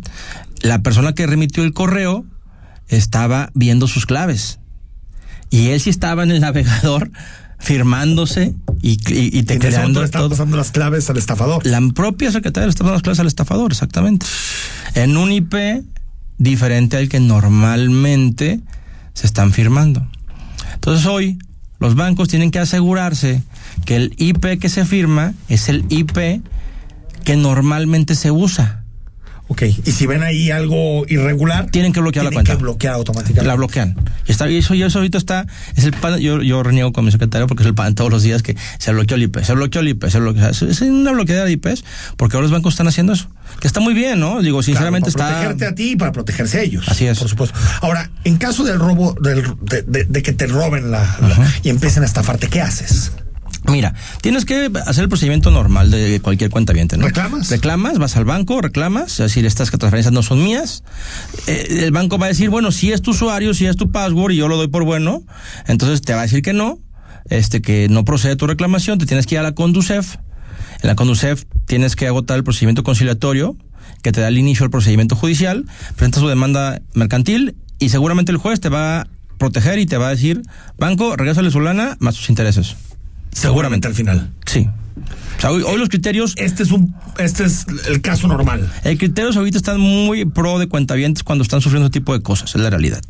La 0.62 0.82
persona 0.82 1.14
que 1.14 1.28
remitió 1.28 1.62
el 1.62 1.72
correo 1.72 2.24
estaba 2.88 3.50
viendo 3.54 3.86
sus 3.86 4.04
claves. 4.04 4.58
Y 5.50 5.68
él 5.68 5.80
sí 5.80 5.90
estaba 5.90 6.22
en 6.22 6.30
el 6.30 6.40
navegador 6.40 7.10
firmándose 7.58 8.54
y, 8.82 8.92
y, 9.12 9.38
y 9.38 9.42
te 9.44 9.58
creando 9.58 10.08
todo. 10.08 10.28
pasando 10.30 10.56
las 10.56 10.70
claves 10.70 11.08
al 11.10 11.16
estafador. 11.16 11.66
La 11.66 11.80
propia 11.94 12.30
secretaria 12.30 12.66
le 12.66 12.70
está 12.70 12.84
dando 12.84 12.94
las 12.94 13.02
clases 13.02 13.20
al 13.20 13.26
estafador, 13.26 13.72
exactamente. 13.72 14.26
En 14.94 15.16
un 15.16 15.32
IP 15.32 15.54
diferente 16.38 16.96
al 16.96 17.08
que 17.08 17.20
normalmente 17.20 18.60
se 19.14 19.26
están 19.26 19.52
firmando. 19.52 20.06
Entonces 20.74 21.06
hoy 21.06 21.38
los 21.78 21.94
bancos 21.94 22.28
tienen 22.28 22.50
que 22.50 22.58
asegurarse 22.58 23.42
que 23.84 23.96
el 23.96 24.14
IP 24.18 24.58
que 24.58 24.68
se 24.68 24.84
firma 24.84 25.34
es 25.48 25.68
el 25.68 25.84
IP 25.88 26.42
que 27.24 27.36
normalmente 27.36 28.14
se 28.14 28.30
usa. 28.30 28.84
Ok, 29.48 29.62
y 29.62 29.92
si 29.92 30.06
ven 30.06 30.24
ahí 30.24 30.50
algo 30.50 31.04
irregular, 31.06 31.70
tienen 31.70 31.92
que 31.92 32.00
bloquear 32.00 32.24
la 32.24 32.30
tienen 32.30 32.44
cuenta. 32.46 32.56
que 32.58 32.62
bloquear 32.64 32.94
automáticamente. 32.94 33.46
La 33.46 33.54
bloquean. 33.54 33.94
Y 34.26 34.32
está, 34.32 34.50
y 34.50 34.56
eso, 34.56 34.74
y 34.74 34.82
eso 34.82 34.98
ahorita 34.98 35.18
está, 35.18 35.46
es 35.76 35.84
el 35.84 35.92
pan, 35.92 36.18
yo, 36.18 36.42
yo 36.42 36.64
reniego 36.64 36.92
con 36.92 37.04
mi 37.04 37.12
secretario 37.12 37.46
porque 37.46 37.62
es 37.62 37.68
el 37.68 37.74
pan 37.74 37.94
todos 37.94 38.10
los 38.10 38.24
días 38.24 38.42
que 38.42 38.56
se 38.78 38.92
bloqueó 38.92 39.16
el 39.16 39.22
IP, 39.22 39.38
se 39.44 39.54
bloqueó 39.54 39.80
el 39.82 39.88
IP, 39.88 40.06
se 40.08 40.18
bloqueó, 40.18 40.48
es 40.48 40.62
es 40.62 40.80
una 40.80 41.12
bloqueada 41.12 41.44
de 41.44 41.52
IPs, 41.52 41.84
porque 42.16 42.36
ahora 42.36 42.42
los 42.46 42.50
bancos 42.50 42.74
están 42.74 42.88
haciendo 42.88 43.12
eso. 43.12 43.28
Que 43.60 43.68
está 43.68 43.78
muy 43.78 43.94
bien, 43.94 44.18
¿no? 44.18 44.42
Digo, 44.42 44.62
sinceramente 44.64 45.12
Claro, 45.12 45.18
para 45.18 45.30
está. 45.38 45.48
protegerte 45.50 45.72
a 45.72 45.74
ti 45.76 45.92
y 45.92 45.96
para 45.96 46.10
protegerse 46.12 46.58
a 46.58 46.62
ellos. 46.62 46.84
Así 46.88 47.06
es. 47.06 47.16
Por 47.18 47.28
supuesto. 47.28 47.56
Ahora, 47.82 48.10
en 48.24 48.38
caso 48.38 48.64
del 48.64 48.80
robo, 48.80 49.14
del, 49.22 49.44
de, 49.62 49.82
de- 49.82 50.04
de 50.06 50.22
que 50.22 50.32
te 50.32 50.48
roben 50.48 50.90
la, 50.90 51.02
la- 51.20 51.52
y 51.62 51.68
empiecen 51.68 52.02
a 52.02 52.06
estafarte, 52.06 52.48
¿qué 52.48 52.60
haces? 52.62 53.12
Mira, 53.70 53.94
tienes 54.20 54.44
que 54.44 54.70
hacer 54.86 55.04
el 55.04 55.08
procedimiento 55.08 55.50
normal 55.50 55.90
de 55.90 56.20
cualquier 56.20 56.50
cuenta 56.50 56.72
¿no? 56.72 57.06
¿Reclamas? 57.06 57.50
Reclamas, 57.50 57.98
vas 57.98 58.16
al 58.16 58.24
banco, 58.24 58.60
reclamas, 58.60 59.12
es 59.12 59.18
decir, 59.18 59.46
estas 59.46 59.70
transferencias 59.70 60.12
no 60.12 60.22
son 60.22 60.42
mías. 60.42 60.82
Eh, 61.46 61.82
el 61.84 61.90
banco 61.90 62.18
va 62.18 62.26
a 62.26 62.28
decir, 62.28 62.50
bueno, 62.50 62.72
si 62.72 62.92
es 62.92 63.02
tu 63.02 63.10
usuario, 63.10 63.54
si 63.54 63.66
es 63.66 63.76
tu 63.76 63.90
password 63.90 64.32
y 64.32 64.36
yo 64.36 64.48
lo 64.48 64.56
doy 64.56 64.68
por 64.68 64.84
bueno, 64.84 65.22
entonces 65.66 66.02
te 66.02 66.14
va 66.14 66.20
a 66.20 66.22
decir 66.22 66.42
que 66.42 66.52
no, 66.52 66.78
este, 67.28 67.62
que 67.62 67.88
no 67.88 68.04
procede 68.04 68.36
tu 68.36 68.46
reclamación, 68.46 68.98
te 68.98 69.06
tienes 69.06 69.26
que 69.26 69.34
ir 69.34 69.40
a 69.40 69.42
la 69.42 69.52
Conducef. 69.52 70.16
En 70.82 70.88
la 70.88 70.94
Conducef 70.94 71.44
tienes 71.66 71.96
que 71.96 72.06
agotar 72.06 72.36
el 72.36 72.44
procedimiento 72.44 72.82
conciliatorio 72.82 73.56
que 74.02 74.12
te 74.12 74.20
da 74.20 74.28
el 74.28 74.38
inicio 74.38 74.64
al 74.64 74.70
procedimiento 74.70 75.16
judicial, 75.16 75.64
presentas 75.96 76.22
tu 76.22 76.28
demanda 76.28 76.80
mercantil 76.94 77.56
y 77.78 77.88
seguramente 77.88 78.32
el 78.32 78.38
juez 78.38 78.60
te 78.60 78.68
va 78.68 79.00
a 79.00 79.06
proteger 79.38 79.78
y 79.78 79.86
te 79.86 79.96
va 79.96 80.08
a 80.08 80.10
decir, 80.10 80.42
banco, 80.78 81.16
regresale 81.16 81.50
su 81.50 81.60
lana 81.60 81.96
más 82.00 82.14
sus 82.14 82.28
intereses. 82.28 82.76
Seguramente 83.36 83.86
al 83.86 83.94
final. 83.94 84.30
Sí. 84.46 84.66
O 85.36 85.40
sea, 85.40 85.50
hoy, 85.50 85.62
hoy 85.62 85.76
los 85.78 85.90
criterios. 85.90 86.32
Este 86.38 86.62
es 86.62 86.70
un, 86.70 86.94
este 87.18 87.44
es 87.44 87.66
el 87.88 88.00
caso 88.00 88.26
normal. 88.28 88.70
El 88.84 88.96
criterios 88.96 89.36
ahorita 89.36 89.58
están 89.58 89.78
muy 89.78 90.24
pro 90.24 90.58
de 90.58 90.66
cuentavientes 90.68 91.22
cuando 91.22 91.42
están 91.42 91.60
sufriendo 91.60 91.86
ese 91.86 91.92
tipo 91.92 92.14
de 92.14 92.22
cosas, 92.22 92.54
es 92.54 92.60
la 92.60 92.70
realidad. 92.70 93.02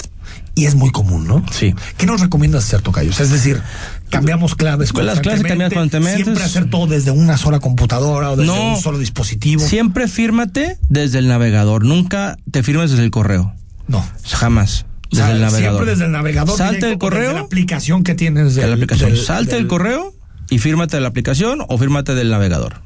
Y 0.57 0.65
es 0.65 0.75
muy 0.75 0.91
común, 0.91 1.29
¿no? 1.29 1.45
Sí. 1.53 1.73
¿Qué 1.97 2.07
nos 2.07 2.21
recomiendas 2.21 2.65
hacer, 2.65 2.81
Tocayos? 2.83 3.21
Es 3.21 3.31
decir, 3.31 3.62
cambiamos 4.11 4.57
claves 4.57 4.93
Pues 4.93 5.07
las 5.07 5.21
claves 5.21 5.43
cambian 5.45 5.71
constantemente. 5.71 6.25
Siempre 6.25 6.43
hacer 6.43 6.69
todo 6.69 6.89
desde 6.89 7.12
una 7.12 7.37
sola 7.37 7.61
computadora 7.61 8.33
o 8.33 8.37
desde 8.37 8.53
No. 8.53 8.75
un 8.75 8.81
solo 8.81 8.99
dispositivo. 8.99 9.65
Siempre 9.65 10.09
fírmate 10.09 10.79
desde 10.89 11.21
el 11.21 11.29
navegador, 11.29 11.85
nunca 11.85 12.37
te 12.51 12.65
firmes 12.65 12.91
desde 12.91 13.05
el 13.05 13.12
correo. 13.12 13.55
No. 13.87 14.05
Jamás. 14.25 14.87
O 15.12 15.15
sea, 15.15 15.27
Desde 15.27 15.37
el 15.37 15.43
navegador. 15.43 15.62
Siempre 15.77 15.91
desde 15.93 16.05
el 16.07 16.11
navegador. 16.12 16.59
Salte 16.59 16.75
directo 16.75 16.87
del 16.87 16.95
o 16.95 16.99
desde 16.99 16.99
correo. 16.99 17.33
la 17.35 17.41
aplicación 17.41 18.03
que 18.03 18.15
tienes 18.17 18.57
de 18.57 18.62
del- 18.62 18.71
la 18.71 18.75
aplicación. 18.75 19.11
del- 19.12 19.21
Salte 19.25 19.53
del- 19.53 19.62
del 19.62 19.69
correo 19.69 20.12
y 20.51 20.59
fírmate 20.59 20.97
de 20.97 21.03
la 21.03 21.09
aplicación 21.09 21.61
o 21.69 21.79
fírmate 21.79 22.15
del 22.15 22.31
navegador. 22.31 22.81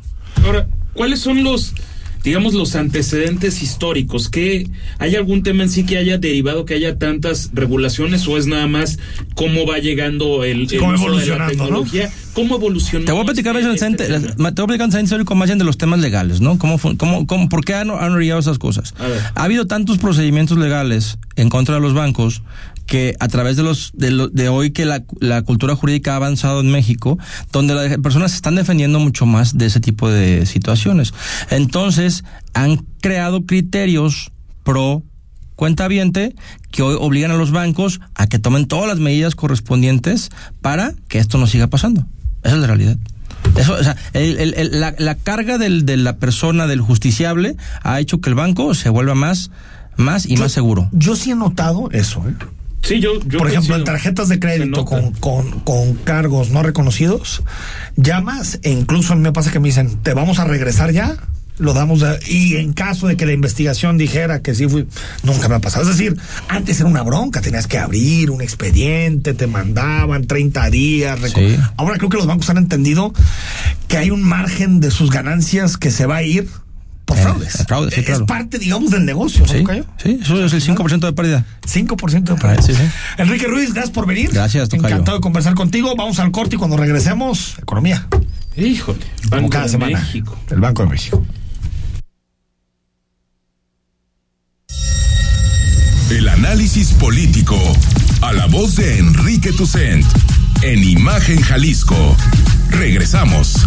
Ahora, 0.45 0.67
¿cuáles 0.95 1.21
son 1.21 1.43
los, 1.45 1.75
digamos, 2.25 2.55
los 2.55 2.75
antecedentes 2.77 3.63
históricos? 3.63 4.29
¿Que 4.31 4.69
¿Hay 4.99 5.17
algún 5.17 5.43
tema 5.43 5.63
en 5.65 5.71
sí 5.71 5.85
que 5.85 5.99
haya 5.99 6.19
derivado 6.19 6.65
que 6.65 6.75
haya 6.75 6.99
tantas 6.99 7.51
regulaciones 7.53 8.27
o 8.29 8.39
es 8.39 8.47
nada 8.47 8.67
más 8.67 8.99
cómo 9.35 9.67
va 9.67 9.79
llegando 9.79 10.45
el, 10.45 10.63
el 10.73 10.79
cómo 10.79 10.95
uso 10.95 11.17
de 11.19 11.27
la 11.27 11.49
tecnología? 11.49 12.11
¿Cómo 12.33 12.55
evolucionó? 12.57 13.05
Te 13.05 13.13
voy 13.13 13.23
a 13.23 13.25
platicar 13.25 13.55
más 13.55 13.65
este- 13.65 13.87
en 14.07 14.15
este 14.15 14.29
te 14.29 14.35
voy 14.37 14.47
a 14.47 14.67
platicar 14.67 15.03
histórico 15.03 15.35
más 15.35 15.49
bien 15.49 15.59
de 15.59 15.65
los 15.65 15.77
temas 15.77 15.99
legales, 16.01 16.41
¿no? 16.41 16.59
¿Cómo, 16.59 16.79
cómo, 16.97 17.27
cómo, 17.27 17.49
¿Por 17.49 17.65
qué 17.65 17.75
han, 17.75 17.91
han 17.91 18.13
orillado 18.13 18.39
esas 18.41 18.59
cosas? 18.59 18.95
A 18.99 19.07
ver. 19.09 19.21
Ha 19.35 19.43
habido 19.45 19.67
tantos 19.67 19.99
procedimientos 19.99 20.57
legales 20.57 21.19
en 21.37 21.49
contra 21.49 21.75
de 21.75 21.81
los 21.81 21.93
bancos 21.93 22.43
que 22.91 23.15
a 23.21 23.29
través 23.29 23.57
de 23.57 23.63
los 23.63 23.93
de, 23.95 24.11
lo- 24.11 24.27
de 24.29 24.49
hoy 24.49 24.73
que 24.73 24.85
la, 24.85 25.05
la 25.21 25.43
cultura 25.43 25.77
jurídica 25.77 26.13
ha 26.15 26.17
avanzado 26.17 26.59
en 26.61 26.73
México, 26.73 27.19
donde 27.53 27.73
las 27.75 27.97
personas 27.99 28.33
se 28.33 28.37
están 28.37 28.57
defendiendo 28.57 28.99
mucho 28.99 29.27
más 29.27 29.57
de 29.57 29.67
ese 29.67 29.79
tipo 29.79 30.11
de 30.11 30.45
situaciones. 30.45 31.15
Entonces, 31.51 32.25
han 32.53 32.85
creado 33.01 33.47
criterios 33.47 34.33
pro 34.65 35.05
cuentaviente 35.55 36.35
que 36.73 36.83
hoy 36.83 36.97
obligan 36.99 37.31
a 37.31 37.37
los 37.37 37.53
bancos 37.53 38.01
a 38.17 38.27
que 38.27 38.41
tomen 38.41 38.67
todas 38.67 38.89
las 38.89 38.99
medidas 38.99 39.37
correspondientes 39.37 40.31
para 40.61 40.93
que 41.07 41.19
esto 41.19 41.39
no 41.39 41.47
siga 41.47 41.69
pasando. 41.69 42.07
Esa 42.43 42.55
es 42.57 42.61
la 42.61 42.67
realidad. 42.67 42.97
Eso, 43.57 43.75
o 43.75 43.83
sea, 43.85 43.97
el- 44.15 44.39
el- 44.39 44.55
el- 44.55 44.81
la, 44.81 44.95
la 44.99 45.15
carga 45.15 45.59
del, 45.59 45.87
de 45.87 45.97
la 45.97 46.17
persona, 46.17 46.67
del 46.67 46.81
justiciable, 46.81 47.57
ha 47.83 48.01
hecho 48.01 48.21
que 48.21 48.31
el 48.31 48.35
banco 48.35 48.75
se 48.75 48.89
vuelva 48.89 49.15
más, 49.15 49.53
más 49.97 50.27
y 50.27 50.37
más 50.37 50.51
seguro. 50.51 50.89
Yo 50.93 51.15
sí 51.15 51.31
he 51.31 51.37
notado 51.37 51.89
eso, 51.93 52.29
¿eh? 52.29 52.35
Sí, 52.83 53.01
yo, 53.01 53.21
yo 53.27 53.39
Por 53.39 53.49
ejemplo, 53.49 53.77
en 53.77 53.85
tarjetas 53.85 54.29
de 54.29 54.39
crédito 54.39 54.85
con, 54.85 55.13
con, 55.13 55.61
con 55.61 55.95
cargos 55.95 56.51
no 56.51 56.63
reconocidos, 56.63 57.43
llamas 57.97 58.59
e 58.63 58.71
incluso 58.71 59.13
a 59.13 59.17
mí 59.17 59.23
me 59.23 59.33
pasa 59.33 59.51
que 59.51 59.61
me 59.61 59.69
dicen, 59.69 59.99
¿te 60.03 60.15
vamos 60.15 60.39
a 60.39 60.45
regresar 60.45 60.91
ya? 60.91 61.17
Lo 61.59 61.75
damos 61.75 62.03
y 62.27 62.57
en 62.57 62.73
caso 62.73 63.07
de 63.07 63.19
que 63.19 63.27
la 63.27 63.33
investigación 63.33 63.99
dijera 63.99 64.41
que 64.41 64.55
sí 64.55 64.67
fui, 64.67 64.87
nunca 65.23 65.47
me 65.47 65.57
ha 65.57 65.59
pasado. 65.59 65.83
Es 65.83 65.95
decir, 65.95 66.17
antes 66.49 66.81
era 66.81 66.89
una 66.89 67.03
bronca, 67.03 67.43
tenías 67.43 67.67
que 67.67 67.77
abrir 67.77 68.31
un 68.31 68.41
expediente, 68.41 69.35
te 69.35 69.47
mandaban 69.47 70.27
30 70.27 70.71
días. 70.71 71.21
Sí. 71.35 71.59
Ahora 71.77 71.99
creo 71.99 72.09
que 72.09 72.17
los 72.17 72.27
bancos 72.27 72.49
han 72.49 72.57
entendido 72.57 73.13
que 73.89 73.99
hay 73.99 74.11
un 74.11 74.23
margen 74.23 74.81
de 74.81 74.91
sus 74.91 75.11
ganancias 75.11 75.77
que 75.77 75.91
se 75.91 76.07
va 76.07 76.17
a 76.17 76.23
ir 76.23 76.49
por 77.11 77.19
Eh, 77.19 77.49
fraudes. 77.67 77.99
es 77.99 78.21
parte, 78.21 78.59
digamos, 78.59 78.91
del 78.91 79.05
negocio, 79.05 79.43
¿no, 79.47 79.53
Sí, 79.53 79.59
Tocayo? 79.61 79.85
sí, 80.03 80.19
eso 80.23 80.45
es 80.45 80.53
el 80.53 80.63
5% 80.63 81.07
de 81.07 81.13
pérdida. 81.13 81.45
5% 81.67 82.35
de 82.35 82.39
Ah, 82.39 82.43
pérdida. 82.43 82.63
sí, 82.63 82.75
sí. 82.75 82.83
Enrique 83.19 83.47
Ruiz, 83.47 83.73
gracias 83.73 83.93
por 83.93 84.07
venir. 84.07 84.31
Gracias, 84.33 84.69
Tocayo. 84.69 84.89
Encantado 84.89 85.19
de 85.19 85.21
conversar 85.23 85.55
contigo. 85.55 85.95
Vamos 85.97 86.19
al 86.19 86.31
corte 86.31 86.57
y 86.57 86.59
cuando 86.59 86.77
regresemos, 86.77 87.57
economía. 87.59 88.07
Híjole, 88.57 88.99
Como 89.29 89.31
Banco 89.37 89.51
cada 89.51 89.65
de 89.65 89.71
semana. 89.71 89.99
México. 90.01 90.39
El 90.51 90.61
Banco 90.61 90.83
de 90.85 90.89
México. 90.91 91.25
El 96.11 96.29
análisis 96.29 96.93
político. 96.95 97.57
A 98.23 98.33
la 98.33 98.47
voz 98.47 98.77
de 98.77 98.99
Enrique 98.99 99.53
Tucent. 99.53 100.05
En 100.63 100.83
Imagen 100.85 101.41
Jalisco. 101.41 102.17
Regresamos. 102.71 103.67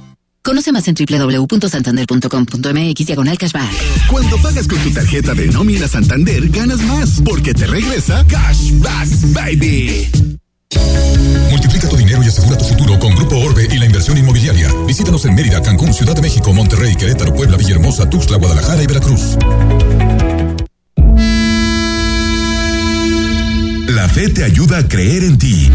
Conoce 0.43 0.71
más 0.71 0.87
en 0.87 0.95
www.santander.com.mx 0.95 3.05
diagonal 3.05 3.37
cashback. 3.37 3.69
Cuando 4.09 4.37
pagas 4.37 4.67
con 4.67 4.79
tu 4.79 4.89
tarjeta 4.91 5.35
de 5.35 5.45
nómina 5.47 5.87
Santander, 5.87 6.49
ganas 6.49 6.81
más, 6.81 7.21
porque 7.23 7.53
te 7.53 7.67
regresa 7.67 8.25
Cashback 8.27 9.09
Baby. 9.33 10.09
Multiplica 11.51 11.87
tu 11.89 11.95
dinero 11.95 12.23
y 12.23 12.27
asegura 12.27 12.57
tu 12.57 12.65
futuro 12.65 12.97
con 12.97 13.13
Grupo 13.15 13.37
Orbe 13.37 13.67
y 13.71 13.77
la 13.77 13.85
inversión 13.85 14.17
inmobiliaria. 14.17 14.73
Visítanos 14.87 15.23
en 15.25 15.35
Mérida, 15.35 15.61
Cancún, 15.61 15.93
Ciudad 15.93 16.15
de 16.15 16.21
México, 16.21 16.51
Monterrey, 16.53 16.95
Querétaro, 16.95 17.35
Puebla, 17.35 17.57
Villahermosa, 17.57 18.09
Tuxtla, 18.09 18.37
Guadalajara 18.37 18.81
y 18.81 18.87
Veracruz. 18.87 19.37
La 23.89 24.09
fe 24.09 24.29
te 24.29 24.43
ayuda 24.43 24.79
a 24.79 24.87
creer 24.87 25.23
en 25.23 25.37
ti 25.37 25.69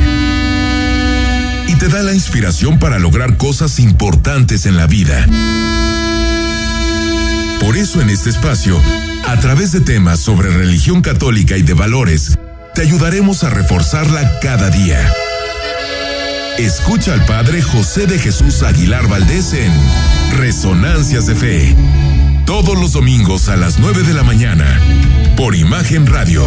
y 1.69 1.75
te 1.77 1.89
da 1.89 2.03
la 2.03 2.15
inspiración 2.15 2.79
para 2.79 2.99
lograr 2.99 3.37
cosas 3.37 3.79
importantes 3.79 4.67
en 4.67 4.77
la 4.77 4.87
vida. 4.87 5.27
Por 7.61 7.77
eso 7.77 8.01
en 8.01 8.11
este 8.11 8.31
espacio, 8.31 8.81
a 9.27 9.41
través 9.41 9.73
de 9.73 9.81
temas 9.81 10.21
sobre 10.21 10.51
religión 10.51 11.03
católica 11.03 11.57
y 11.57 11.63
de 11.63 11.75
valores, 11.75 12.39
te 12.75 12.83
ayudaremos 12.83 13.43
a 13.45 13.51
reforzarla 13.51 14.39
cada 14.41 14.71
día. 14.71 15.13
Escucha 16.59 17.13
al 17.13 17.25
Padre 17.25 17.61
José 17.61 18.07
de 18.07 18.19
Jesús 18.19 18.63
Aguilar 18.63 19.09
Valdés 19.09 19.53
en 19.53 19.73
Resonancias 20.39 21.27
de 21.27 21.35
Fe. 21.35 21.77
Todos 22.47 22.79
los 22.79 22.93
domingos 22.93 23.49
a 23.49 23.57
las 23.57 23.79
9 23.79 24.05
de 24.05 24.15
la 24.15 24.23
mañana, 24.23 24.81
por 25.37 25.55
Imagen 25.55 26.07
Radio. 26.07 26.47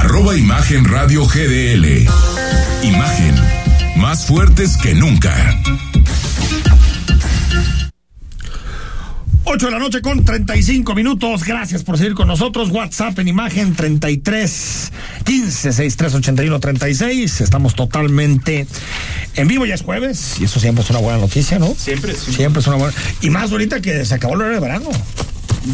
arroba 0.00 0.34
Imagen 0.34 0.86
Radio 0.86 1.26
GDL. 1.26 2.06
Imagen, 2.82 3.34
más 3.96 4.24
fuertes 4.24 4.78
que 4.78 4.94
nunca. 4.94 5.34
8 9.44 9.66
de 9.66 9.72
la 9.72 9.78
noche 9.78 10.00
con 10.00 10.24
35 10.24 10.94
minutos. 10.94 11.44
Gracias 11.44 11.82
por 11.82 11.98
seguir 11.98 12.14
con 12.14 12.28
nosotros. 12.28 12.70
WhatsApp 12.70 13.18
en 13.18 13.28
imagen 13.28 13.74
33 13.74 14.92
15 15.24 15.72
63 15.72 16.14
81 16.14 16.60
36. 16.60 17.40
Estamos 17.42 17.74
totalmente 17.74 18.66
en 19.36 19.48
vivo. 19.48 19.66
Ya 19.66 19.74
es 19.74 19.82
jueves 19.82 20.36
y 20.40 20.44
eso 20.44 20.60
siempre 20.60 20.82
es 20.82 20.88
una 20.88 21.00
buena 21.00 21.18
noticia, 21.18 21.58
¿no? 21.58 21.74
Siempre, 21.76 22.14
sí. 22.14 22.32
Siempre 22.32 22.60
es 22.60 22.66
una 22.66 22.76
buena. 22.76 22.94
Y 23.20 23.28
más 23.28 23.52
ahorita 23.52 23.82
que 23.82 24.02
se 24.06 24.14
acabó 24.14 24.32
el 24.34 24.40
horario 24.40 24.60
de 24.60 24.66
verano. 24.66 24.88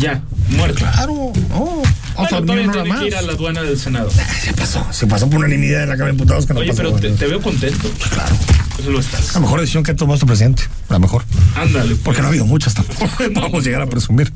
Ya, 0.01 0.20
muerto. 0.49 0.79
Claro, 0.79 1.33
no. 1.49 1.83
Vamos 2.17 2.33
a 2.33 2.41
dormir 2.41 2.67
todavía 2.71 2.73
tiene 2.73 2.89
más. 2.89 3.01
que 3.01 3.07
ir 3.09 3.17
a 3.17 3.23
la 3.23 3.33
aduana 3.33 3.62
del 3.62 3.79
Senado. 3.79 4.11
Se 4.11 4.53
pasó, 4.55 4.87
se 4.91 5.07
pasó 5.07 5.29
por 5.29 5.39
unanimidad 5.41 5.83
en 5.85 5.89
la 5.91 5.95
Cámara 5.97 6.12
de 6.12 6.19
Diputados 6.19 6.47
que 6.47 6.55
no 6.55 6.61
Oye, 6.61 6.71
pasó. 6.71 6.83
pero 6.83 6.97
te, 6.97 7.11
te 7.11 7.27
veo 7.27 7.41
contento. 7.41 7.91
Claro. 8.11 8.35
Eso 8.79 8.91
lo 8.91 9.01
estás. 9.01 9.33
La 9.35 9.41
mejor 9.41 9.61
decisión 9.61 9.83
que 9.83 9.93
ha 9.93 9.97
tomado 9.97 10.17
este 10.17 10.27
presidente. 10.27 10.64
La 10.91 10.99
mejor. 10.99 11.25
Ándale. 11.55 11.91
pues. 11.95 12.01
Porque 12.05 12.21
no 12.21 12.27
ha 12.27 12.29
habido 12.31 12.45
muchas 12.45 12.75
tampoco. 12.75 13.09
Vamos 13.35 13.62
a 13.62 13.64
llegar 13.64 13.81
a 13.83 13.87
presumir. 13.87 14.31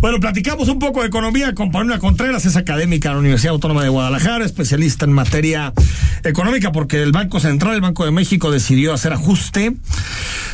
Bueno, 0.00 0.18
platicamos 0.18 0.68
un 0.68 0.78
poco 0.80 1.02
de 1.02 1.06
economía 1.08 1.54
con 1.54 1.70
Paulina 1.70 1.98
Contreras, 2.00 2.44
es 2.46 2.56
académica 2.56 3.10
de 3.10 3.14
la 3.14 3.20
Universidad 3.20 3.52
Autónoma 3.52 3.82
de 3.84 3.88
Guadalajara, 3.88 4.44
especialista 4.44 5.04
en 5.04 5.12
materia 5.12 5.72
económica, 6.24 6.72
porque 6.72 7.00
el 7.02 7.12
Banco 7.12 7.38
Central, 7.38 7.74
el 7.74 7.80
Banco 7.80 8.04
de 8.04 8.10
México, 8.10 8.50
decidió 8.50 8.92
hacer 8.92 9.12
ajuste 9.12 9.76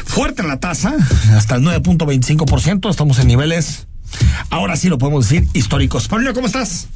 fuerte 0.04 0.42
en 0.42 0.48
la 0.48 0.60
tasa, 0.60 0.94
hasta 1.34 1.56
el 1.56 1.62
9.25%. 1.62 2.90
Estamos 2.90 3.18
en 3.18 3.28
niveles, 3.28 3.86
ahora 4.50 4.76
sí 4.76 4.88
lo 4.88 4.98
podemos 4.98 5.28
decir, 5.28 5.48
históricos. 5.52 6.08
Paulina, 6.08 6.32
¿cómo 6.32 6.46
estás? 6.46 6.88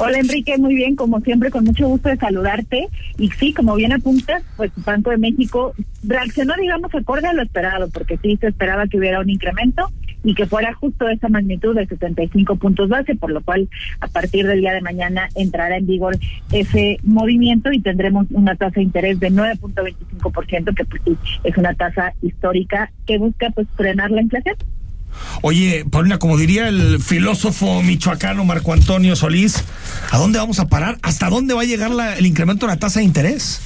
Hola 0.00 0.18
Enrique, 0.18 0.56
muy 0.58 0.76
bien, 0.76 0.94
como 0.94 1.20
siempre, 1.20 1.50
con 1.50 1.64
mucho 1.64 1.88
gusto 1.88 2.08
de 2.08 2.16
saludarte. 2.16 2.88
Y 3.18 3.30
sí, 3.30 3.52
como 3.52 3.74
bien 3.74 3.92
apuntas, 3.92 4.44
pues 4.56 4.70
Banco 4.76 5.10
de 5.10 5.18
México 5.18 5.74
reaccionó, 6.04 6.54
digamos, 6.54 6.94
acorde 6.94 7.26
a 7.26 7.32
lo 7.32 7.42
esperado, 7.42 7.88
porque 7.90 8.16
sí 8.18 8.36
se 8.40 8.46
esperaba 8.46 8.86
que 8.86 8.98
hubiera 8.98 9.18
un 9.18 9.28
incremento 9.28 9.90
y 10.22 10.34
que 10.34 10.46
fuera 10.46 10.72
justo 10.74 11.04
de 11.04 11.14
esa 11.14 11.28
magnitud 11.28 11.74
de 11.74 11.86
75 11.86 12.56
puntos 12.56 12.88
base, 12.88 13.16
por 13.16 13.32
lo 13.32 13.40
cual 13.40 13.68
a 14.00 14.06
partir 14.06 14.46
del 14.46 14.60
día 14.60 14.72
de 14.72 14.82
mañana 14.82 15.28
entrará 15.34 15.76
en 15.76 15.86
vigor 15.86 16.16
ese 16.52 16.98
movimiento 17.02 17.72
y 17.72 17.80
tendremos 17.80 18.26
una 18.30 18.54
tasa 18.54 18.76
de 18.76 18.82
interés 18.82 19.18
de 19.18 19.32
9.25%, 19.32 20.74
que 20.76 20.84
pues 20.84 21.02
sí, 21.04 21.16
es 21.42 21.56
una 21.56 21.74
tasa 21.74 22.14
histórica 22.22 22.92
que 23.04 23.18
busca 23.18 23.50
pues 23.50 23.66
frenar 23.76 24.10
la 24.12 24.22
inflación. 24.22 24.56
Oye, 25.42 25.84
Paulina, 25.90 26.18
como 26.18 26.36
diría 26.36 26.68
el 26.68 27.00
filósofo 27.00 27.82
michoacano 27.82 28.44
Marco 28.44 28.72
Antonio 28.72 29.16
Solís, 29.16 29.62
¿a 30.10 30.18
dónde 30.18 30.38
vamos 30.38 30.58
a 30.58 30.68
parar? 30.68 30.98
¿Hasta 31.02 31.30
dónde 31.30 31.54
va 31.54 31.62
a 31.62 31.64
llegar 31.64 31.92
el 32.16 32.26
incremento 32.26 32.66
de 32.66 32.72
la 32.72 32.78
tasa 32.78 33.00
de 33.00 33.04
interés? 33.04 33.60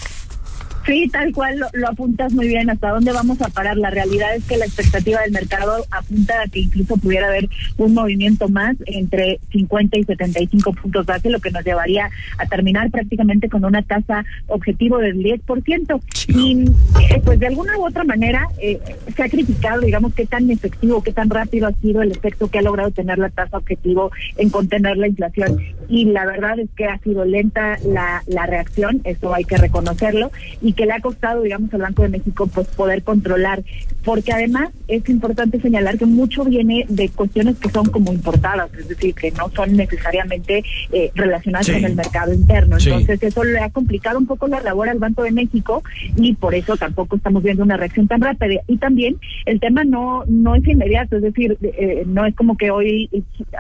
Sí, 0.85 1.09
tal 1.13 1.33
cual 1.33 1.59
lo, 1.59 1.67
lo 1.73 1.89
apuntas 1.89 2.33
muy 2.33 2.49
bien. 2.49 2.71
¿Hasta 2.71 2.91
dónde 2.91 3.13
vamos 3.13 3.41
a 3.41 3.49
parar? 3.49 3.77
La 3.77 3.91
realidad 3.91 4.35
es 4.35 4.45
que 4.45 4.57
la 4.57 4.65
expectativa 4.65 5.21
del 5.21 5.33
mercado 5.33 5.85
apunta 5.91 6.43
a 6.43 6.49
que 6.49 6.61
incluso 6.61 6.97
pudiera 6.97 7.29
haber 7.29 7.49
un 7.77 7.95
movimiento 7.95 8.49
más 8.49 8.77
entre 8.87 9.39
50 9.53 9.99
y 9.99 10.05
75 10.05 10.73
puntos 10.73 11.07
base, 11.07 11.31
lo 11.31 11.41
que 11.41 11.51
nos 11.51 11.65
llevaría 11.65 12.11
a 12.39 12.47
terminar 12.47 12.91
prácticamente 12.91 13.49
con 13.49 13.65
una 13.65 13.83
tasa 13.83 14.25
objetivo 14.47 14.99
del 14.99 15.19
10%. 15.19 16.01
Y 16.29 16.65
eh, 17.11 17.23
pues 17.25 17.39
de 17.39 17.47
alguna 17.47 17.79
u 17.79 17.87
otra 17.87 18.05
manera 18.05 18.49
eh, 18.61 18.81
se 19.15 19.23
ha 19.23 19.29
criticado, 19.29 19.81
digamos, 19.81 20.15
qué 20.15 20.27
tan 20.27 20.51
efectivo, 20.51 21.03
qué 21.03 21.13
tan 21.13 21.31
rápido 21.31 21.69
ha 21.69 21.73
sido 21.73 22.03
el 22.03 22.13
efecto 22.13 22.49
que 22.49 22.59
ha 22.59 22.63
logrado 22.63 22.91
tener 22.91 23.19
la 23.19 23.31
tasa 23.31 23.59
objetivo 23.59 24.11
en 24.37 24.51
contener 24.51 24.97
la 24.97 25.09
inflación. 25.09 25.59
Y 25.89 26.07
la 26.07 26.27
verdad 26.27 26.59
es 26.59 26.71
que 26.77 26.87
ha 26.87 26.99
sido 26.99 27.25
lenta 27.25 27.79
la, 27.87 28.23
la 28.27 28.47
reacción, 28.47 29.01
eso 29.05 29.35
hay 29.35 29.45
que 29.45 29.57
reconocerlo, 29.57 30.31
y 30.61 30.72
que 30.75 30.87
le 30.87 30.93
ha 30.93 31.01
costado, 31.01 31.43
digamos, 31.43 31.73
al 31.75 31.83
Banco 31.83 32.03
de 32.03 32.09
México 32.09 32.47
pues 32.47 32.67
poder 32.69 33.03
controlar, 33.03 33.63
porque 34.05 34.33
además 34.33 34.71
es 34.89 35.09
importante 35.09 35.61
señalar 35.61 35.99
que 35.99 36.07
mucho 36.07 36.45
viene 36.45 36.85
de 36.89 37.09
cuestiones 37.09 37.59
que 37.59 37.71
son 37.71 37.87
como 37.87 38.13
importadas, 38.13 38.73
es 38.75 38.89
decir, 38.89 39.15
que 39.15 39.31
no 39.33 39.49
son 39.51 39.77
necesariamente 39.77 40.63
eh, 40.93 41.11
relacionadas 41.15 41.67
Sí. 41.67 41.73
con 41.73 41.85
el 41.85 41.95
mercado 41.95 42.33
interno. 42.35 42.79
Sí. 42.81 42.91
Entonces 42.91 43.23
eso 43.23 43.45
le 43.45 43.59
ha 43.61 43.71
complicado 43.71 44.19
un 44.19 44.27
poco 44.27 44.49
la 44.49 44.61
labor 44.61 44.89
al 44.89 44.99
Banco 44.99 45.23
de 45.23 45.31
México 45.33 45.83
y 46.17 46.35
por 46.35 46.55
eso 46.55 46.77
tampoco 46.77 47.17
estamos 47.17 47.43
viendo 47.43 47.63
una 47.63 47.77
reacción 47.77 48.09
tan 48.09 48.21
rápida. 48.21 48.61
Y 48.67 48.77
también 48.79 49.17
el 49.47 49.61
tema 49.61 49.85
no 49.85 50.25
no 50.27 50.55
es 50.55 50.67
inmediato, 50.67 51.17
es 51.17 51.23
decir, 51.23 51.57
eh, 51.63 52.03
no 52.07 52.27
es 52.27 52.35
como 52.35 52.57
que 52.57 52.71
hoy 52.71 53.09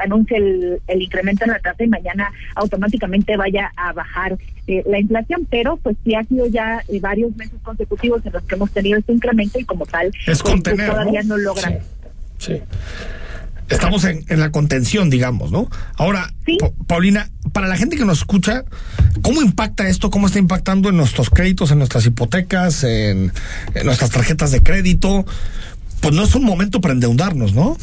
anuncie 0.02 0.36
el, 0.38 0.80
el 0.88 1.02
incremento 1.02 1.44
en 1.44 1.50
la 1.52 1.58
tasa 1.60 1.84
y 1.84 1.88
mañana 1.88 2.30
automáticamente 2.54 3.36
vaya 3.36 3.70
a 3.76 3.92
bajar 3.92 4.36
eh, 4.66 4.82
la 4.86 4.98
inflación, 5.00 5.46
pero 5.50 5.76
pues 5.76 5.96
sí 6.04 6.14
ha 6.14 6.22
sido 6.24 6.46
ya 6.46 6.82
eh, 6.88 7.00
varios 7.02 7.36
meses 7.36 7.58
consecutivos 7.62 8.24
en 8.24 8.32
los 8.32 8.42
que 8.44 8.54
hemos 8.54 8.70
tenido 8.70 8.98
este 8.98 9.12
incremento 9.12 9.58
y 9.60 9.64
como 9.66 9.84
tal 9.84 10.06
Es 10.06 10.14
pues, 10.24 10.42
contener, 10.42 10.88
todavía 10.90 11.22
¿no? 11.24 11.36
no, 11.36 11.42
logra. 11.42 11.78
Sí. 12.38 12.54
Estamos 13.68 14.04
en, 14.04 14.24
en 14.28 14.40
la 14.40 14.50
contención, 14.50 15.08
digamos, 15.08 15.50
¿no? 15.50 15.68
Ahora, 15.96 16.32
Pa- 16.60 16.70
Paulina, 16.86 17.30
para 17.52 17.68
la 17.68 17.76
gente 17.76 17.96
que 17.96 18.04
nos 18.04 18.18
escucha, 18.18 18.64
¿cómo 19.22 19.40
impacta 19.42 19.88
esto? 19.88 20.10
¿Cómo 20.10 20.26
está 20.26 20.38
impactando 20.38 20.88
en 20.90 20.96
nuestros 20.96 21.30
créditos, 21.30 21.70
en 21.70 21.78
nuestras 21.78 22.04
hipotecas, 22.06 22.84
en, 22.84 23.32
en 23.74 23.86
nuestras 23.86 24.10
tarjetas 24.10 24.50
de 24.50 24.62
crédito? 24.62 25.24
Pues 26.00 26.14
no 26.14 26.24
es 26.24 26.34
un 26.34 26.44
momento 26.44 26.80
para 26.80 26.92
endeudarnos, 26.94 27.54
¿no? 27.54 27.76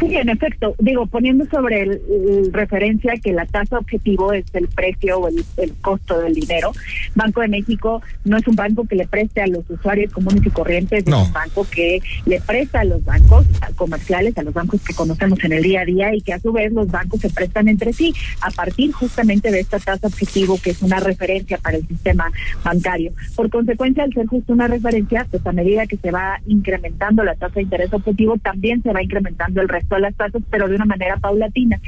Sí, 0.00 0.16
en 0.16 0.28
efecto, 0.30 0.74
digo, 0.78 1.06
poniendo 1.06 1.44
sobre 1.46 1.82
el, 1.82 1.90
el 2.10 2.52
referencia 2.52 3.14
que 3.22 3.32
la 3.32 3.46
tasa 3.46 3.78
objetivo 3.78 4.32
es 4.32 4.44
el 4.54 4.66
precio 4.68 5.18
o 5.18 5.28
el, 5.28 5.44
el 5.58 5.72
costo 5.80 6.18
del 6.20 6.34
dinero, 6.34 6.72
Banco 7.14 7.40
de 7.42 7.48
México 7.48 8.02
no 8.24 8.36
es 8.38 8.48
un 8.48 8.56
banco 8.56 8.86
que 8.86 8.96
le 8.96 9.06
preste 9.06 9.42
a 9.42 9.46
los 9.46 9.68
usuarios 9.68 10.12
comunes 10.12 10.44
y 10.44 10.50
corrientes, 10.50 11.06
No. 11.06 11.20
es 11.22 11.26
un 11.28 11.32
banco 11.34 11.66
que 11.70 12.00
le 12.26 12.40
presta 12.40 12.80
a 12.80 12.84
los 12.84 13.04
bancos 13.04 13.46
comerciales, 13.76 14.36
a 14.38 14.42
los 14.42 14.54
bancos 14.54 14.80
que 14.82 14.94
conocemos 14.94 15.42
en 15.44 15.52
el 15.52 15.62
día 15.62 15.82
a 15.82 15.84
día 15.84 16.14
y 16.14 16.20
que 16.22 16.32
a 16.32 16.40
su 16.40 16.52
vez 16.52 16.72
los 16.72 16.88
bancos 16.90 17.20
se 17.20 17.30
prestan 17.30 17.68
entre 17.68 17.92
sí 17.92 18.14
a 18.40 18.50
partir 18.50 18.92
justamente 18.92 19.50
de 19.50 19.60
esta 19.60 19.78
tasa 19.78 20.06
objetivo 20.06 20.58
que 20.62 20.70
es 20.70 20.82
una 20.82 21.00
referencia 21.00 21.58
para 21.58 21.76
el 21.76 21.86
sistema 21.86 22.30
bancario. 22.64 23.12
Por 23.36 23.50
consecuencia, 23.50 24.04
al 24.04 24.12
ser 24.12 24.26
justo 24.26 24.52
una 24.52 24.66
referencia, 24.68 25.26
pues 25.30 25.46
a 25.46 25.52
medida 25.52 25.86
que 25.86 25.96
se 25.96 26.10
va 26.10 26.40
incrementando 26.46 27.22
la 27.22 27.34
tasa 27.34 27.54
de 27.56 27.62
interés 27.62 27.92
objetivo, 27.92 28.36
también 28.38 28.82
se 28.82 28.92
va 28.92 29.02
incrementando 29.02 29.60
el 29.60 29.68
resto 29.68 29.89
de 29.94 30.00
las 30.02 30.14
tasas, 30.14 30.42
pero 30.50 30.68
de 30.68 30.74
una 30.76 30.84
manera 30.84 31.16
paulatina. 31.16 31.80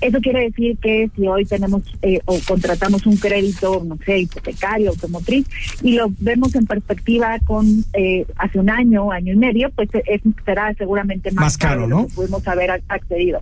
Eso 0.00 0.18
quiere 0.20 0.44
decir 0.44 0.76
que 0.78 1.10
si 1.16 1.26
hoy 1.26 1.44
tenemos 1.44 1.82
eh, 2.02 2.20
o 2.24 2.38
contratamos 2.46 3.06
un 3.06 3.16
crédito, 3.16 3.82
no 3.86 3.98
sé, 4.04 4.20
hipotecario, 4.20 4.90
automotriz, 4.90 5.46
y 5.82 5.92
lo 5.92 6.06
vemos 6.20 6.54
en 6.54 6.66
perspectiva 6.66 7.38
con 7.44 7.66
eh, 7.92 8.24
hace 8.36 8.58
un 8.58 8.70
año, 8.70 9.10
año 9.12 9.32
y 9.32 9.36
medio, 9.36 9.70
pues 9.70 9.88
eh, 9.94 10.20
será 10.44 10.72
seguramente 10.74 11.30
más, 11.32 11.44
Más 11.44 11.58
caro, 11.58 11.82
lo 11.82 11.88
¿no? 11.88 12.06
que 12.06 12.14
pudimos 12.14 12.46
haber 12.48 12.70
ac- 12.70 12.82
accedido. 12.88 13.40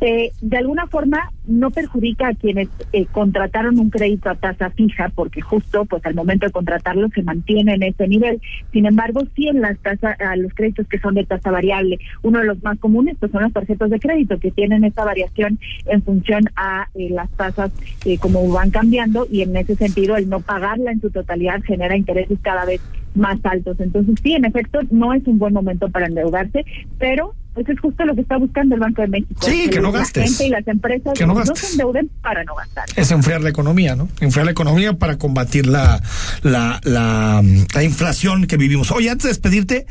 Eh, 0.00 0.30
de 0.40 0.56
alguna 0.56 0.86
forma 0.86 1.32
no 1.46 1.70
perjudica 1.70 2.28
a 2.28 2.34
quienes 2.34 2.68
eh, 2.92 3.06
contrataron 3.06 3.78
un 3.78 3.90
crédito 3.90 4.30
a 4.30 4.34
tasa 4.34 4.70
fija 4.70 5.10
porque 5.14 5.40
justo 5.40 5.86
pues 5.86 6.04
al 6.06 6.14
momento 6.14 6.46
de 6.46 6.52
contratarlo 6.52 7.08
se 7.08 7.22
mantiene 7.22 7.74
en 7.74 7.82
ese 7.82 8.06
nivel. 8.06 8.40
Sin 8.72 8.86
embargo 8.86 9.22
sí 9.34 9.48
en 9.48 9.60
las 9.60 9.78
tasas 9.78 10.20
a 10.20 10.36
los 10.36 10.54
créditos 10.54 10.86
que 10.86 11.00
son 11.00 11.14
de 11.14 11.24
tasa 11.24 11.50
variable 11.50 11.98
uno 12.22 12.40
de 12.40 12.46
los 12.46 12.62
más 12.62 12.78
comunes 12.78 13.16
pues 13.18 13.32
son 13.32 13.42
las 13.42 13.52
tarjetas 13.52 13.90
de 13.90 14.00
crédito 14.00 14.38
que 14.38 14.50
tienen 14.50 14.84
esa 14.84 15.04
variación 15.04 15.58
en 15.86 16.02
función 16.02 16.44
a 16.56 16.88
eh, 16.94 17.08
las 17.10 17.30
tasas 17.30 17.70
eh, 18.04 18.18
como 18.18 18.46
van 18.52 18.70
cambiando 18.70 19.26
y 19.30 19.42
en 19.42 19.56
ese 19.56 19.74
sentido 19.74 20.16
el 20.16 20.28
no 20.28 20.40
pagarla 20.40 20.92
en 20.92 21.00
su 21.00 21.10
totalidad 21.10 21.62
genera 21.62 21.96
intereses 21.96 22.38
cada 22.42 22.64
vez 22.64 22.80
más 23.14 23.38
altos. 23.44 23.80
Entonces 23.80 24.16
sí 24.22 24.34
en 24.34 24.44
efecto 24.44 24.80
no 24.90 25.14
es 25.14 25.26
un 25.26 25.38
buen 25.38 25.54
momento 25.54 25.88
para 25.88 26.06
endeudarse 26.06 26.64
pero 26.98 27.34
pues 27.54 27.68
es 27.68 27.80
justo 27.80 28.04
lo 28.04 28.14
que 28.14 28.20
está 28.20 28.36
buscando 28.36 28.74
el 28.74 28.80
Banco 28.80 29.02
de 29.02 29.08
México. 29.08 29.40
Sí, 29.44 29.68
que 29.70 29.80
no 29.80 29.90
la 29.90 30.00
gastes. 30.00 30.24
gente 30.24 30.46
y 30.46 30.50
las 30.50 30.66
empresas 30.68 31.12
Que 31.14 31.26
no 31.26 31.44
se 31.54 31.66
endeuden 31.72 32.10
para 32.22 32.44
no 32.44 32.54
gastar. 32.54 32.84
Es 32.96 33.10
enfriar 33.10 33.40
la 33.40 33.48
economía, 33.48 33.96
¿no? 33.96 34.08
Enfriar 34.20 34.44
la 34.46 34.52
economía 34.52 34.92
para 34.94 35.18
combatir 35.18 35.66
la, 35.66 36.00
la, 36.42 36.80
la, 36.84 37.42
la 37.74 37.82
inflación 37.82 38.46
que 38.46 38.56
vivimos. 38.56 38.90
Oye, 38.92 39.10
antes 39.10 39.24
de 39.24 39.28
despedirte, 39.30 39.86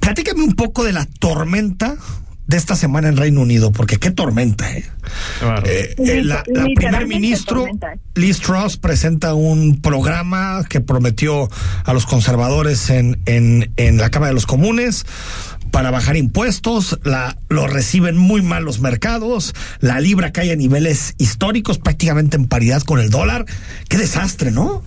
platícame 0.00 0.42
un 0.42 0.54
poco 0.54 0.84
de 0.84 0.92
la 0.92 1.06
tormenta 1.18 1.96
de 2.46 2.56
esta 2.56 2.74
semana 2.76 3.08
en 3.08 3.18
Reino 3.18 3.42
Unido, 3.42 3.72
porque 3.72 3.98
qué 3.98 4.10
tormenta, 4.10 4.72
¿eh? 4.72 4.82
Eh, 5.66 5.94
eh, 5.98 6.22
la, 6.24 6.42
la 6.46 6.64
primer 6.74 7.06
ministro 7.06 7.66
Liz 8.14 8.40
Truss 8.40 8.78
presenta 8.78 9.34
un 9.34 9.82
programa 9.82 10.64
que 10.66 10.80
prometió 10.80 11.50
a 11.84 11.92
los 11.92 12.06
conservadores 12.06 12.88
en, 12.88 13.20
en, 13.26 13.70
en 13.76 13.98
la 13.98 14.08
Cámara 14.08 14.28
de 14.30 14.34
los 14.34 14.46
Comunes 14.46 15.04
para 15.70 15.90
bajar 15.90 16.16
impuestos, 16.16 16.98
la, 17.04 17.38
lo 17.48 17.66
reciben 17.66 18.16
muy 18.16 18.42
mal 18.42 18.64
los 18.64 18.80
mercados, 18.80 19.54
la 19.80 20.00
libra 20.00 20.32
cae 20.32 20.52
a 20.52 20.56
niveles 20.56 21.14
históricos, 21.18 21.78
prácticamente 21.78 22.36
en 22.36 22.46
paridad 22.46 22.82
con 22.82 23.00
el 23.00 23.10
dólar. 23.10 23.46
Qué 23.88 23.98
desastre, 23.98 24.50
¿no? 24.50 24.82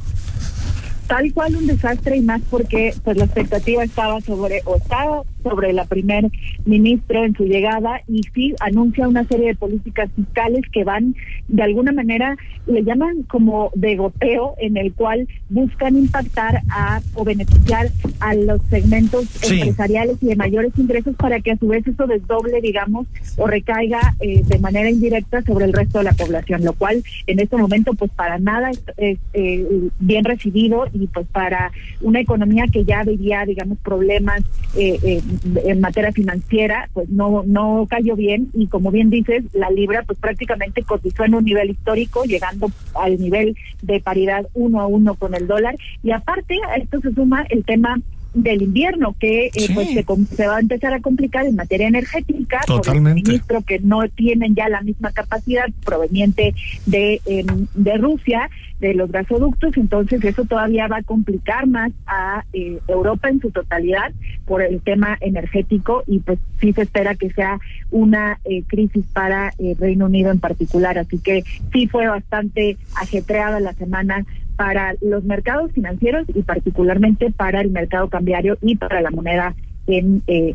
Tal 1.11 1.33
cual 1.33 1.57
un 1.57 1.67
desastre 1.67 2.15
y 2.15 2.21
más 2.21 2.41
porque 2.49 2.93
pues 3.03 3.17
la 3.17 3.25
expectativa 3.25 3.83
estaba 3.83 4.21
sobre 4.21 4.61
o 4.63 4.77
estaba 4.77 5.23
sobre 5.43 5.73
la 5.73 5.83
primer 5.83 6.31
ministra 6.63 7.25
en 7.25 7.35
su 7.35 7.43
llegada 7.43 8.01
y 8.07 8.21
sí 8.33 8.55
anuncia 8.61 9.09
una 9.09 9.25
serie 9.25 9.47
de 9.47 9.55
políticas 9.55 10.09
fiscales 10.15 10.61
que 10.71 10.85
van 10.85 11.13
de 11.49 11.63
alguna 11.63 11.91
manera 11.91 12.37
le 12.65 12.85
llaman 12.85 13.23
como 13.23 13.71
de 13.75 13.97
goteo 13.97 14.55
en 14.59 14.77
el 14.77 14.93
cual 14.93 15.27
buscan 15.49 15.97
impactar 15.97 16.61
a 16.69 17.01
o 17.15 17.25
beneficiar 17.25 17.89
a 18.21 18.33
los 18.33 18.61
segmentos 18.69 19.25
empresariales 19.51 20.15
y 20.21 20.27
de 20.27 20.37
mayores 20.37 20.71
ingresos 20.77 21.13
para 21.17 21.41
que 21.41 21.51
a 21.51 21.57
su 21.57 21.67
vez 21.67 21.85
eso 21.85 22.07
desdoble 22.07 22.61
digamos 22.61 23.07
o 23.35 23.47
recaiga 23.47 24.15
eh, 24.21 24.43
de 24.45 24.59
manera 24.59 24.89
indirecta 24.89 25.41
sobre 25.41 25.65
el 25.65 25.73
resto 25.73 25.97
de 25.97 26.05
la 26.05 26.13
población 26.13 26.63
lo 26.63 26.71
cual 26.71 27.03
en 27.27 27.39
este 27.41 27.57
momento 27.57 27.95
pues 27.95 28.11
para 28.11 28.39
nada 28.39 28.71
es, 28.95 29.17
eh, 29.33 29.89
bien 29.99 30.23
recibido 30.23 30.85
y 30.93 31.00
pues 31.07 31.27
para 31.27 31.71
una 32.01 32.19
economía 32.19 32.65
que 32.71 32.85
ya 32.85 33.03
vivía 33.03 33.45
digamos 33.45 33.77
problemas 33.79 34.41
eh, 34.75 35.21
en 35.65 35.81
materia 35.81 36.11
financiera, 36.11 36.89
pues 36.93 37.09
no, 37.09 37.43
no 37.45 37.87
cayó 37.89 38.15
bien. 38.15 38.49
Y 38.53 38.67
como 38.67 38.91
bien 38.91 39.09
dices, 39.09 39.43
la 39.53 39.69
libra 39.69 40.03
pues 40.03 40.19
prácticamente 40.19 40.83
cotizó 40.83 41.25
en 41.25 41.35
un 41.35 41.45
nivel 41.45 41.71
histórico, 41.71 42.23
llegando 42.23 42.71
al 42.95 43.19
nivel 43.19 43.55
de 43.81 43.99
paridad 43.99 44.47
uno 44.53 44.81
a 44.81 44.87
uno 44.87 45.15
con 45.15 45.35
el 45.35 45.47
dólar. 45.47 45.75
Y 46.03 46.11
aparte 46.11 46.57
a 46.69 46.75
esto 46.75 46.99
se 47.01 47.13
suma 47.13 47.45
el 47.49 47.63
tema 47.65 47.99
del 48.33 48.61
invierno 48.61 49.15
que 49.19 49.47
eh, 49.47 49.67
pues 49.73 49.89
se, 49.89 50.47
va 50.47 50.57
a 50.57 50.59
empezar 50.59 50.93
a 50.93 51.01
complicar 51.01 51.45
en 51.45 51.55
materia 51.55 51.87
energética 51.87 52.61
Totalmente. 52.65 52.91
por 52.91 53.07
el 53.07 53.25
ministro 53.25 53.61
que 53.61 53.79
no 53.79 54.07
tienen 54.09 54.55
ya 54.55 54.69
la 54.69 54.81
misma 54.81 55.11
capacidad 55.11 55.65
proveniente 55.83 56.53
de, 56.85 57.21
em, 57.25 57.67
de 57.73 57.97
Rusia 57.97 58.49
de 58.79 58.93
los 58.93 59.11
gasoductos 59.11 59.75
entonces 59.77 60.23
eso 60.23 60.45
todavía 60.45 60.87
va 60.87 60.97
a 60.97 61.03
complicar 61.03 61.67
más 61.67 61.91
a 62.07 62.45
eh, 62.53 62.79
Europa 62.87 63.29
en 63.29 63.41
su 63.41 63.51
totalidad 63.51 64.11
por 64.45 64.61
el 64.61 64.81
tema 64.81 65.17
energético 65.19 66.03
y 66.07 66.19
pues 66.19 66.39
sí 66.59 66.73
se 66.73 66.83
espera 66.83 67.15
que 67.15 67.31
sea 67.31 67.59
una 67.91 68.39
eh, 68.45 68.63
crisis 68.65 69.05
para 69.13 69.53
Reino 69.77 70.05
Unido 70.05 70.31
en 70.31 70.39
particular 70.39 70.97
así 70.97 71.19
que 71.19 71.43
sí 71.71 71.87
fue 71.87 72.07
bastante 72.07 72.77
ajetreada 72.95 73.59
la 73.59 73.73
semana 73.73 74.25
para 74.61 74.93
los 75.01 75.23
mercados 75.23 75.71
financieros 75.73 76.27
y 76.35 76.43
particularmente 76.43 77.31
para 77.31 77.61
el 77.61 77.71
mercado 77.71 78.09
cambiario 78.09 78.59
y 78.61 78.75
para 78.75 79.01
la 79.01 79.09
moneda 79.09 79.55
en, 79.87 80.21
eh, 80.27 80.53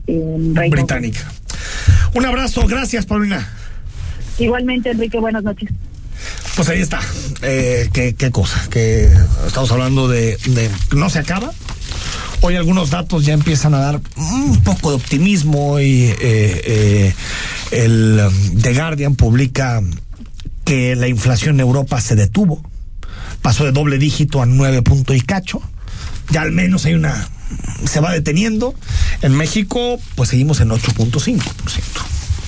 británica. 0.71 1.29
Un 2.15 2.25
abrazo, 2.25 2.69
gracias 2.69 3.05
Paulina. 3.05 3.45
Igualmente 4.39 4.93
Enrique, 4.93 5.19
buenas 5.19 5.43
noches. 5.43 5.71
Pues 6.55 6.69
ahí 6.69 6.83
está. 6.83 7.01
Eh, 7.43 7.89
¿qué, 7.93 8.31
cosa, 8.31 8.69
que 8.71 9.11
estamos 9.45 9.73
hablando 9.73 10.07
de, 10.07 10.39
no 10.95 11.11
se 11.11 11.19
acaba. 11.19 11.51
Hoy 12.43 12.55
algunos 12.55 12.91
datos 12.91 13.27
ya 13.27 13.35
empiezan 13.35 13.75
a 13.75 13.79
dar 13.81 14.01
un 14.17 14.63
poco 14.63 14.91
de 14.91 14.97
optimismo 14.99 15.81
y 15.81 16.05
eh, 16.05 16.15
eh, 16.21 17.15
el 17.73 18.21
The 18.63 18.73
Guardian 18.73 19.17
publica 19.17 19.83
que 20.65 20.95
la 20.95 21.09
inflación 21.09 21.57
en 21.57 21.63
Europa 21.63 22.01
se 22.01 22.15
detuvo 22.15 22.63
pasó 23.47 23.65
de 23.65 23.71
doble 23.71 23.97
dígito 23.99 24.43
a 24.43 24.47
nueve 24.47 24.83
punto 24.83 25.15
y 25.15 25.21
cacho. 25.21 25.63
Ya 26.31 26.43
al 26.43 26.51
menos 26.51 26.85
hay 26.85 26.95
una 26.95 27.29
se 27.85 28.01
va 28.01 28.11
deteniendo. 28.11 28.75
En 29.23 29.37
México, 29.37 30.01
pues 30.17 30.31
seguimos 30.31 30.59
en 30.59 30.71
8.5% 30.71 31.45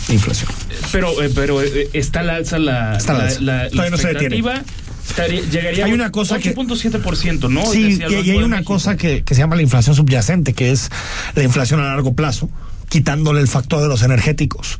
de 0.09 0.14
inflación. 0.14 0.51
Pero, 0.90 1.22
eh, 1.22 1.30
pero 1.32 1.62
eh, 1.62 1.88
está 1.92 2.24
la 2.24 2.34
alza 2.34 2.59
la, 2.59 2.96
está 2.96 3.12
la, 3.12 3.24
alza. 3.26 3.40
la, 3.40 3.70
Todavía 3.70 3.90
no 3.92 3.96
se 3.96 4.09
detiene. 4.09 4.42
llegaría 5.53 5.84
hay 5.84 5.92
una 5.92 6.11
cosa 6.11 6.36
8.7%, 6.36 7.49
¿no? 7.49 7.64
Sí, 7.66 8.01
y, 8.01 8.26
y 8.26 8.30
hay 8.32 8.42
una 8.42 8.64
cosa 8.64 8.96
que, 8.96 9.22
que 9.22 9.36
se 9.36 9.40
llama 9.40 9.55
la 9.55 9.62
inflación 9.62 9.94
subyacente, 9.94 10.53
que 10.53 10.72
es 10.72 10.90
la 11.36 11.44
inflación 11.44 11.78
a 11.78 11.84
largo 11.84 12.14
plazo 12.14 12.51
quitándole 12.89 13.41
el 13.41 13.49
factor 13.49 13.82
de 13.82 13.89
los 13.89 14.03
energéticos 14.03 14.78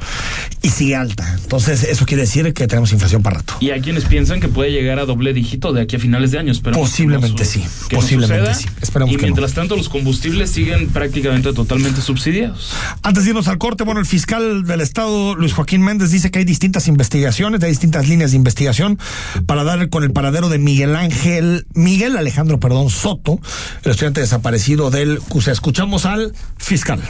y 0.63 0.71
sigue 0.71 0.97
alta. 0.97 1.37
Entonces, 1.43 1.85
eso 1.85 2.07
quiere 2.07 2.23
decir 2.23 2.53
que 2.53 2.67
tenemos 2.67 2.93
inflación 2.93 3.23
para 3.23 3.39
rato. 3.39 3.55
Y 3.61 3.71
hay 3.71 3.81
quienes 3.81 4.05
piensan 4.05 4.41
que 4.41 4.49
puede 4.49 4.71
llegar 4.71 4.99
a 4.99 5.05
doble 5.05 5.33
dígito 5.33 5.73
de 5.73 5.83
aquí 5.83 5.97
a 5.97 5.99
finales 5.99 6.31
de 6.31 6.39
año. 6.39 6.53
Posiblemente 6.73 7.45
sí. 7.45 7.65
Posiblemente 7.91 8.55
sí. 8.55 8.67
Esperemos 8.81 9.15
y 9.15 9.19
mientras 9.19 9.53
tanto, 9.53 9.77
los 9.77 9.89
combustibles 9.89 10.51
siguen 10.51 10.89
prácticamente 10.89 11.53
totalmente 11.53 12.01
subsidiados. 12.01 12.73
Antes 13.03 13.25
de 13.25 13.31
irnos 13.31 13.49
al 13.49 13.59
corte, 13.59 13.85
bueno, 13.85 14.01
el 14.01 14.07
fiscal 14.07 14.65
del 14.65 14.81
Estado, 14.81 15.35
Luis 15.35 15.53
Joaquín 15.53 15.83
Méndez, 15.83 16.11
dice 16.11 16.31
que 16.31 16.41
hay 16.41 16.45
distintas 16.45 16.89
investigaciones, 16.89 17.63
hay 17.63 17.71
distintas 17.71 18.09
líneas 18.09 18.31
de 18.33 18.37
investigación 18.37 18.99
para 19.47 19.65
dar 19.65 19.89
con 19.89 20.03
el 20.03 20.13
paradero 20.13 20.49
de 20.49 20.59
Miguel 20.59 20.97
Ángel, 20.97 21.67
Miguel 21.75 22.17
Alejandro, 22.17 22.59
perdón, 22.59 22.91
Soto, 22.91 23.41
el 23.85 23.91
estudiante 23.91 24.21
desaparecido 24.21 24.91
del 24.91 25.19
CUSE. 25.21 25.53
Escuchamos 25.53 26.07
al 26.07 26.35
fiscal. 26.57 27.01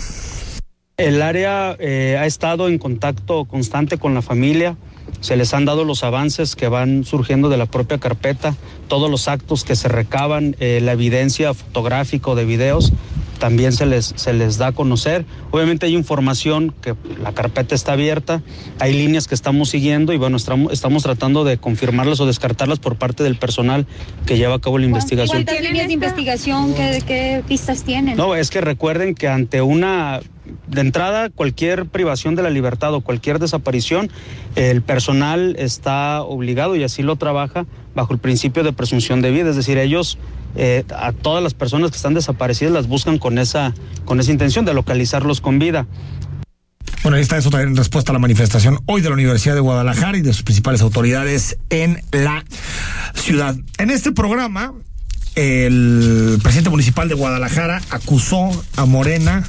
El 0.99 1.23
área 1.23 1.77
eh, 1.79 2.17
ha 2.19 2.27
estado 2.27 2.67
en 2.67 2.79
contacto 2.79 3.45
constante 3.45 3.99
con 3.99 4.15
la 4.15 4.21
familia, 4.21 4.77
se 5.21 5.37
les 5.37 5.55
han 5.55 5.65
dado 5.65 5.85
los 5.85 6.05
avances 6.05 6.57
que 6.57 6.69
van 6.69 7.05
surgiendo 7.05 7.49
de 7.49 7.57
la 7.57 7.67
propia 7.67 7.99
carpeta, 7.99 8.55
todos 8.89 9.11
los 9.11 9.29
actos 9.29 9.65
que 9.65 9.77
se 9.77 9.89
recaban, 9.89 10.57
eh, 10.61 10.81
la 10.83 10.93
evidencia 10.93 11.55
fotográfica 11.55 12.31
o 12.31 12.35
de 12.35 12.45
videos, 12.45 12.93
también 13.39 13.73
se 13.73 13.87
les, 13.87 14.13
se 14.17 14.33
les 14.33 14.59
da 14.59 14.69
a 14.69 14.73
conocer. 14.73 15.25
Obviamente 15.51 15.87
hay 15.87 15.95
información 15.95 16.75
que 16.83 16.95
la 17.23 17.33
carpeta 17.33 17.75
está 17.75 17.93
abierta, 17.93 18.43
hay 18.79 18.93
líneas 18.93 19.27
que 19.27 19.35
estamos 19.35 19.71
siguiendo 19.71 20.13
y 20.13 20.19
bueno, 20.19 20.37
estamos, 20.37 20.73
estamos 20.73 21.03
tratando 21.03 21.45
de 21.45 21.57
confirmarlas 21.59 22.21
o 22.21 22.27
descartarlas 22.27 22.79
por 22.79 22.97
parte 22.97 23.23
del 23.23 23.37
personal 23.37 23.87
que 24.27 24.37
lleva 24.37 24.57
a 24.57 24.61
cabo 24.61 24.79
la 24.79 24.87
investigación. 24.87 25.45
¿Cuántas 25.45 25.65
líneas 25.65 25.87
de 25.87 25.93
investigación? 25.95 26.75
¿Qué, 26.75 27.03
qué 27.07 27.43
pistas 27.47 27.85
tienen? 27.85 28.17
No, 28.17 28.35
es 28.35 28.51
que 28.51 28.61
recuerden 28.61 29.15
que 29.15 29.29
ante 29.29 29.63
una 29.63 30.21
de 30.67 30.81
entrada, 30.81 31.31
cualquier 31.31 31.87
privación 31.87 32.35
de 32.35 32.43
la 32.43 32.51
libertad 32.51 32.95
o 32.95 33.01
cualquier 33.01 33.39
desaparición, 33.39 34.11
el 34.55 34.83
personal 34.83 34.98
está 35.59 36.23
obligado 36.23 36.77
y 36.77 36.83
así 36.83 37.03
lo 37.03 37.17
trabaja 37.17 37.67
bajo 37.95 38.13
el 38.13 38.19
principio 38.19 38.63
de 38.63 38.73
presunción 38.73 39.23
de 39.23 39.31
vida. 39.31 39.51
Es 39.51 39.57
decir, 39.57 39.79
ellos 39.79 40.19
eh, 40.57 40.85
a 40.97 41.13
todas 41.13 41.43
las 41.43 41.55
personas 41.55 41.91
que 41.91 41.97
están 41.97 42.15
desaparecidas 42.15 42.73
las 42.73 42.89
buscan 42.89 43.19
con 43.19 43.39
esa, 43.39 43.75
con 44.05 44.19
esa 44.21 44.33
intención 44.33 44.65
de 44.65 44.75
localizarlos 44.75 45.41
con 45.41 45.59
vida. 45.59 45.87
Bueno, 47.03 47.17
ahí 47.17 47.23
está 47.23 47.37
eso 47.37 47.51
también 47.51 47.71
en 47.71 47.77
respuesta 47.77 48.13
a 48.13 48.15
la 48.15 48.19
manifestación 48.19 48.81
hoy 48.87 49.01
de 49.01 49.09
la 49.09 49.15
Universidad 49.15 49.55
de 49.55 49.61
Guadalajara 49.61 50.19
y 50.19 50.21
de 50.21 50.33
sus 50.33 50.43
principales 50.43 50.83
autoridades 50.83 51.57
en 51.71 52.03
la 52.11 52.45
ciudad. 53.15 53.57
En 53.79 53.91
este 53.91 54.13
programa, 54.13 54.75
el 55.35 56.39
presidente 56.43 56.71
municipal 56.71 57.09
de 57.09 57.15
Guadalajara 57.15 57.81
acusó 57.91 58.51
a 58.77 58.85
Morena 58.85 59.45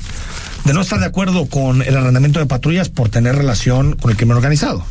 de 0.66 0.74
no 0.74 0.82
estar 0.82 1.00
de 1.00 1.08
acuerdo 1.08 1.48
con 1.48 1.82
el 1.82 1.98
arrendamiento 1.98 2.40
de 2.40 2.46
patrullas 2.46 2.90
por 2.90 3.10
tener 3.10 3.36
relación 3.36 3.96
con 3.96 4.12
el 4.12 4.18
crimen 4.18 4.38
organizado. 4.38 4.86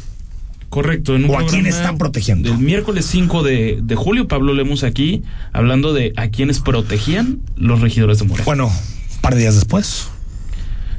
Correcto. 0.69 1.17
En 1.17 1.25
un 1.25 1.31
¿O 1.31 1.39
a 1.39 1.47
quién 1.47 1.67
están 1.67 1.99
protegiendo? 1.99 2.51
El 2.51 2.59
miércoles 2.59 3.07
5 3.07 3.43
de, 3.43 3.79
de, 3.83 3.95
julio, 3.95 4.29
Pablo 4.29 4.53
Lemos 4.53 4.85
aquí, 4.85 5.23
hablando 5.53 5.95
de 5.95 6.13
a 6.17 6.29
quienes 6.29 6.61
protegían 6.61 7.41
los 7.57 7.81
regidores 7.81 8.19
de 8.19 8.27
Morena. 8.27 8.45
Bueno, 8.45 8.67
un 8.67 9.21
par 9.21 9.35
de 9.35 9.41
días 9.41 9.55
después. 9.55 10.09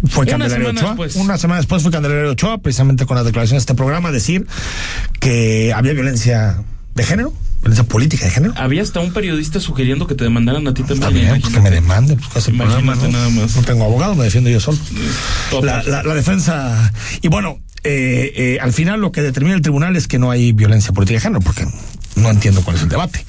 Fue 0.08 0.24
Una 0.24 0.32
Candelario 0.32 0.70
Ochoa. 0.70 0.90
Después. 0.90 1.16
Una 1.18 1.38
semana 1.38 1.60
después 1.60 1.84
fue 1.84 1.92
Candelario 1.92 2.32
Ochoa, 2.32 2.58
precisamente 2.60 3.06
con 3.06 3.16
las 3.16 3.26
declaraciones 3.26 3.64
de 3.64 3.72
este 3.72 3.76
programa, 3.76 4.12
decir 4.12 4.48
que 5.20 5.74
había 5.74 5.94
violencia 5.94 6.64
de 6.96 7.04
género 7.04 7.34
violencia 7.62 7.84
política 7.84 8.26
de 8.26 8.32
género. 8.32 8.54
Había 8.56 8.82
hasta 8.82 9.00
un 9.00 9.12
periodista 9.12 9.60
sugiriendo 9.60 10.08
que 10.08 10.16
te 10.16 10.24
demandaran 10.24 10.68
a 10.68 10.74
ti 10.74 10.84
también. 10.84 11.42
pues 11.42 11.54
que 11.54 11.60
me 11.60 11.70
demanden, 11.70 12.18
pues 12.18 12.30
casi 12.30 12.52
Imagínate 12.52 13.04
¿no? 13.04 13.10
nada 13.10 13.30
más. 13.30 13.56
No 13.56 13.62
tengo 13.64 13.84
abogado, 13.84 14.16
me 14.16 14.24
defiendo 14.24 14.50
yo 14.50 14.60
solo. 14.60 14.78
La, 15.62 15.84
la, 15.84 16.04
la, 16.04 16.14
defensa. 16.14 16.92
Y 17.22 17.28
bueno, 17.28 17.60
eh, 17.84 18.34
eh, 18.36 18.58
al 18.62 18.74
final 18.74 19.02
lo 19.02 19.12
que 19.12 19.22
determina 19.22 19.56
el 19.56 19.62
tribunal 19.62 19.96
es 19.96 20.08
que 20.08 20.20
no 20.20 20.32
hay 20.32 20.52
violencia 20.52 20.92
política 20.92 21.18
de 21.18 21.22
género, 21.22 21.42
porque 21.42 21.66
no 22.16 22.30
entiendo 22.30 22.62
cuál 22.62 22.78
es 22.78 22.84
el 22.84 22.90
debate. 22.90 23.26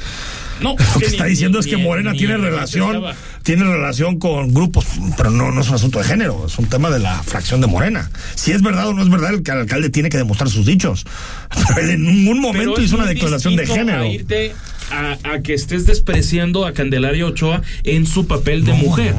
No, 0.61 0.77
lo 0.77 1.01
que, 1.01 1.07
está 1.07 1.25
diciendo 1.25 1.59
es 1.59 1.67
que 1.67 1.79
Morena 1.79 2.13
tiene 2.13 2.37
relación, 2.37 3.03
tiene 3.43 3.65
relación 3.65 4.19
con 4.19 4.53
grupos, 4.53 4.85
pero 5.17 5.31
no, 5.31 5.51
no 5.51 5.63
es 5.63 5.69
un 5.71 5.75
asunto 5.77 5.99
de 5.99 6.05
género, 6.05 6.45
es 6.47 6.59
un 6.59 6.67
tema 6.67 6.91
de 6.91 6.99
la 6.99 7.23
fracción 7.23 7.63
de 7.63 7.67
Morena. 7.67 8.11
Si 8.35 8.53
es 8.53 8.61
verdad 8.61 8.89
o 8.89 8.93
no 8.93 9.03
es 9.03 9.09
verdad, 9.09 9.31
el, 9.31 9.43
el 9.43 9.51
alcalde 9.51 9.89
tiene 9.89 10.11
que 10.11 10.19
demostrar 10.19 10.51
sus 10.51 10.67
dichos. 10.67 11.07
Pero 11.75 11.89
en 11.89 12.05
ningún 12.05 12.41
momento 12.41 12.81
hizo 12.81 12.97
una 12.97 13.07
declaración 13.07 13.57
de 13.57 13.67
género. 13.67 14.05
irte 14.05 14.53
a, 14.91 15.17
a 15.35 15.41
que 15.43 15.55
estés 15.55 15.87
despreciando 15.87 16.67
a 16.67 16.73
Candelaria 16.73 17.27
Ochoa 17.27 17.63
en 17.85 18.07
su 18.07 18.27
papel 18.27 18.65
de 18.65 18.73
mujer. 18.75 19.15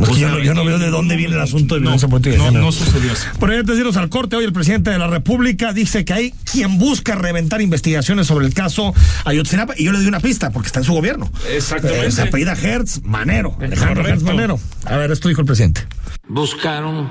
Es 0.00 0.08
que 0.08 0.14
O 0.14 0.16
yo, 0.16 0.28
sea, 0.28 0.28
no, 0.30 0.38
yo 0.40 0.54
no 0.54 0.64
veo 0.64 0.78
de 0.78 0.90
dónde 0.90 1.16
viene 1.16 1.34
el 1.34 1.40
asunto 1.40 1.74
de 1.74 1.80
violencia 1.82 2.08
política. 2.08 2.42
de 2.44 2.50
no, 2.52 2.60
no 2.60 2.72
sucedió 2.72 3.12
así. 3.12 3.26
Por 3.38 3.52
antes 3.52 3.74
de 3.74 3.80
irnos 3.80 3.96
al 3.96 4.08
corte, 4.08 4.36
hoy 4.36 4.44
el 4.44 4.52
presidente 4.52 4.90
de 4.90 4.98
la 4.98 5.06
República 5.08 5.72
dice 5.72 6.04
que 6.04 6.12
hay 6.12 6.34
quien 6.50 6.78
busca 6.78 7.14
reventar 7.14 7.60
investigaciones 7.60 8.26
sobre 8.26 8.46
el 8.46 8.54
caso 8.54 8.94
Ayotzinapa 9.24 9.74
y 9.76 9.84
yo 9.84 9.92
le 9.92 9.98
doy 9.98 10.06
una 10.08 10.20
pista 10.20 10.50
porque 10.50 10.66
está 10.66 10.80
en 10.80 10.84
su 10.84 10.92
gobierno. 10.92 11.30
Exactamente. 11.54 12.06
Eh, 12.06 12.10
se 12.12 12.22
apellida 12.22 12.54
Hertz 12.54 13.00
Manero. 13.04 13.56
Alejandro. 13.60 14.06
Hertz 14.06 14.22
Manero. 14.22 14.58
A 14.86 14.96
ver, 14.96 15.10
esto 15.10 15.28
dijo 15.28 15.40
el 15.42 15.46
presidente. 15.46 15.82
buscaron 16.28 17.10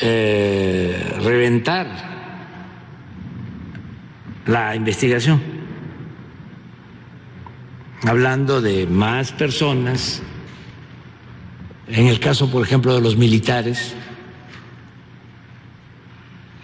eh, 0.00 1.14
reventar 1.22 1.86
la 4.46 4.74
investigación, 4.76 5.40
hablando 8.06 8.60
de 8.60 8.86
más 8.86 9.32
personas, 9.32 10.22
en 11.88 12.06
el 12.06 12.20
caso, 12.20 12.50
por 12.50 12.62
ejemplo, 12.62 12.94
de 12.94 13.00
los 13.00 13.16
militares, 13.16 13.94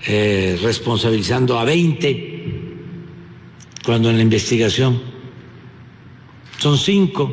eh, 0.06 0.58
responsabilizando 0.62 1.58
a 1.58 1.64
20, 1.64 2.74
cuando 3.84 4.10
en 4.10 4.16
la 4.16 4.22
investigación 4.22 5.00
son 6.58 6.76
cinco 6.78 7.32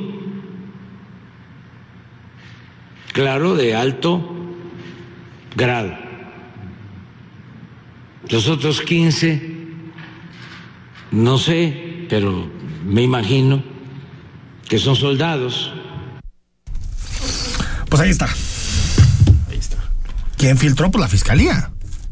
claro, 3.18 3.55
de 3.55 3.74
alto 3.74 4.30
grado. 5.55 5.91
Los 8.30 8.47
otros 8.47 8.80
15, 8.82 9.58
no 11.12 11.39
sé, 11.39 12.05
pero 12.10 12.47
me 12.86 13.01
imagino 13.01 13.76
que 14.70 14.78
son 14.80 14.95
soldados. 14.95 15.72
Pues 17.89 18.01
ahí 18.01 18.09
está. 18.09 18.26
Ahí 19.49 19.57
está. 19.57 19.78
¿Quién 20.38 20.57
filtró? 20.57 20.91
Pues 20.91 21.01
la 21.01 21.07
fiscalía. 21.07 21.72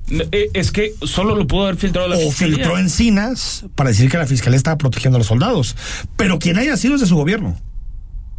Eh, 0.10 0.50
Es 0.54 0.72
que 0.72 0.94
solo 1.02 1.36
lo 1.36 1.48
pudo 1.48 1.64
haber 1.64 1.78
filtrado 1.78 2.08
la 2.08 2.16
o 2.16 2.20
fiscalía. 2.20 2.56
filtró 2.58 2.78
encinas 2.78 3.66
para 3.76 3.90
decir 3.90 4.10
que 4.10 4.18
la 4.18 4.28
fiscalía 4.28 4.58
estaba 4.58 4.78
protegiendo 4.78 5.18
a 5.18 5.20
los 5.20 5.28
soldados. 5.28 5.76
Pero 6.16 6.40
quien 6.40 6.58
haya 6.58 6.78
sido 6.78 6.96
es 6.96 7.02
de 7.02 7.08
su 7.08 7.16
gobierno. 7.16 7.60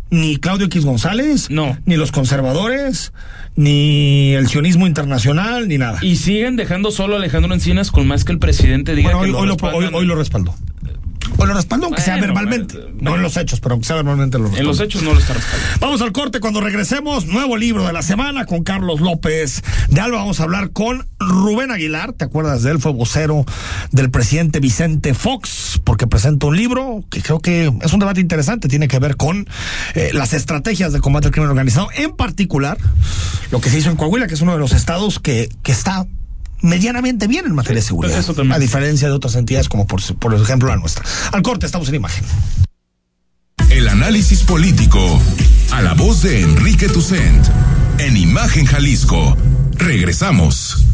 Ni 0.09 0.37
Claudio 0.37 0.67
X 0.67 0.85
González, 0.85 1.51
No. 1.51 1.77
ni 1.85 1.97
los 1.97 2.12
conservadores, 2.12 3.12
ni 3.57 4.35
el 4.35 4.47
sionismo 4.49 4.87
internacional, 4.87 5.67
ni 5.67 5.79
nada. 5.79 5.99
Y 6.01 6.14
siguen 6.17 6.55
dejando 6.55 6.93
solo 6.93 7.14
a 7.14 7.19
Alejandro 7.19 7.53
Encinas 7.53 7.91
con 7.91 8.07
más 8.07 8.25
que 8.25 8.31
el 8.31 8.39
presidente 8.39 8.95
diga 8.95 9.11
Bueno, 9.17 9.21
que 9.21 9.27
hoy, 9.27 9.33
lo 9.33 9.55
hoy 9.55 9.59
lo, 9.83 9.89
hoy- 9.89 9.95
hoy 9.95 10.07
lo 10.07 10.14
respaldó. 10.14 10.55
Hoy 11.37 11.47
lo 11.47 11.55
respaldó, 11.55 11.87
aunque 11.87 12.03
sea 12.03 12.16
verbalmente. 12.16 12.79
bueno, 12.79 12.97
no 13.01 13.16
en 13.16 13.22
los 13.22 13.37
hechos, 13.37 13.61
pero 13.61 13.74
aunque 13.74 13.87
sea 13.87 13.97
verbalmente 13.97 14.39
lo 14.39 14.45
respaldó. 14.45 14.61
En 14.62 14.66
los 14.66 14.81
hechos 14.81 15.03
no 15.03 15.12
lo 15.12 15.20
está 15.20 15.35
respaldando. 15.35 15.79
Vamos 15.81 16.01
al 16.01 16.12
corte 16.12 16.41
cuando 16.41 16.61
regresemos. 16.61 17.27
Nuevo 17.27 17.57
libro 17.57 17.87
de 17.87 17.93
la 17.93 18.03
semana 18.03 18.47
con 18.47 18.62
Carlos 18.62 19.01
López 19.01 19.62
de 19.89 20.01
Alba. 20.01 20.18
Vamos 20.18 20.41
a 20.41 20.45
hablar 20.45 20.70
con 20.70 21.07
Rubén 21.18 21.70
Aguilar. 21.70 22.12
¿Te 22.12 22.24
acuerdas 22.24 22.62
de 22.62 22.72
él? 22.72 22.79
Fue 22.79 22.93
vocero 22.93 23.45
del 23.93 24.11
presidente 24.11 24.61
Vicente 24.61 25.14
Fox 25.14 25.81
porque 25.85 26.07
presenta 26.07 26.47
un 26.47 26.57
libro 26.57 27.05
que 27.11 27.22
creo 27.22 27.41
que 27.41 27.72
es 27.83 27.93
un 27.93 28.01
debate 28.01 28.20
interesante. 28.20 28.68
Tiene 28.68 28.89
que 28.89 28.99
ver 28.99 29.16
con 29.16 29.49
eh, 29.95 30.11
las 30.12 30.33
estrategias 30.33 30.93
de 30.93 31.01
combate 31.01 31.29
al 31.29 31.33
crimen 31.33 31.51
organizado. 31.51 31.89
En 31.95 32.16
particular, 32.16 32.79
lo 33.51 33.61
que 33.61 33.70
se 33.70 33.79
hizo 33.79 33.91
en 33.91 33.97
Coahuila, 33.97 34.27
que 34.27 34.35
es 34.35 34.41
uno 34.41 34.53
de 34.53 34.59
los 34.59 34.72
estados 34.72 35.18
que, 35.18 35.49
que 35.62 35.72
está 35.72 36.07
medianamente 36.61 37.27
bien 37.27 37.47
en 37.47 37.55
materia 37.55 37.81
de 37.81 37.87
seguridad. 37.87 38.19
eso 38.19 38.35
también. 38.35 38.55
A 38.55 38.59
diferencia 38.59 39.09
de 39.09 39.15
otras 39.15 39.35
entidades 39.35 39.69
como 39.69 39.87
por, 39.87 40.03
por 40.17 40.35
ejemplo 40.35 40.69
la 40.69 40.77
nuestra. 40.77 41.05
Al 41.33 41.43
corte, 41.43 41.67
estamos 41.67 41.89
en 41.89 41.97
imagen. 41.97 42.25
El 43.71 43.89
análisis 43.89 44.43
político 44.43 45.21
a 45.73 45.83
la 45.83 45.95
voz 45.95 46.23
de 46.23 46.41
Enrique 46.41 46.89
Tucent 46.89 47.47
en 47.99 48.17
Imagen 48.17 48.65
Jalisco. 48.65 49.37
Regresamos. 49.73 50.87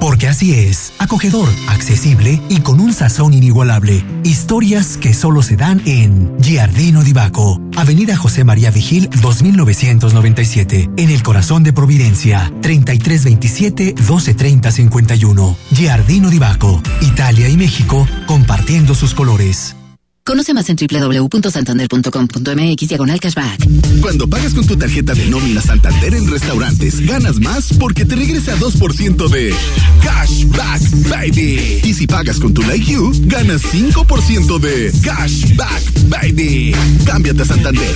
Porque 0.00 0.28
así 0.28 0.54
es, 0.54 0.94
acogedor, 0.98 1.48
accesible 1.68 2.40
y 2.48 2.60
con 2.60 2.80
un 2.80 2.94
sazón 2.94 3.34
inigualable. 3.34 4.02
Historias 4.24 4.96
que 4.96 5.12
solo 5.12 5.42
se 5.42 5.56
dan 5.56 5.82
en 5.84 6.32
Giardino 6.40 7.02
di 7.04 7.12
Baco, 7.12 7.60
Avenida 7.76 8.16
José 8.16 8.42
María 8.42 8.70
Vigil 8.70 9.10
2997, 9.20 10.90
en 10.96 11.10
el 11.10 11.22
corazón 11.22 11.62
de 11.62 11.72
Providencia, 11.72 12.50
3327 12.62 13.94
1230 13.98 14.70
51. 14.70 15.56
Giardino 15.72 16.30
di 16.30 16.38
Baco, 16.38 16.82
Italia 17.02 17.48
y 17.48 17.56
México 17.56 18.06
compartiendo 18.26 18.94
sus 18.94 19.14
colores. 19.14 19.76
Conoce 20.24 20.54
más 20.54 20.68
en 20.68 20.76
www.santander.com.mx 20.76 22.88
diagonal 22.88 23.18
cashback. 23.20 23.66
Cuando 24.00 24.28
pagas 24.28 24.54
con 24.54 24.66
tu 24.66 24.76
tarjeta 24.76 25.14
de 25.14 25.26
nómina 25.26 25.60
Santander 25.60 26.14
en 26.14 26.28
restaurantes, 26.30 27.04
ganas 27.06 27.38
más 27.40 27.72
porque 27.78 28.04
te 28.04 28.16
regresa 28.16 28.56
2% 28.56 29.28
de 29.28 29.54
Cashback 30.02 30.82
Baby. 31.08 31.80
Y 31.84 31.94
si 31.94 32.06
pagas 32.06 32.38
con 32.38 32.52
tu 32.54 32.62
Like 32.62 32.84
You, 32.84 33.12
ganas 33.26 33.62
5% 33.62 34.58
de 34.58 34.92
Cashback 35.02 36.08
Baby. 36.08 36.74
Cámbiate 37.04 37.42
a 37.42 37.44
Santander. 37.44 37.94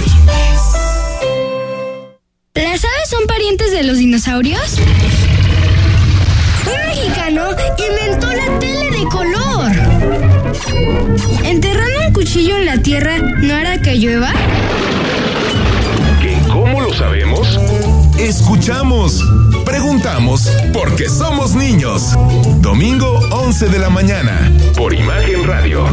¿Las 2.55 2.85
aves 2.85 3.11
son 3.11 3.27
parientes 3.27 3.73
de 3.73 3.83
los 3.85 3.99
dinosaurios? 3.99 4.79
Un 6.67 6.87
mexicano 6.87 7.55
inventó 7.89 8.33
la 8.33 8.59
tele 8.59 8.91
de 8.91 9.05
color. 9.09 9.94
¿Enterrando 11.45 12.07
un 12.07 12.13
cuchillo 12.13 12.57
en 12.57 12.67
la 12.67 12.79
tierra 12.79 13.19
no 13.19 13.55
hará 13.55 13.79
que 13.79 13.97
llueva? 13.97 14.33
¿Que 16.21 16.39
¿Cómo 16.49 16.81
lo 16.81 16.93
sabemos? 16.93 17.59
Escuchamos, 18.19 19.23
preguntamos, 19.65 20.49
porque 20.73 21.09
somos 21.09 21.55
niños. 21.55 22.15
Domingo 22.61 23.21
11 23.31 23.69
de 23.69 23.79
la 23.79 23.91
mañana, 23.91 24.51
por 24.77 24.95
Imagen 24.95 25.47
Radio. 25.47 25.85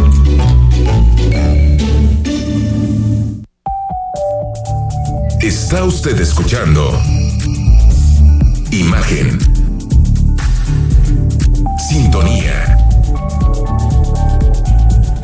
Está 5.41 5.83
usted 5.83 6.19
escuchando 6.21 6.91
Imagen. 8.71 9.37
Sintonía. 11.89 12.70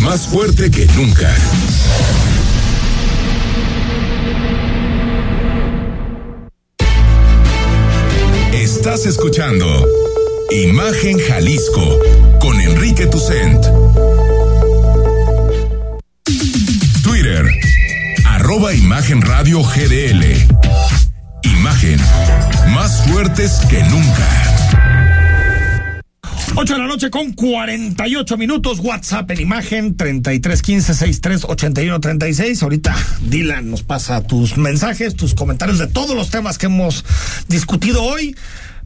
más 0.00 0.26
fuerte 0.26 0.70
que 0.70 0.86
nunca. 0.96 1.34
Estás 8.52 9.06
escuchando 9.06 9.66
Imagen 10.50 11.18
Jalisco 11.18 11.98
con 12.40 12.60
Enrique 12.60 13.06
Tucent. 13.06 13.66
Twitter, 17.02 17.46
arroba 18.24 18.72
Imagen 18.74 19.22
Radio 19.22 19.62
GDL. 19.62 20.24
Imagen, 21.42 21.98
más 22.74 23.02
fuertes 23.06 23.60
que 23.68 23.82
nunca. 23.84 24.45
8 26.58 26.72
de 26.72 26.78
la 26.78 26.86
noche 26.86 27.10
con 27.10 27.34
48 27.34 28.38
minutos. 28.38 28.78
WhatsApp 28.78 29.30
en 29.30 29.40
imagen 29.40 29.94
3315 29.94 30.94
6381 30.94 32.00
36. 32.00 32.62
Ahorita 32.62 32.96
Dylan 33.20 33.70
nos 33.70 33.82
pasa 33.82 34.22
tus 34.22 34.56
mensajes, 34.56 35.16
tus 35.16 35.34
comentarios 35.34 35.78
de 35.78 35.86
todos 35.86 36.16
los 36.16 36.30
temas 36.30 36.56
que 36.56 36.64
hemos 36.66 37.04
discutido 37.46 38.02
hoy. 38.02 38.34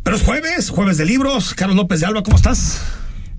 Pero 0.03 0.17
es 0.17 0.23
jueves, 0.25 0.71
jueves 0.71 0.99
de 0.99 1.05
libros. 1.05 1.55
Carlos 1.55 1.77
López 1.77 2.01
de 2.01 2.07
Alba, 2.07 2.25
¿cómo 2.25 2.37
estás? 2.37 2.81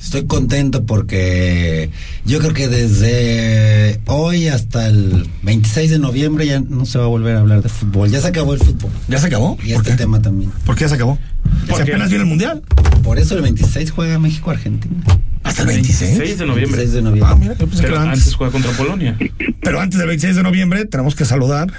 Estoy 0.01 0.25
contento 0.25 0.83
porque 0.85 1.89
yo 2.25 2.39
creo 2.39 2.53
que 2.53 2.67
desde 2.67 3.99
hoy 4.07 4.47
hasta 4.47 4.87
el 4.87 5.29
26 5.43 5.91
de 5.91 5.99
noviembre 5.99 6.45
ya 6.47 6.59
no 6.59 6.85
se 6.85 6.97
va 6.97 7.05
a 7.05 7.07
volver 7.07 7.35
a 7.35 7.39
hablar 7.41 7.61
de 7.61 7.69
fútbol. 7.69 8.09
Ya 8.09 8.19
se 8.19 8.27
acabó 8.27 8.53
el 8.53 8.59
fútbol. 8.59 8.89
¿Ya 9.07 9.19
se 9.19 9.27
acabó? 9.27 9.57
Y 9.63 9.73
este 9.73 9.95
tema 9.95 10.19
también. 10.21 10.51
¿Por 10.65 10.75
qué 10.75 10.81
ya 10.85 10.89
se 10.89 10.95
acabó? 10.95 11.19
¿Por 11.67 11.77
Si 11.79 11.83
qué? 11.85 11.91
apenas 11.91 12.09
viene 12.09 12.23
el 12.23 12.29
mundial. 12.29 12.63
Por 13.03 13.19
eso 13.19 13.35
el 13.35 13.43
26 13.43 13.91
juega 13.91 14.17
México-Argentina. 14.19 14.95
¿Hasta 15.43 15.61
el 15.63 15.67
26? 15.69 16.17
de 16.39 16.45
noviembre. 16.45 16.77
26 16.77 16.93
de 16.93 17.01
noviembre. 17.03 17.31
Ah, 17.31 17.35
mira, 17.39 17.53
yo 17.57 17.67
pensé 17.67 17.81
que 17.81 17.87
Pero 17.87 18.01
era 18.01 18.11
antes 18.11 18.33
juega 18.35 18.51
contra 18.51 18.71
Polonia. 18.71 19.17
Pero 19.61 19.79
antes 19.79 19.99
del 19.99 20.07
26 20.07 20.35
de 20.35 20.43
noviembre 20.43 20.85
tenemos 20.85 21.15
que 21.15 21.25
saludar 21.25 21.71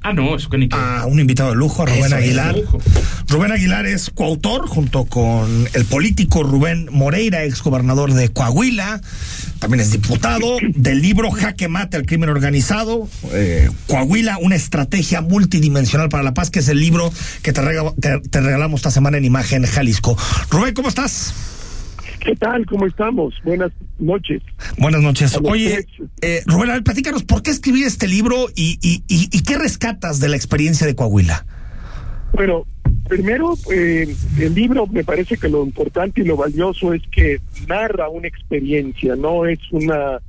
Ah, 0.00 0.12
no, 0.12 0.36
eso 0.36 0.48
que 0.48 0.58
ni 0.58 0.68
a 0.70 1.04
un 1.06 1.18
invitado 1.20 1.50
de 1.50 1.56
lujo, 1.56 1.82
a 1.82 1.86
Rubén 1.86 2.04
Eso, 2.06 2.16
Aguilar. 2.16 2.54
Rubén 3.28 3.52
Aguilar 3.52 3.84
es 3.86 4.10
coautor 4.14 4.66
junto 4.68 5.04
con 5.06 5.68
el 5.74 5.84
político 5.86 6.42
Rubén 6.44 6.88
Moreira, 6.92 7.42
exgobernador 7.44 8.14
de 8.14 8.28
Coahuila, 8.30 9.00
también 9.58 9.80
es 9.80 9.90
diputado 9.90 10.56
del 10.74 11.02
libro 11.02 11.30
Jaque 11.32 11.66
Mate 11.68 11.96
al 11.96 12.06
Crimen 12.06 12.30
Organizado, 12.30 13.08
eh, 13.32 13.68
Coahuila, 13.88 14.38
una 14.38 14.54
estrategia 14.54 15.20
multidimensional 15.20 16.08
para 16.08 16.22
la 16.22 16.32
paz, 16.32 16.50
que 16.50 16.60
es 16.60 16.68
el 16.68 16.78
libro 16.78 17.12
que 17.42 17.52
te, 17.52 17.60
rega- 17.60 17.92
que 18.00 18.20
te 18.28 18.40
regalamos 18.40 18.78
esta 18.78 18.92
semana 18.92 19.18
en 19.18 19.24
Imagen 19.24 19.64
Jalisco. 19.66 20.16
Rubén, 20.50 20.74
¿cómo 20.74 20.88
estás? 20.88 21.34
¿Qué 22.20 22.34
tal? 22.36 22.66
¿Cómo 22.66 22.86
estamos? 22.86 23.34
Buenas 23.44 23.72
noches. 23.98 24.42
Buenas 24.78 25.02
noches. 25.02 25.38
Oye, 25.42 25.86
eh, 26.20 26.42
Rubén, 26.46 26.82
platícanos, 26.82 27.24
¿por 27.24 27.42
qué 27.42 27.50
escribir 27.50 27.86
este 27.86 28.06
libro 28.08 28.46
y, 28.54 28.78
y, 28.82 29.02
y, 29.08 29.28
y 29.32 29.42
qué 29.42 29.56
rescatas 29.56 30.20
de 30.20 30.28
la 30.28 30.36
experiencia 30.36 30.86
de 30.86 30.94
Coahuila? 30.94 31.46
Bueno, 32.32 32.66
primero, 33.08 33.54
eh, 33.72 34.14
el 34.38 34.54
libro 34.54 34.86
me 34.86 35.04
parece 35.04 35.36
que 35.36 35.48
lo 35.48 35.64
importante 35.64 36.20
y 36.20 36.24
lo 36.24 36.36
valioso 36.36 36.92
es 36.92 37.02
que 37.10 37.40
narra 37.66 38.08
una 38.08 38.28
experiencia, 38.28 39.16
no 39.16 39.46
es 39.46 39.60
una 39.70 40.20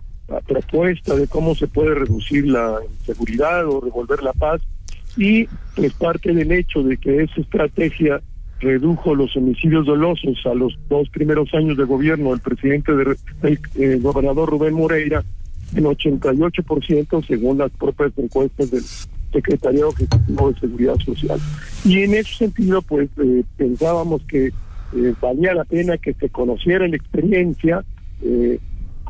propuesta 0.47 1.15
de 1.15 1.27
cómo 1.27 1.55
se 1.55 1.67
puede 1.67 1.95
reducir 1.95 2.47
la 2.47 2.77
inseguridad 2.99 3.67
o 3.67 3.81
revolver 3.81 4.21
la 4.21 4.33
paz 4.33 4.61
y 5.17 5.47
es 5.75 5.93
parte 5.93 6.33
del 6.33 6.51
hecho 6.51 6.83
de 6.83 6.97
que 6.97 7.23
esa 7.23 7.41
estrategia 7.41 8.21
redujo 8.59 9.15
los 9.15 9.35
homicidios 9.35 9.85
dolosos 9.85 10.37
a 10.45 10.53
los 10.53 10.77
dos 10.89 11.09
primeros 11.09 11.53
años 11.53 11.77
de 11.77 11.85
gobierno 11.85 12.31
del 12.31 12.39
presidente 12.39 12.93
de, 12.93 13.15
del 13.41 13.59
eh, 13.75 13.99
gobernador 14.01 14.49
Rubén 14.49 14.73
Moreira 14.73 15.23
en 15.75 15.83
88% 15.83 17.25
según 17.27 17.59
las 17.59 17.71
propias 17.71 18.11
encuestas 18.17 18.71
del 18.71 18.83
Secretariado 19.31 19.91
Ejecutivo 19.91 20.51
de 20.51 20.59
Seguridad 20.59 20.97
Social. 20.97 21.39
Y 21.85 21.99
en 22.01 22.15
ese 22.15 22.33
sentido, 22.35 22.81
pues 22.81 23.09
eh, 23.17 23.43
pensábamos 23.57 24.23
que 24.23 24.47
eh, 24.47 25.13
valía 25.21 25.53
la 25.53 25.65
pena 25.65 25.97
que 25.97 26.13
se 26.13 26.29
conociera 26.29 26.87
la 26.87 26.95
experiencia, 26.95 27.83
eh, 28.23 28.59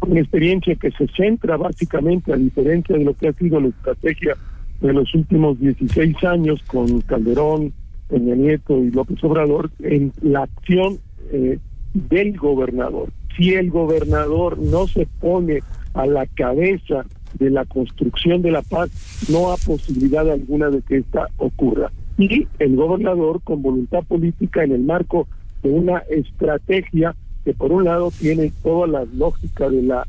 una 0.02 0.20
experiencia 0.20 0.76
que 0.76 0.92
se 0.92 1.08
centra 1.16 1.58
básicamente, 1.58 2.34
a 2.34 2.38
diferencia 2.38 2.98
de 2.98 3.06
lo 3.06 3.14
que 3.16 3.30
ha 3.30 3.34
sido 3.34 3.60
la 3.62 3.70
estrategia 3.70 4.36
de 4.82 4.94
los 4.94 5.14
últimos 5.14 5.60
16 5.60 6.24
años 6.24 6.62
con 6.68 7.02
Calderón, 7.02 7.74
Peña 8.10 8.36
Nieto 8.36 8.78
y 8.78 8.92
López 8.92 9.24
Obrador, 9.24 9.70
en 9.80 10.12
la 10.22 10.44
acción 10.44 11.00
eh, 11.32 11.60
del 11.94 12.38
gobernador. 12.38 13.10
Si 13.38 13.54
el 13.54 13.70
gobernador 13.70 14.58
no 14.58 14.88
se 14.88 15.08
pone 15.20 15.60
a 15.94 16.06
la 16.06 16.26
cabeza 16.26 17.06
de 17.38 17.50
la 17.50 17.66
construcción 17.66 18.42
de 18.42 18.52
la 18.52 18.62
paz, 18.64 18.90
no 19.30 19.52
hay 19.52 19.58
posibilidad 19.66 20.30
alguna 20.30 20.70
de 20.70 20.82
que 20.82 20.98
esta 20.98 21.28
ocurra. 21.38 21.92
Y 22.18 22.48
el 22.58 22.76
gobernador 22.76 23.42
con 23.44 23.62
voluntad 23.62 24.04
política 24.04 24.64
en 24.64 24.74
el 24.74 24.82
marco 24.82 25.28
de 25.64 25.70
una 25.70 26.00
estrategia 26.10 27.16
que 27.46 27.54
por 27.54 27.72
un 27.72 27.86
lado 27.86 28.12
tiene 28.12 28.52
toda 28.64 28.88
la 28.88 29.06
lógica 29.06 29.70
de 29.70 29.84
la 29.84 30.06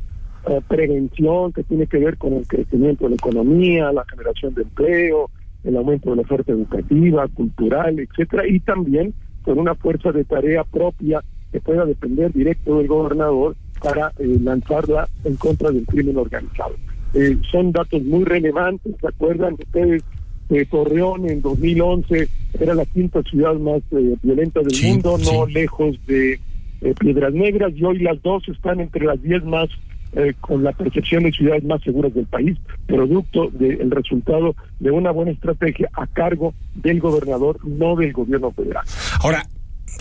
eh, 0.47 0.59
prevención 0.67 1.53
que 1.53 1.63
tiene 1.63 1.87
que 1.87 1.99
ver 1.99 2.17
con 2.17 2.33
el 2.33 2.47
crecimiento 2.47 3.05
de 3.05 3.11
la 3.11 3.15
economía, 3.15 3.91
la 3.91 4.05
generación 4.05 4.53
de 4.55 4.63
empleo, 4.63 5.29
el 5.63 5.77
aumento 5.77 6.09
de 6.09 6.17
la 6.17 6.21
oferta 6.23 6.51
educativa, 6.51 7.27
cultural, 7.27 7.99
etcétera, 7.99 8.47
y 8.47 8.59
también 8.59 9.13
con 9.43 9.59
una 9.59 9.75
fuerza 9.75 10.11
de 10.11 10.23
tarea 10.23 10.63
propia 10.63 11.21
que 11.51 11.59
pueda 11.59 11.85
depender 11.85 12.31
directo 12.31 12.77
del 12.77 12.87
gobernador 12.87 13.55
para 13.81 14.11
eh, 14.19 14.37
lanzarla 14.41 15.07
en 15.23 15.35
contra 15.35 15.71
del 15.71 15.85
crimen 15.85 16.17
organizado. 16.17 16.75
Eh, 17.13 17.37
son 17.51 17.71
datos 17.71 18.01
muy 18.03 18.23
relevantes, 18.23 18.95
¿se 18.99 19.07
acuerdan 19.07 19.53
ustedes? 19.53 20.03
Eh, 20.51 20.65
Torreón 20.69 21.29
en 21.29 21.41
2011 21.41 22.27
era 22.59 22.75
la 22.75 22.85
quinta 22.85 23.21
ciudad 23.23 23.55
más 23.55 23.81
eh, 23.91 24.17
violenta 24.21 24.59
del 24.59 24.71
Sí, 24.71 24.87
mundo, 24.87 25.17
no 25.17 25.45
lejos 25.45 25.97
de 26.07 26.33
eh, 26.81 26.93
Piedras 26.99 27.33
Negras, 27.33 27.71
y 27.73 27.85
hoy 27.85 27.99
las 27.99 28.21
dos 28.21 28.43
están 28.49 28.81
entre 28.81 29.05
las 29.05 29.21
diez 29.21 29.41
más 29.45 29.69
eh, 30.13 30.33
con 30.39 30.63
la 30.63 30.71
percepción 30.73 31.23
de 31.23 31.31
ciudades 31.31 31.63
más 31.63 31.81
seguras 31.81 32.13
del 32.13 32.25
país, 32.25 32.57
producto 32.85 33.49
del 33.51 33.89
resultado 33.91 34.55
de 34.79 34.91
una 34.91 35.11
buena 35.11 35.31
estrategia 35.31 35.89
a 35.93 36.07
cargo 36.07 36.53
del 36.75 36.99
gobernador, 36.99 37.57
no 37.65 37.95
del 37.95 38.11
gobierno 38.11 38.51
federal. 38.51 38.83
Ahora, 39.21 39.45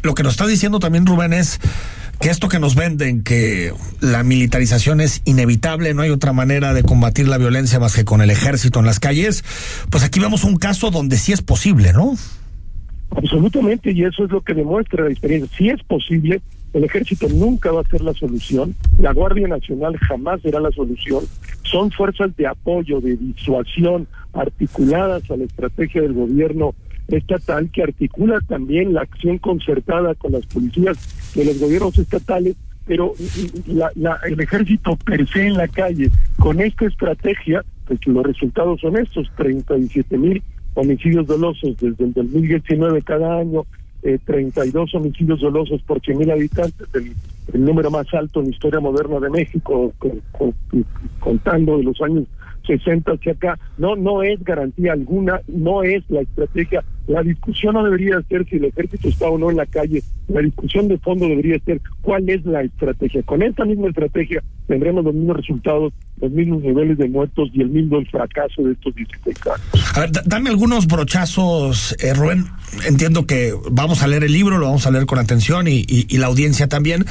lo 0.02 0.14
que 0.14 0.22
nos 0.22 0.32
está 0.32 0.46
diciendo 0.46 0.78
también 0.78 1.06
Rubén 1.06 1.32
es 1.32 1.60
que 2.20 2.28
esto 2.28 2.48
que 2.48 2.58
nos 2.58 2.74
venden, 2.74 3.22
que 3.22 3.72
la 4.00 4.22
militarización 4.22 5.00
es 5.00 5.22
inevitable, 5.24 5.94
no 5.94 6.02
hay 6.02 6.10
otra 6.10 6.32
manera 6.32 6.74
de 6.74 6.82
combatir 6.82 7.26
la 7.28 7.38
violencia 7.38 7.78
más 7.78 7.94
que 7.94 8.04
con 8.04 8.20
el 8.20 8.30
ejército 8.30 8.78
en 8.80 8.86
las 8.86 9.00
calles, 9.00 9.44
pues 9.90 10.04
aquí 10.04 10.20
vemos 10.20 10.44
un 10.44 10.56
caso 10.56 10.90
donde 10.90 11.16
sí 11.16 11.32
es 11.32 11.40
posible, 11.40 11.92
¿no? 11.92 12.14
Absolutamente, 13.10 13.92
y 13.92 14.04
eso 14.04 14.24
es 14.24 14.30
lo 14.30 14.42
que 14.42 14.54
demuestra 14.54 15.04
la 15.04 15.10
experiencia. 15.10 15.56
Si 15.56 15.68
es 15.68 15.82
posible, 15.82 16.42
el 16.72 16.84
ejército 16.84 17.28
nunca 17.28 17.72
va 17.72 17.80
a 17.80 17.88
ser 17.88 18.00
la 18.02 18.12
solución, 18.14 18.74
la 19.00 19.12
Guardia 19.12 19.48
Nacional 19.48 19.96
jamás 19.98 20.40
será 20.42 20.60
la 20.60 20.70
solución. 20.70 21.24
Son 21.64 21.90
fuerzas 21.90 22.36
de 22.36 22.46
apoyo, 22.46 23.00
de 23.00 23.16
disuasión, 23.16 24.06
articuladas 24.32 25.28
a 25.30 25.36
la 25.36 25.44
estrategia 25.44 26.02
del 26.02 26.12
gobierno 26.14 26.74
estatal, 27.08 27.70
que 27.72 27.82
articula 27.82 28.40
también 28.46 28.94
la 28.94 29.02
acción 29.02 29.38
concertada 29.38 30.14
con 30.14 30.32
las 30.32 30.46
policías 30.46 30.96
de 31.34 31.44
los 31.44 31.58
gobiernos 31.58 31.98
estatales, 31.98 32.54
pero 32.86 33.14
la- 33.66 33.90
la- 33.96 34.18
el 34.28 34.40
ejército 34.40 34.96
per 34.96 35.28
se 35.28 35.46
en 35.46 35.54
la 35.54 35.68
calle, 35.68 36.10
con 36.38 36.60
esta 36.60 36.86
estrategia, 36.86 37.64
pues 37.86 37.98
los 38.06 38.24
resultados 38.24 38.80
son 38.80 38.96
estos, 38.96 39.28
37 39.36 40.16
mil 40.18 40.42
homicidios 40.74 41.26
dolosos 41.26 41.76
desde 41.80 42.04
el 42.04 42.12
2019 42.12 43.02
cada 43.02 43.38
año, 43.38 43.66
eh, 44.02 44.18
32 44.24 44.94
homicidios 44.94 45.40
dolosos 45.40 45.82
por 45.82 46.00
100 46.00 46.18
mil 46.18 46.30
habitantes, 46.30 46.88
el, 46.94 47.64
número 47.64 47.90
más 47.90 48.06
alto 48.14 48.40
en 48.40 48.46
la 48.46 48.52
historia 48.52 48.80
moderna 48.80 49.18
de 49.20 49.30
México, 49.30 49.92
con- 49.98 50.20
con- 50.32 50.54
contando 51.18 51.78
de 51.78 51.84
los 51.84 52.00
años 52.00 52.24
60 52.66 53.12
hacia 53.12 53.32
acá. 53.32 53.58
No, 53.78 53.96
no 53.96 54.22
es 54.22 54.42
garantía 54.44 54.92
alguna, 54.92 55.40
no 55.48 55.82
es 55.82 56.08
la 56.08 56.20
estrategia. 56.20 56.84
La 57.08 57.22
discusión 57.22 57.74
no 57.74 57.82
debería 57.84 58.20
ser 58.28 58.46
si 58.48 58.56
el 58.56 58.66
ejército 58.66 59.08
está 59.08 59.28
o 59.28 59.38
no 59.38 59.50
en 59.50 59.56
la 59.56 59.66
calle. 59.66 60.02
La 60.28 60.40
discusión 60.42 60.86
de 60.86 60.98
fondo 60.98 61.26
debería 61.26 61.58
ser 61.64 61.80
cuál 62.02 62.28
es 62.30 62.44
la 62.44 62.62
estrategia. 62.62 63.22
Con 63.24 63.42
esta 63.42 63.64
misma 63.64 63.88
estrategia 63.88 64.42
tendremos 64.70 65.04
los 65.04 65.12
mismos 65.14 65.36
resultados, 65.36 65.92
los 66.20 66.30
mismos 66.30 66.62
niveles 66.62 66.96
de 66.96 67.08
muertos 67.08 67.48
y 67.52 67.60
el 67.60 67.70
mismo 67.70 68.00
fracaso 68.10 68.62
de 68.62 68.72
estos 68.72 68.94
16 68.94 69.36
años. 69.46 69.96
A 69.96 70.00
ver, 70.00 70.12
da- 70.12 70.22
dame 70.24 70.48
algunos 70.50 70.86
brochazos, 70.86 71.96
eh, 71.98 72.14
Rubén. 72.14 72.46
Entiendo 72.86 73.26
que 73.26 73.52
vamos 73.72 74.02
a 74.04 74.06
leer 74.06 74.22
el 74.22 74.32
libro, 74.32 74.58
lo 74.58 74.66
vamos 74.66 74.86
a 74.86 74.92
leer 74.92 75.06
con 75.06 75.18
atención 75.18 75.66
y, 75.66 75.78
y- 75.88 76.06
y 76.08 76.18
la 76.18 76.26
audiencia 76.28 76.68
también, 76.68 77.04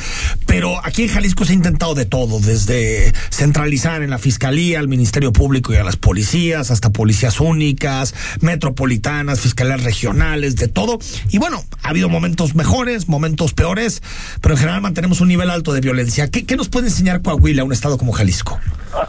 pero 0.45 0.79
aquí 0.85 1.03
en 1.03 1.09
Jalisco 1.09 1.43
se 1.43 1.51
ha 1.51 1.55
intentado 1.55 1.95
de 1.95 2.05
todo, 2.05 2.39
desde 2.39 3.11
centralizar 3.29 4.01
en 4.03 4.09
la 4.09 4.19
Fiscalía, 4.19 4.79
al 4.79 4.87
Ministerio 4.87 5.33
Público 5.33 5.73
y 5.73 5.75
a 5.75 5.83
las 5.83 5.97
policías, 5.97 6.71
hasta 6.71 6.91
policías 6.91 7.41
únicas, 7.41 8.15
metropolitanas, 8.41 9.41
fiscalías 9.41 9.83
regionales, 9.83 10.55
de 10.55 10.67
todo. 10.69 10.99
Y 11.29 11.39
bueno, 11.39 11.61
ha 11.83 11.89
habido 11.89 12.07
momentos 12.07 12.55
mejores, 12.55 13.09
momentos 13.09 13.53
peores, 13.53 14.01
pero 14.41 14.53
en 14.55 14.59
general 14.59 14.81
mantenemos 14.81 15.19
un 15.19 15.27
nivel 15.27 15.49
alto 15.49 15.73
de 15.73 15.81
violencia. 15.81 16.29
¿Qué, 16.29 16.45
qué 16.45 16.55
nos 16.55 16.69
puede 16.69 16.87
enseñar 16.87 17.21
Coahuila, 17.21 17.48
un 17.63 17.71
estado 17.71 17.97
como 17.97 18.11
Jalisco? 18.11 18.59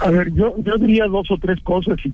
A, 0.00 0.10
ver, 0.10 0.32
yo, 0.32 0.54
yo 0.62 0.76
diría 0.76 1.06
dos 1.06 1.30
o 1.30 1.38
tres 1.38 1.58
cosas 1.62 1.96
y, 2.04 2.10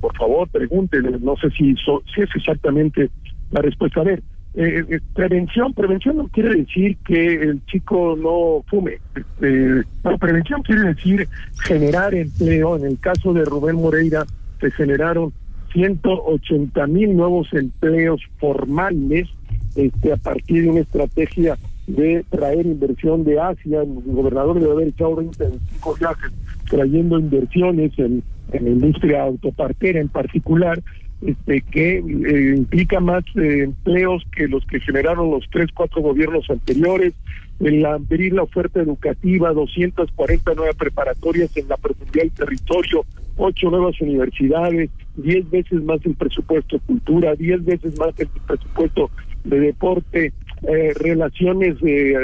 por 0.00 0.16
favor 0.16 0.48
pregúntenle, 0.48 1.18
no 1.20 1.36
sé 1.36 1.50
si, 1.50 1.74
so- 1.76 2.02
si 2.14 2.22
es 2.22 2.28
exactamente 2.34 3.10
la 3.50 3.60
respuesta. 3.62 4.00
A 4.00 4.04
ver, 4.04 4.22
eh, 4.54 4.84
eh, 4.88 5.00
prevención, 5.14 5.72
prevención 5.72 6.16
no 6.18 6.28
quiere 6.28 6.54
decir 6.56 6.96
que 7.06 7.34
el 7.34 7.64
chico 7.66 8.16
no 8.16 8.64
fume. 8.68 8.98
Eh, 9.40 9.82
prevención 10.20 10.62
quiere 10.62 10.94
decir 10.94 11.28
generar 11.64 12.14
empleo. 12.14 12.76
En 12.76 12.84
el 12.86 12.98
caso 12.98 13.32
de 13.32 13.44
Rubén 13.44 13.76
Moreira 13.76 14.24
se 14.60 14.70
generaron 14.70 15.32
180 15.72 16.86
mil 16.86 17.16
nuevos 17.16 17.48
empleos 17.52 18.20
formales 18.38 19.28
este, 19.74 20.12
a 20.12 20.16
partir 20.16 20.64
de 20.64 20.68
una 20.70 20.80
estrategia 20.80 21.56
de 21.86 22.24
traer 22.30 22.66
inversión 22.66 23.24
de 23.24 23.40
Asia. 23.40 23.82
El 23.82 24.02
gobernador 24.06 24.60
debe 24.60 24.72
haber 24.72 24.88
echado 24.88 25.16
20 25.16 25.44
25 25.44 25.94
viajes 25.96 26.32
trayendo 26.68 27.18
inversiones 27.18 27.92
en, 27.98 28.22
en 28.52 28.64
la 28.64 28.70
industria 28.70 29.24
autopartera 29.24 30.00
en 30.00 30.08
particular, 30.08 30.82
este, 31.20 31.60
que 31.62 31.98
eh, 31.98 32.54
implica 32.56 32.98
más 32.98 33.24
eh, 33.36 33.64
empleos 33.64 34.22
que 34.34 34.48
los 34.48 34.64
que 34.66 34.80
generaron 34.80 35.30
los 35.30 35.44
tres, 35.50 35.68
cuatro 35.74 36.02
gobiernos 36.02 36.48
anteriores, 36.50 37.14
el 37.60 37.84
abrir 37.86 38.32
la 38.32 38.42
oferta 38.42 38.80
educativa, 38.80 39.52
240 39.52 40.54
nuevas 40.54 40.74
preparatorias 40.74 41.56
en 41.56 41.68
la 41.68 41.76
profundidad 41.76 42.24
del 42.24 42.32
territorio, 42.32 43.04
ocho 43.36 43.70
nuevas 43.70 44.00
universidades, 44.00 44.90
diez 45.16 45.48
veces 45.50 45.82
más 45.84 46.04
el 46.04 46.14
presupuesto 46.14 46.76
de 46.76 46.82
cultura, 46.82 47.34
diez 47.36 47.64
veces 47.64 47.96
más 47.98 48.18
el 48.18 48.28
presupuesto 48.46 49.10
de 49.44 49.60
deporte, 49.60 50.32
eh, 50.68 50.92
relaciones 50.94 51.76
eh, 51.82 52.14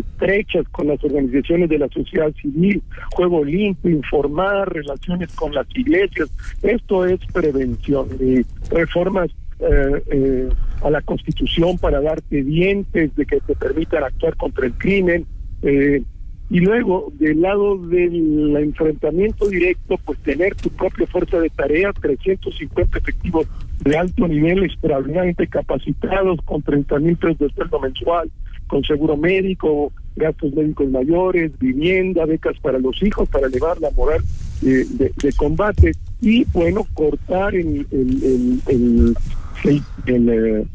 estrechas 0.00 0.66
con 0.70 0.88
las 0.88 1.02
organizaciones 1.04 1.68
de 1.68 1.78
la 1.78 1.88
sociedad 1.88 2.32
civil, 2.40 2.82
juego 3.12 3.44
limpio, 3.44 3.90
informar, 3.90 4.72
relaciones 4.72 5.34
con 5.34 5.54
las 5.54 5.66
iglesias. 5.74 6.28
Esto 6.62 7.04
es 7.06 7.20
prevención. 7.32 8.08
Y 8.20 8.44
reformas 8.74 9.30
eh, 9.60 10.02
eh, 10.10 10.48
a 10.82 10.90
la 10.90 11.00
Constitución 11.02 11.78
para 11.78 12.00
darte 12.00 12.42
dientes, 12.42 13.14
de 13.14 13.24
que 13.24 13.40
te 13.40 13.54
permitan 13.54 14.02
actuar 14.02 14.36
contra 14.36 14.66
el 14.66 14.74
crimen. 14.74 15.26
Eh, 15.62 16.02
y 16.50 16.60
luego, 16.60 17.12
del 17.18 17.40
lado 17.40 17.78
del 17.78 18.56
enfrentamiento 18.56 19.48
directo, 19.48 19.96
pues 20.04 20.18
tener 20.20 20.54
tu 20.54 20.68
propia 20.70 21.06
fuerza 21.06 21.40
de 21.40 21.48
tarea, 21.50 21.92
350 21.92 22.98
efectivos 22.98 23.46
de 23.80 23.96
alto 23.96 24.28
nivel, 24.28 24.64
extraordinariamente 24.64 25.46
capacitados, 25.46 26.38
con 26.44 26.62
30 26.62 26.98
mil 26.98 27.16
pesos 27.16 27.38
de 27.38 27.50
sueldo 27.50 27.80
mensual, 27.80 28.30
con 28.66 28.84
seguro 28.84 29.16
médico, 29.16 29.92
gastos 30.16 30.52
médicos 30.52 30.90
mayores, 30.90 31.58
vivienda, 31.58 32.26
becas 32.26 32.58
para 32.60 32.78
los 32.78 33.02
hijos, 33.02 33.28
para 33.28 33.46
elevar 33.46 33.80
la 33.80 33.90
moral 33.90 34.22
eh, 34.62 34.84
de, 34.90 35.12
de 35.16 35.32
combate. 35.36 35.92
Y, 36.20 36.44
bueno, 36.52 36.86
cortar 36.94 37.54
el, 37.54 37.86
el, 37.90 38.60
el, 38.66 39.16
eh, 39.64 40.66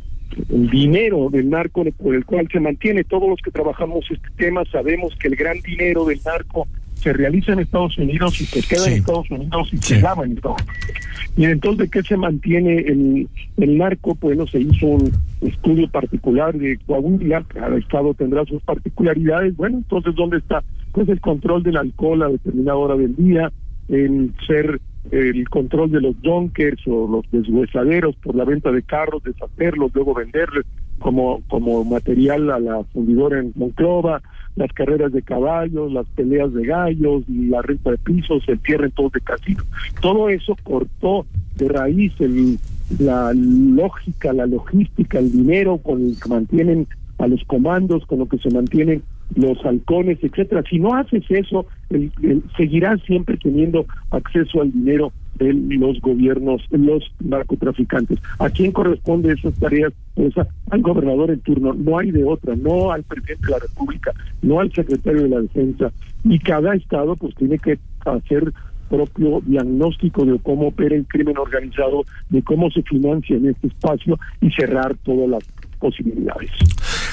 el 0.49 0.69
dinero 0.69 1.29
del 1.29 1.49
narco 1.49 1.83
por 1.97 2.15
el 2.15 2.25
cual 2.25 2.47
se 2.51 2.59
mantiene. 2.59 3.03
Todos 3.03 3.29
los 3.29 3.41
que 3.41 3.51
trabajamos 3.51 4.05
este 4.09 4.29
tema 4.37 4.63
sabemos 4.71 5.15
que 5.19 5.27
el 5.27 5.35
gran 5.35 5.59
dinero 5.61 6.05
del 6.05 6.19
narco 6.25 6.67
se 6.95 7.13
realiza 7.13 7.53
en 7.53 7.59
Estados 7.59 7.97
Unidos 7.97 8.41
y 8.41 8.45
se 8.45 8.61
queda 8.61 8.87
en 8.87 8.93
Estados 8.97 9.31
Unidos 9.31 9.69
y 9.71 9.77
se 9.77 10.01
lava 10.01 10.25
en 10.25 10.33
Estados 10.33 10.61
Unidos. 10.61 11.09
Y 11.37 11.45
entonces, 11.45 11.89
¿de 11.89 11.89
qué 11.89 12.05
se 12.05 12.17
mantiene 12.17 12.79
el, 12.79 13.29
el 13.57 13.77
narco? 13.77 14.17
Bueno, 14.19 14.45
se 14.47 14.59
hizo 14.59 14.87
un 14.87 15.11
estudio 15.41 15.89
particular 15.89 16.53
de 16.53 16.77
Coahuila, 16.85 17.45
cada 17.47 17.77
estado 17.77 18.13
tendrá 18.13 18.43
sus 18.45 18.61
particularidades. 18.63 19.55
Bueno, 19.55 19.77
entonces, 19.77 20.13
¿dónde 20.15 20.39
está? 20.39 20.63
Pues 20.91 21.07
el 21.07 21.21
control 21.21 21.63
del 21.63 21.77
alcohol 21.77 22.23
a 22.23 22.29
determinada 22.29 22.77
hora 22.77 22.95
del 22.95 23.15
día, 23.15 23.51
el 23.87 24.33
ser 24.45 24.81
el 25.11 25.49
control 25.49 25.91
de 25.91 26.01
los 26.01 26.15
junkers 26.23 26.81
o 26.87 27.07
los 27.07 27.31
deshuesaderos 27.31 28.15
por 28.17 28.35
la 28.35 28.45
venta 28.45 28.71
de 28.71 28.83
carros, 28.83 29.23
deshacerlos, 29.23 29.91
luego 29.93 30.13
venderlos 30.13 30.65
como, 30.99 31.41
como 31.47 31.83
material 31.83 32.51
a 32.51 32.59
la 32.59 32.83
fundidora 32.85 33.39
en 33.39 33.53
Monclova, 33.55 34.21
las 34.55 34.71
carreras 34.73 35.11
de 35.13 35.21
caballos, 35.21 35.91
las 35.91 36.07
peleas 36.09 36.53
de 36.53 36.65
gallos, 36.65 37.23
la 37.29 37.61
renta 37.61 37.91
de 37.91 37.97
pisos, 37.97 38.43
el 38.47 38.59
cierre 38.59 38.87
en 38.87 38.91
todos 38.91 39.13
de 39.13 39.21
casinos. 39.21 39.65
Todo 40.01 40.29
eso 40.29 40.55
cortó 40.63 41.25
de 41.55 41.69
raíz 41.69 42.13
el, 42.19 42.59
la 42.99 43.31
lógica, 43.33 44.33
la 44.33 44.45
logística, 44.45 45.19
el 45.19 45.31
dinero 45.31 45.77
con 45.77 46.05
el 46.05 46.19
que 46.21 46.29
mantienen 46.29 46.87
a 47.17 47.27
los 47.27 47.43
comandos, 47.45 48.05
con 48.05 48.19
lo 48.19 48.25
que 48.27 48.37
se 48.37 48.49
mantienen 48.49 49.03
los 49.35 49.63
halcones, 49.65 50.17
etcétera. 50.21 50.63
Si 50.69 50.79
no 50.79 50.95
haces 50.95 51.23
eso, 51.29 51.65
el, 51.89 52.11
el- 52.23 52.43
seguirás 52.57 53.01
siempre 53.03 53.37
teniendo 53.37 53.85
acceso 54.11 54.61
al 54.61 54.71
dinero 54.71 55.11
de 55.35 55.53
los 55.53 56.01
gobiernos, 56.01 56.61
los 56.71 57.03
narcotraficantes. 57.19 58.19
¿A 58.39 58.49
quién 58.49 58.71
corresponde 58.73 59.31
esas 59.33 59.53
tareas? 59.55 59.93
Pues 60.15 60.33
al 60.69 60.81
gobernador 60.81 61.31
en 61.31 61.39
turno. 61.39 61.73
No 61.73 61.97
hay 61.97 62.11
de 62.11 62.25
otra, 62.25 62.55
no 62.55 62.91
al 62.91 63.03
presidente 63.03 63.45
de 63.45 63.51
la 63.51 63.59
República, 63.59 64.11
no 64.41 64.59
al 64.59 64.71
secretario 64.73 65.23
de 65.23 65.29
la 65.29 65.41
Defensa. 65.41 65.91
Y 66.25 66.39
cada 66.39 66.75
estado 66.75 67.15
pues 67.15 67.33
tiene 67.35 67.57
que 67.57 67.79
hacer 68.05 68.51
propio 68.89 69.41
diagnóstico 69.45 70.25
de 70.25 70.39
cómo 70.39 70.69
opera 70.69 70.95
el 70.95 71.05
crimen 71.05 71.37
organizado, 71.37 72.03
de 72.29 72.41
cómo 72.41 72.69
se 72.71 72.81
financia 72.81 73.37
en 73.37 73.47
este 73.47 73.67
espacio 73.67 74.19
y 74.41 74.49
cerrar 74.51 74.95
todas 75.03 75.29
las 75.29 75.43
posibilidades. 75.79 76.51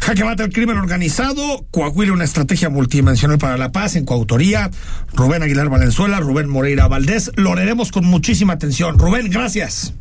Jaque 0.03 0.25
mata 0.25 0.45
el 0.45 0.53
crimen 0.53 0.79
organizado, 0.79 1.67
Coahuila 1.71 2.13
una 2.13 2.25
estrategia 2.25 2.69
multidimensional 2.69 3.39
para 3.39 3.57
la 3.57 3.73
paz 3.73 3.97
en 3.97 4.05
coautoría, 4.05 4.71
Rubén 5.15 5.43
Aguilar 5.43 5.69
Valenzuela, 5.69 6.21
Rubén 6.21 6.49
Moreira 6.49 6.89
Valdés, 6.89 7.33
lo 7.37 7.55
leeremos 7.55 7.93
con 7.93 8.05
muchísima 8.05 8.55
atención. 8.55 8.99
Rubén, 8.99 9.31
gracias. 9.31 9.95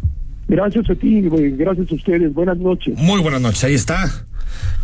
Gracias 0.48 0.90
a 0.90 0.96
ti, 0.96 1.22
gracias 1.22 1.92
a 1.92 1.96
ustedes, 1.96 2.34
buenas 2.34 2.58
noches. 2.58 2.98
Muy 2.98 3.22
buenas 3.22 3.42
noches, 3.42 3.64
ahí 3.64 3.74
está. 3.74 4.26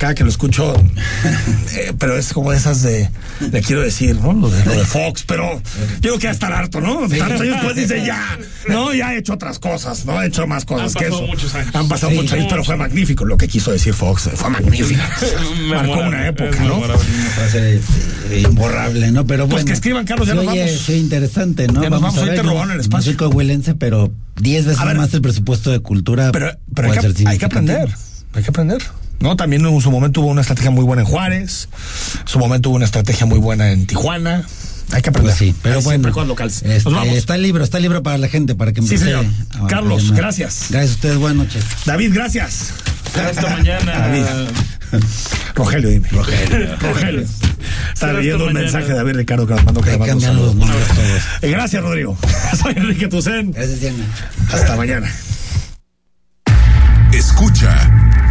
Cada 0.02 0.16
que 0.16 0.24
lo 0.24 0.32
escucho, 0.32 0.74
eh, 1.76 1.94
pero 2.00 2.18
es 2.18 2.34
como 2.34 2.52
esas 2.54 2.82
de, 2.82 3.08
le 3.52 3.62
quiero 3.62 3.84
decir, 3.84 4.16
¿no? 4.16 4.34
Lo 4.34 4.50
de, 4.50 4.66
lo 4.66 4.72
de 4.74 4.84
Fox, 4.84 5.24
pero 5.28 5.62
yo 5.62 6.00
creo 6.02 6.16
que 6.18 6.24
ya 6.24 6.32
está 6.32 6.48
harto, 6.48 6.82
¿no? 6.82 7.08
Tantos 7.08 7.40
años 7.42 7.54
después 7.54 7.76
dice 7.76 8.04
ya, 8.04 8.40
no, 8.68 8.96
ya 8.96 9.14
he 9.14 9.20
hecho 9.20 9.34
otras 9.34 9.60
cosas, 9.60 10.04
¿no? 10.08 10.20
He 10.20 10.26
hecho 10.26 10.48
más 10.48 10.66
cosas 10.66 10.96
Han 10.96 11.04
que 11.04 11.06
pasado 11.10 11.24
eso. 11.24 11.28
muchos 11.32 11.54
años. 11.54 11.76
Han 11.76 11.88
pasado 11.88 12.12
Sí. 12.14 12.18
muchos 12.18 12.34
años, 12.34 12.48
pero 12.50 12.64
fue 12.64 12.78
magnífico 12.78 13.26
lo 13.26 13.38
que 13.38 13.48
quiso 13.48 13.72
decir 13.72 13.94
Fox, 13.94 14.28
fue 14.34 14.50
magnífico. 14.50 15.00
Marcó 15.70 16.00
una 16.00 16.28
época, 16.30 16.60
¿no? 16.64 16.82
Eh, 17.54 17.80
imborrable, 18.44 19.12
¿no? 19.12 19.28
Pero 19.28 19.44
Pues 19.44 19.52
bueno. 19.52 19.66
que 19.68 19.74
escriban, 19.74 20.06
Carlos, 20.08 20.28
ya 20.28 20.34
nos 20.34 20.48
oye- 20.48 20.62
vamos. 20.66 20.90
oye 20.90 20.98
interesante, 20.98 21.68
¿no? 21.68 21.84
Ya 21.84 21.92
nos 21.92 22.02
vamos, 22.02 22.18
a 22.18 22.26
ver, 22.26 22.40
en 22.40 22.40
el 22.40 22.46
no 22.48 22.74
espacio. 22.82 23.16
coahuilense, 23.18 23.76
pero 23.76 24.12
10 24.40 24.66
veces 24.66 24.84
ver. 24.84 24.96
más 24.98 25.14
el 25.14 25.22
presupuesto 25.22 25.70
de 25.70 25.80
cultura. 25.82 26.32
Pero, 26.32 26.58
pero 26.74 26.88
puede 26.88 27.06
hay, 27.08 27.14
que, 27.14 27.28
hay 27.30 27.38
que 27.38 27.46
aprender, 27.46 27.90
hay 28.34 28.42
que 28.44 28.50
aprender. 28.50 28.82
No, 29.22 29.36
también 29.36 29.66
en 29.66 29.82
su 29.82 29.92
momento 29.92 30.22
hubo 30.22 30.30
una 30.30 30.42
estrategia 30.42 30.72
muy 30.72 30.84
buena 30.84 31.04
en 31.04 31.08
Juárez, 31.08 31.70
en 32.22 32.28
su 32.28 32.40
momento 32.40 32.70
hubo 32.70 32.76
una 32.78 32.86
estrategia 32.86 33.26
muy 33.26 33.40
buena 33.40 33.72
en 33.72 33.86
Tijuana. 33.88 34.44
Hay 34.94 35.02
que 35.02 35.10
aprender. 35.10 35.32
Pues 35.34 35.38
sí, 35.40 35.56
pero 35.62 35.78
Hay 35.78 35.84
bueno. 35.86 36.10
locales. 36.26 36.64
este, 36.64 36.90
Nos 36.90 36.94
vamos. 37.00 37.16
está 37.16 37.36
el 37.36 37.44
libro, 37.44 37.64
está 37.64 37.78
el 37.78 37.84
libro 37.84 38.04
para 38.04 38.18
la 38.18 38.28
gente, 38.28 38.56
para 38.56 38.74
que 38.74 38.82
Sí, 38.82 38.98
señor. 38.98 39.26
a- 39.52 39.64
a 39.66 39.68
Carlos, 39.68 40.12
gracias. 40.12 40.66
Gracias 40.70 40.92
a 40.92 40.96
ustedes, 40.96 41.18
buenas 41.18 41.38
noches. 41.46 41.64
David, 41.86 42.12
gracias. 42.14 42.72
Hasta 43.16 43.50
mañana. 43.56 43.92
David. 44.00 44.24
Rogelio, 45.56 45.90
dime. 45.90 46.10
Rogelio. 46.10 46.76
Rogelio. 46.78 47.26
Está 47.94 48.12
leyendo 48.12 48.48
un 48.48 48.54
mensaje 48.54 48.88
de 48.88 48.96
David 48.96 49.16
Ricardo 49.16 49.48
que 49.48 49.54
nos 49.54 49.64
mandó 49.64 49.80
que 49.82 49.92
le 49.92 49.98
mando 49.98 50.16
un 50.16 50.20
cambiar 50.22 50.36
los 50.36 50.52
saludo. 50.52 50.66
nombres 50.66 50.88
todos. 50.90 51.22
Eh, 51.44 51.52
Gracias, 51.52 51.82
Rodrigo. 51.84 52.18
Soy 52.62 52.74
Enrique 52.76 53.08
Tucen. 53.08 53.52
Gracias, 53.54 53.80
Diana. 53.80 54.04
Hasta 54.52 54.76
mañana. 54.76 55.10
Escucha 57.14 58.31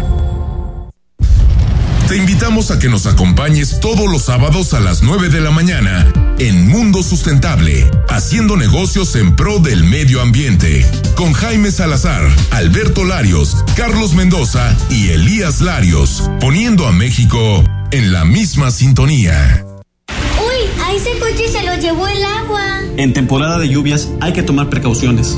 Te 2.11 2.17
invitamos 2.17 2.71
a 2.71 2.77
que 2.77 2.89
nos 2.89 3.05
acompañes 3.05 3.79
todos 3.79 4.11
los 4.11 4.23
sábados 4.23 4.73
a 4.73 4.81
las 4.81 5.01
9 5.01 5.29
de 5.29 5.39
la 5.39 5.49
mañana 5.49 6.11
en 6.39 6.67
Mundo 6.67 7.03
Sustentable, 7.03 7.89
haciendo 8.09 8.57
negocios 8.57 9.15
en 9.15 9.33
pro 9.37 9.59
del 9.59 9.85
medio 9.85 10.19
ambiente, 10.19 10.85
con 11.15 11.31
Jaime 11.31 11.71
Salazar, 11.71 12.21
Alberto 12.51 13.05
Larios, 13.05 13.63
Carlos 13.77 14.13
Mendoza 14.13 14.75
y 14.89 15.07
Elías 15.11 15.61
Larios, 15.61 16.29
poniendo 16.41 16.85
a 16.85 16.91
México 16.91 17.63
en 17.91 18.11
la 18.11 18.25
misma 18.25 18.71
sintonía. 18.71 19.65
Uy, 20.09 20.83
a 20.83 20.91
ese 20.91 21.11
coche 21.17 21.47
se 21.47 21.63
lo 21.63 21.77
llevó 21.77 22.09
el 22.09 22.25
agua. 22.25 22.81
En 22.97 23.13
temporada 23.13 23.57
de 23.57 23.69
lluvias 23.69 24.09
hay 24.19 24.33
que 24.33 24.43
tomar 24.43 24.69
precauciones. 24.69 25.37